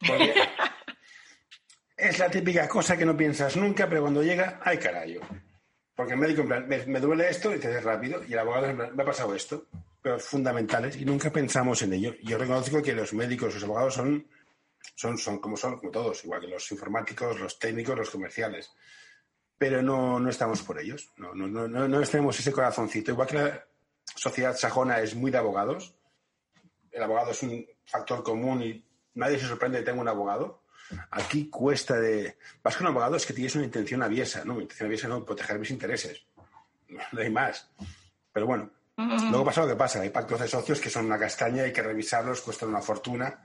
es 1.96 2.18
la 2.18 2.30
típica 2.30 2.68
cosa 2.68 2.96
que 2.96 3.06
no 3.06 3.16
piensas 3.16 3.56
nunca, 3.56 3.88
pero 3.88 4.02
cuando 4.02 4.22
llega, 4.22 4.60
ay 4.62 4.78
carajo. 4.78 5.26
Porque 5.94 6.14
el 6.14 6.18
médico, 6.18 6.42
en 6.42 6.48
plan, 6.48 6.68
me, 6.68 7.00
duele 7.00 7.28
esto 7.28 7.54
y 7.54 7.58
te 7.58 7.68
haces 7.68 7.84
rápido, 7.84 8.22
y 8.26 8.32
el 8.32 8.38
abogado, 8.40 8.66
en 8.66 8.76
plan, 8.76 8.96
me 8.96 9.02
ha 9.02 9.06
pasado 9.06 9.34
esto, 9.34 9.66
pero 10.02 10.18
fundamentales, 10.18 10.96
y 10.96 11.04
nunca 11.04 11.30
pensamos 11.30 11.80
en 11.82 11.92
ello. 11.92 12.14
Yo 12.22 12.36
reconozco 12.36 12.82
que 12.82 12.92
los 12.92 13.14
médicos, 13.14 13.54
los 13.54 13.62
abogados 13.62 13.94
son 13.94 14.26
son, 14.94 15.18
son 15.18 15.38
como 15.38 15.56
son, 15.56 15.78
como 15.78 15.90
todos, 15.90 16.24
igual 16.24 16.40
que 16.40 16.48
los 16.48 16.70
informáticos, 16.72 17.38
los 17.40 17.58
técnicos, 17.58 17.96
los 17.96 18.10
comerciales. 18.10 18.72
Pero 19.56 19.82
no, 19.82 20.18
no 20.18 20.30
estamos 20.30 20.62
por 20.62 20.80
ellos, 20.80 21.10
no, 21.16 21.34
no, 21.34 21.46
no, 21.46 21.68
no 21.88 22.02
tenemos 22.02 22.38
ese 22.38 22.52
corazoncito. 22.52 23.12
Igual 23.12 23.28
que 23.28 23.34
la 23.34 23.66
sociedad 24.04 24.56
sajona 24.56 25.00
es 25.00 25.14
muy 25.14 25.30
de 25.30 25.38
abogados, 25.38 25.94
el 26.90 27.02
abogado 27.02 27.32
es 27.32 27.42
un 27.42 27.66
factor 27.84 28.22
común 28.22 28.62
y 28.62 28.84
nadie 29.14 29.38
se 29.38 29.46
sorprende 29.46 29.78
de 29.78 29.84
que 29.84 29.90
tenga 29.90 30.02
un 30.02 30.08
abogado. 30.08 30.62
Aquí 31.10 31.48
cuesta 31.48 31.98
de. 31.98 32.36
Vas 32.62 32.76
con 32.76 32.86
un 32.86 32.92
abogado 32.92 33.16
es 33.16 33.26
que 33.26 33.32
tienes 33.32 33.54
una 33.56 33.64
intención 33.64 34.02
aviesa, 34.02 34.44
¿no? 34.44 34.60
intención 34.60 34.86
aviesa 34.86 35.08
no 35.08 35.24
proteger 35.24 35.58
mis 35.58 35.70
intereses. 35.70 36.24
No 36.88 37.20
hay 37.20 37.30
más. 37.30 37.68
Pero 38.32 38.46
bueno, 38.46 38.70
luego 38.96 39.44
pasa 39.44 39.62
lo 39.62 39.68
que 39.68 39.76
pasa. 39.76 40.00
Hay 40.00 40.10
pactos 40.10 40.40
de 40.40 40.48
socios 40.48 40.80
que 40.80 40.90
son 40.90 41.06
una 41.06 41.18
castaña, 41.18 41.64
hay 41.64 41.72
que 41.72 41.82
revisarlos, 41.82 42.42
cuestan 42.42 42.68
una 42.68 42.80
fortuna. 42.80 43.42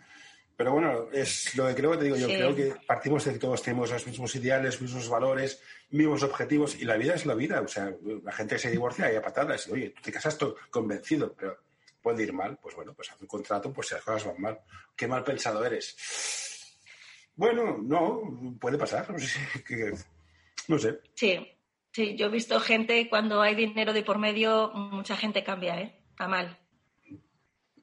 Pero 0.59 0.73
bueno, 0.73 1.07
es 1.13 1.55
lo 1.55 1.67
que 1.67 1.75
creo 1.75 1.91
que 1.91 1.97
te 1.99 2.03
digo 2.03 2.17
yo. 2.17 2.27
Creo 2.27 2.53
que 2.53 2.75
partimos 2.85 3.23
de 3.23 3.31
que 3.31 3.39
todos 3.39 3.63
tenemos 3.63 3.91
los 3.91 4.05
mismos 4.05 4.35
ideales, 4.35 4.81
mismos 4.81 5.07
valores, 5.07 5.63
mismos 5.89 6.21
objetivos 6.21 6.75
y 6.81 6.83
la 6.83 6.97
vida 6.97 7.13
es 7.13 7.25
la 7.25 7.33
vida. 7.33 7.61
O 7.61 7.67
sea, 7.69 7.95
la 8.25 8.31
gente 8.33 8.59
se 8.59 8.69
divorcia 8.69 9.09
y 9.09 9.15
a 9.15 9.21
patadas. 9.21 9.69
Y, 9.69 9.71
Oye, 9.71 9.89
tú 9.91 10.01
te 10.01 10.11
casas 10.11 10.37
convencido, 10.69 11.33
pero 11.33 11.59
puede 12.01 12.23
ir 12.23 12.33
mal. 12.33 12.59
Pues 12.61 12.75
bueno, 12.75 12.93
pues 12.93 13.09
haz 13.09 13.21
un 13.21 13.27
contrato, 13.27 13.71
pues 13.71 13.87
si 13.87 13.93
las 13.93 14.03
cosas 14.03 14.25
van 14.25 14.41
mal. 14.41 14.59
Qué 14.97 15.07
mal 15.07 15.23
pensado 15.23 15.63
eres. 15.63 15.95
Bueno, 17.35 17.77
no, 17.81 18.57
puede 18.59 18.77
pasar. 18.77 19.09
No 19.09 19.17
sé. 19.17 19.39
No 20.67 20.77
sé. 20.77 20.99
Sí, 21.13 21.39
sí. 21.93 22.17
Yo 22.17 22.25
he 22.25 22.29
visto 22.29 22.59
gente 22.59 23.07
cuando 23.09 23.41
hay 23.41 23.55
dinero 23.55 23.93
de 23.93 24.03
por 24.03 24.19
medio, 24.19 24.71
mucha 24.73 25.15
gente 25.15 25.41
cambia, 25.41 25.79
¿eh? 25.79 26.03
A 26.17 26.27
mal. 26.27 26.59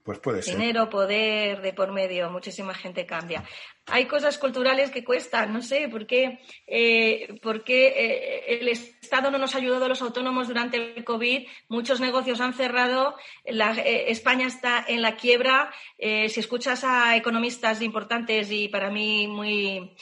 Pues 0.06 0.20
puede 0.20 0.40
ser. 0.40 0.56
Dinero, 0.56 0.88
poder 0.88 1.60
de 1.62 1.72
por 1.72 1.90
medio, 1.90 2.30
muchísima 2.30 2.72
gente 2.74 3.04
cambia. 3.06 3.42
Hay 3.86 4.04
cosas 4.04 4.38
culturales 4.38 4.92
que 4.92 5.02
cuestan, 5.02 5.52
no 5.52 5.62
sé, 5.62 5.88
¿por 5.88 6.06
qué, 6.06 6.38
eh, 6.64 7.28
eh, 7.28 8.58
el 8.60 8.68
Estado 8.68 9.32
no 9.32 9.38
nos 9.38 9.56
ha 9.56 9.58
ayudado 9.58 9.86
a 9.86 9.88
los 9.88 10.02
autónomos 10.02 10.46
durante 10.46 10.76
el 10.76 11.04
COVID? 11.04 11.48
Muchos 11.68 12.00
negocios 12.00 12.40
han 12.40 12.54
cerrado, 12.54 13.16
eh, 13.44 14.04
España 14.06 14.46
está 14.46 14.84
en 14.86 15.02
la 15.02 15.16
quiebra. 15.16 15.72
si 15.98 16.38
escuchas 16.38 16.84
a 16.84 17.16
economistas 17.16 17.82
importantes 17.82 18.52
y 18.52 18.68
para 18.68 18.90
mí 18.90 19.26
muy 19.26 19.96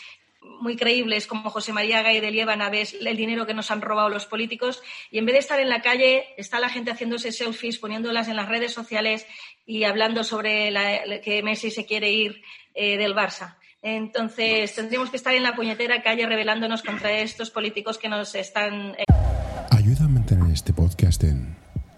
muy 0.60 0.76
creíbles 0.76 1.26
como 1.26 1.50
José 1.50 1.72
María 1.72 2.02
Gay 2.02 2.20
de 2.20 2.30
Liébana 2.30 2.70
ves 2.70 2.96
el 3.00 3.16
dinero 3.16 3.46
que 3.46 3.54
nos 3.54 3.70
han 3.70 3.82
robado 3.82 4.08
los 4.08 4.26
políticos 4.26 4.82
y 5.10 5.18
en 5.18 5.26
vez 5.26 5.34
de 5.34 5.38
estar 5.40 5.60
en 5.60 5.68
la 5.68 5.82
calle 5.82 6.26
está 6.36 6.60
la 6.60 6.68
gente 6.68 6.90
haciéndose 6.90 7.32
selfies, 7.32 7.78
poniéndolas 7.78 8.28
en 8.28 8.36
las 8.36 8.48
redes 8.48 8.72
sociales 8.72 9.26
y 9.66 9.84
hablando 9.84 10.24
sobre 10.24 10.72
que 11.22 11.42
Messi 11.42 11.70
se 11.70 11.86
quiere 11.86 12.10
ir 12.10 12.42
eh, 12.74 12.96
del 12.96 13.14
Barça. 13.14 13.56
Entonces 13.82 14.74
tendríamos 14.74 15.10
que 15.10 15.16
estar 15.16 15.34
en 15.34 15.42
la 15.42 15.54
puñetera 15.54 16.02
calle 16.02 16.26
rebelándonos 16.26 16.82
contra 16.82 17.12
estos 17.12 17.50
políticos 17.50 17.98
que 17.98 18.08
nos 18.08 18.34
están... 18.34 18.94
Eh, 18.96 19.04
Ayuda 19.70 20.06
a 20.06 20.08
mantener 20.08 20.50
este 20.52 20.72
podcast 20.72 21.22
en 21.24 21.56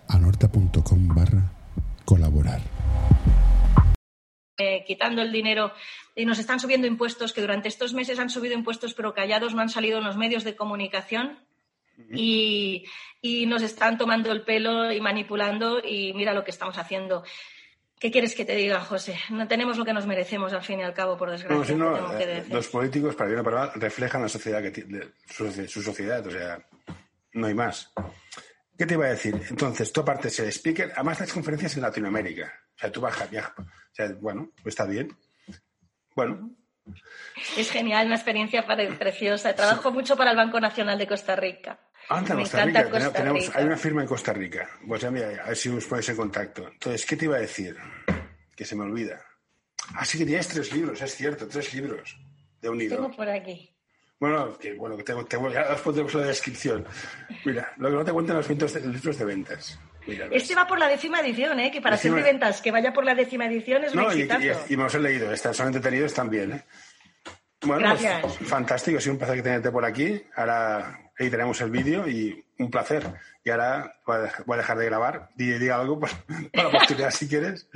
anorta.com 0.09 1.09
barra 1.09 1.53
colaborar. 2.05 2.61
Eh, 4.59 4.85
quitando 4.87 5.21
el 5.21 5.33
dinero 5.33 5.73
y 6.15 6.25
nos 6.25 6.39
están 6.39 6.59
subiendo 6.61 6.87
impuestos, 6.87 7.35
que 7.35 7.43
durante 7.43 7.69
estos 7.69 7.93
meses 7.93 8.19
han 8.19 8.31
subido 8.31 8.55
impuestos, 8.55 8.95
pero 8.95 9.13
callados 9.13 9.55
no 9.55 9.61
han 9.61 9.69
salido 9.69 9.99
en 9.99 10.05
los 10.05 10.17
medios 10.17 10.45
de 10.45 10.57
comunicación 10.57 11.39
y, 12.11 12.87
nos 13.49 13.63
están 13.63 13.99
tomando 13.99 14.33
el 14.33 14.43
pelo 14.43 14.91
y 14.91 15.01
manipulando 15.01 15.79
y 15.79 16.15
mira 16.15 16.33
lo 16.33 16.43
que 16.43 16.53
estamos 16.53 16.79
haciendo. 16.79 17.23
¿Qué 17.99 18.11
quieres 18.11 18.35
que 18.35 18.47
te 18.47 18.57
diga, 18.57 18.81
José? 18.81 19.19
No 19.29 19.47
tenemos 19.47 19.77
lo 19.77 19.85
que 19.85 19.93
nos 19.93 20.07
merecemos, 20.07 20.55
al 20.55 20.63
fin 20.63 20.81
y 20.81 20.85
al 20.85 20.95
cabo, 20.95 21.19
por 21.19 21.31
desgracia. 21.31 21.59
No, 21.59 21.65
si 21.65 21.75
no, 21.75 21.95
tengo 21.95 22.17
que 22.17 22.25
eh, 22.25 22.27
decir. 22.27 22.55
los 22.55 22.69
políticos, 22.69 23.15
para 23.15 23.29
bien 23.29 23.41
o 23.41 23.45
para 23.45 23.59
mal, 23.59 23.71
reflejan 23.75 24.23
la 24.23 24.29
sociedad 24.29 24.63
que 24.63 24.71
tiene, 24.71 25.01
su, 25.29 25.51
su 25.69 25.83
sociedad, 25.83 26.27
o 26.27 26.31
sea, 26.31 26.59
no 27.33 27.47
hay 27.47 27.55
más. 27.55 27.93
¿Qué 28.79 28.87
te 28.87 28.95
iba 28.95 29.07
a 29.07 29.11
decir? 29.11 29.39
Entonces, 29.51 29.93
tú 29.93 30.01
aparte 30.01 30.31
ser 30.31 30.49
speaker, 30.49 30.93
además 30.95 31.19
das 31.19 31.33
conferencias 31.33 31.77
en 31.77 31.83
Latinoamérica. 31.83 32.53
O 32.75 32.79
sea, 32.79 32.93
tú 32.93 33.01
vas, 33.01 33.31
viajas. 33.31 33.55
Sea, 33.97 34.13
bueno, 34.21 34.51
pues 34.63 34.75
está 34.75 34.85
bien. 34.85 35.17
Bueno, 36.15 36.51
Es 37.57 37.71
genial, 37.71 38.07
una 38.07 38.17
experiencia 38.17 38.65
preciosa. 38.99 39.55
Trabajo 39.55 39.91
mucho 39.91 40.17
para 40.17 40.33
el 40.33 40.37
Banco 40.37 40.61
Nacional 40.61 40.99
de 40.99 41.07
Costa 41.07 41.35
Rica. 41.35 41.81
anda, 42.11 42.35
Me 42.35 42.43
Costa 42.43 42.65
Rica. 42.67 42.91
Costa 42.91 43.13
tenemos, 43.13 43.47
Rica. 43.47 43.59
hay 43.59 43.65
una 43.65 43.77
firma 43.79 44.03
en 44.03 44.09
Costa 44.09 44.33
Rica. 44.35 44.69
Pues 44.87 45.01
ya 45.01 45.11
mira, 45.11 45.29
a 45.43 45.49
ver 45.49 45.57
si 45.57 45.71
os 45.71 45.87
ponéis 45.87 46.09
en 46.11 46.17
contacto. 46.17 46.69
Entonces, 46.69 47.07
¿qué 47.07 47.17
te 47.17 47.25
iba 47.25 47.37
a 47.37 47.41
decir? 47.41 47.75
Que 48.55 48.65
se 48.67 48.77
me 48.77 48.83
olvida. 48.85 49.19
Ah, 49.95 50.05
sí 50.05 50.19
que 50.19 50.27
tienes 50.27 50.47
tres 50.49 50.73
libros, 50.75 51.01
es 51.01 51.15
cierto, 51.15 51.49
tres 51.49 51.73
libros 51.73 52.19
de 52.61 52.69
unido. 52.69 52.97
Tengo 52.97 53.11
por 53.17 53.29
aquí. 53.31 53.73
Bueno, 54.21 54.59
que 54.59 54.75
bueno, 54.75 54.97
que 54.97 55.05
tengo, 55.05 55.25
tengo- 55.25 55.51
ya 55.51 55.73
os 55.73 55.81
pondremos 55.81 56.13
la 56.15 56.27
descripción. 56.27 56.87
Mira, 57.47 57.73
lo 57.79 57.89
que 57.91 57.95
no 57.97 58.05
te 58.05 58.13
cuentan 58.13 58.37
los 58.37 58.49
los 58.49 58.75
libros 58.95 59.19
de 59.19 59.25
ventas. 59.25 59.79
Este 60.31 60.55
va 60.55 60.67
por 60.67 60.79
la 60.79 60.89
décima 60.89 61.21
edición, 61.21 61.59
¿eh? 61.61 61.71
que 61.71 61.81
para 61.81 61.97
ser 61.97 62.13
Décima- 62.13 62.17
de 62.17 62.23
ventas 62.33 62.61
que 62.63 62.71
vaya 62.71 62.93
por 62.93 63.05
la 63.05 63.15
décima 63.15 63.47
edición 63.47 63.85
es 63.85 63.93
un 63.95 64.03
No, 64.03 64.13
y, 64.13 64.23
exitazo. 64.23 64.65
y- 64.69 64.75
y 64.75 64.77
me 64.77 64.83
los 64.85 64.95
he 64.95 65.01
leído, 65.01 65.33
están, 65.33 65.55
son 65.55 65.67
entretenidos 65.69 66.15
también. 66.15 66.53
¿eh? 66.53 66.65
Bueno, 67.63 67.95
pues, 68.23 68.39
fantástico, 68.49 68.99
ha 68.99 69.01
sido 69.01 69.13
un 69.15 69.19
placer 69.19 69.37
que 69.37 69.43
tenerte 69.43 69.71
por 69.71 69.85
aquí. 69.85 70.23
Ahora 70.37 71.06
editaremos 71.19 71.61
el 71.61 71.71
vídeo 71.71 72.09
y 72.09 72.45
un 72.59 72.71
placer. 72.71 73.05
Y 73.45 73.51
ahora 73.51 74.01
voy 74.05 74.55
a 74.55 74.57
dejar, 74.57 74.79
de 74.79 74.85
grabar. 74.87 75.29
Di, 75.37 75.53
di 75.59 75.69
algo 75.69 76.01
para 76.01 76.15
la 76.55 76.71
posteridad 76.71 77.11
si 77.11 77.29
quieres. 77.29 77.69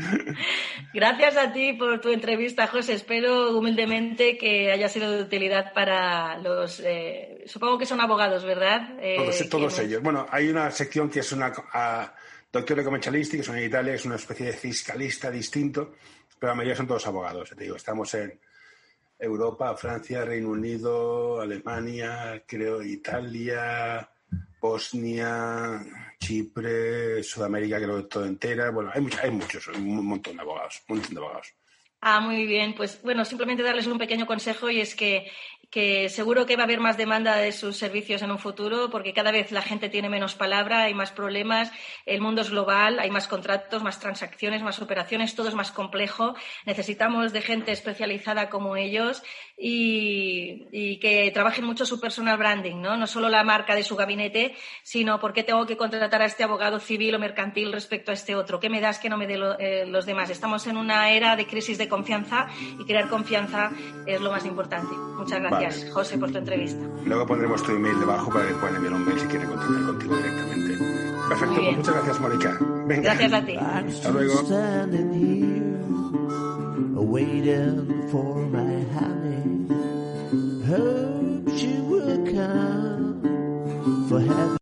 Gracias 0.95 1.36
a 1.36 1.53
ti 1.53 1.72
por 1.74 2.01
tu 2.01 2.11
entrevista, 2.11 2.66
José. 2.66 2.95
Espero 2.95 3.57
humildemente 3.57 4.36
que 4.36 4.72
haya 4.72 4.88
sido 4.88 5.11
de 5.12 5.22
utilidad 5.22 5.72
para 5.72 6.38
los. 6.38 6.80
eh, 6.80 7.45
supongo 7.47 7.78
que 7.78 7.86
son 7.86 8.01
abogados, 8.01 8.45
¿verdad? 8.45 8.99
Eh, 9.01 9.16
Todos, 9.16 9.49
todos 9.49 9.78
ellos. 9.78 10.03
Bueno, 10.03 10.26
hay 10.30 10.49
una 10.49 10.70
sección 10.70 11.09
que 11.09 11.20
es 11.20 11.32
una 11.32 11.53
a, 11.72 12.14
doctor 12.53 12.76
de 12.78 12.84
commercialistic, 12.84 13.41
que 13.41 13.47
son 13.47 13.57
en 13.59 13.64
Italia, 13.64 13.95
es 13.95 14.05
una 14.05 14.16
especie 14.16 14.47
de 14.47 14.53
fiscalista 14.53 15.30
distinto, 15.30 15.95
pero 16.38 16.53
la 16.53 16.57
mayoría 16.57 16.76
son 16.76 16.86
todos 16.88 17.07
abogados. 17.07 17.51
Te 17.51 17.64
digo, 17.64 17.76
estamos 17.76 18.12
en 18.14 18.38
Europa, 19.21 19.77
Francia, 19.77 20.25
Reino 20.25 20.51
Unido, 20.51 21.41
Alemania, 21.41 22.43
creo 22.47 22.83
Italia, 22.83 24.09
Bosnia, 24.61 25.85
Chipre, 26.18 27.23
Sudamérica, 27.23 27.79
creo 27.79 27.97
que 27.99 28.03
todo 28.09 28.25
entera. 28.27 28.71
Bueno, 28.71 28.91
hay, 28.95 29.01
mucha- 29.01 29.23
hay 29.23 29.31
muchos, 29.31 29.66
un 29.68 30.07
montón 30.07 30.37
de 30.37 30.43
abogados, 30.43 30.83
un 30.89 30.97
montón 30.97 31.14
de 31.14 31.21
abogados. 31.21 31.55
Ah, 32.03 32.21
muy 32.21 32.47
bien. 32.47 32.75
Pues 32.75 33.03
bueno, 33.03 33.25
simplemente 33.25 33.62
darles 33.62 33.87
un 33.87 33.99
pequeño 33.99 34.27
consejo 34.27 34.71
y 34.71 34.81
es 34.81 34.95
que, 34.95 35.31
que 35.71 36.09
seguro 36.09 36.47
que 36.47 36.57
va 36.57 36.62
a 36.62 36.64
haber 36.64 36.81
más 36.81 36.97
demanda 36.97 37.37
de 37.37 37.53
sus 37.53 37.77
servicios 37.77 38.23
en 38.23 38.33
un 38.33 38.39
futuro 38.39 38.91
porque 38.91 39.12
cada 39.12 39.31
vez 39.31 39.53
la 39.53 39.62
gente 39.62 39.89
tiene 39.89 40.09
menos 40.09 40.35
palabra, 40.35 40.83
hay 40.83 40.95
más 40.95 41.12
problemas, 41.12 41.71
el 42.07 42.21
mundo 42.21 42.43
es 42.43 42.51
global, 42.51 42.99
hay 42.99 43.11
más 43.11 43.29
contratos, 43.29 43.83
más 43.83 44.01
transacciones, 44.01 44.62
más 44.62 44.83
operaciones, 44.83 45.37
todo 45.37 45.49
es 45.49 45.55
más 45.55 45.71
complejo. 45.71 46.35
Necesitamos 46.66 47.33
de 47.33 47.41
gente 47.41 47.71
especializada 47.71 48.51
como 48.51 48.77
ellos 48.77 49.23
y, 49.57 50.99
que 51.01 51.31
trabajen 51.33 51.64
mucho 51.64 51.87
su 51.87 52.01
personal 52.01 52.37
branding, 52.37 52.81
¿no? 52.81 52.97
No 52.97 53.07
solo 53.07 53.29
la 53.29 53.45
marca 53.45 53.75
de 53.75 53.85
su 53.85 53.95
gabinete, 53.95 54.55
sino 54.83 55.21
por 55.21 55.33
qué 55.33 55.45
tengo 55.45 55.66
que 55.66 55.77
contratar 55.77 56.21
a 56.21 56.27
este 56.27 56.43
abogado 56.43 56.81
civil 56.81 57.14
o 57.14 57.18
mercantil 57.18 57.73
respecto 57.73 58.11
a 58.11 58.14
este 58.14 58.35
otro. 58.35 58.59
¿Qué 58.59 58.68
me 58.68 58.81
das 58.81 58.99
que 58.99 59.09
no 59.09 59.16
me 59.16 59.27
dé 59.27 59.39
eh, 59.61 59.87
los 59.87 60.05
demás? 60.05 60.31
Estamos 60.31 60.66
en 60.66 60.77
una 60.77 61.11
era 61.11 61.37
de 61.37 61.47
crisis 61.47 61.79
de 61.79 61.89
confianza 61.89 62.49
y 62.79 62.85
crear 62.85 63.09
confianza 63.09 63.71
es 64.07 64.21
lo 64.21 64.31
más 64.31 64.45
importante. 64.45 64.95
Muchas 64.95 65.41
gracias. 65.41 65.59
José, 65.92 66.18
por 66.18 66.30
tu 66.30 66.38
entrevista. 66.38 66.84
Luego 67.04 67.26
pondremos 67.26 67.62
tu 67.62 67.72
email 67.72 67.98
debajo 68.00 68.30
para 68.30 68.48
que 68.48 68.54
puedan 68.54 68.76
enviar 68.76 68.94
un 68.94 69.04
mail 69.06 69.18
si 69.20 69.26
quieren 69.26 69.48
contactar 69.48 69.86
contigo 69.86 70.16
directamente. 70.16 70.78
Perfecto, 71.28 71.54
pues 71.64 71.76
muchas 71.76 71.94
gracias, 71.94 72.20
Mónica. 72.20 72.58
Venga. 72.86 73.02
Gracias 73.02 73.32
a 73.32 73.44
ti. 73.44 73.52
I'm 73.52 73.88
Hasta 73.88 74.11
luego. 74.11 74.34
standing 74.44 75.12
here, 75.12 77.02
waiting 77.02 77.86
for 78.11 78.34
my 78.50 78.84
honey. 78.94 79.66
Hope 80.66 81.50
she 81.56 81.78
will 81.88 82.24
come 82.24 83.20
for 84.08 84.20
heaven. 84.20 84.56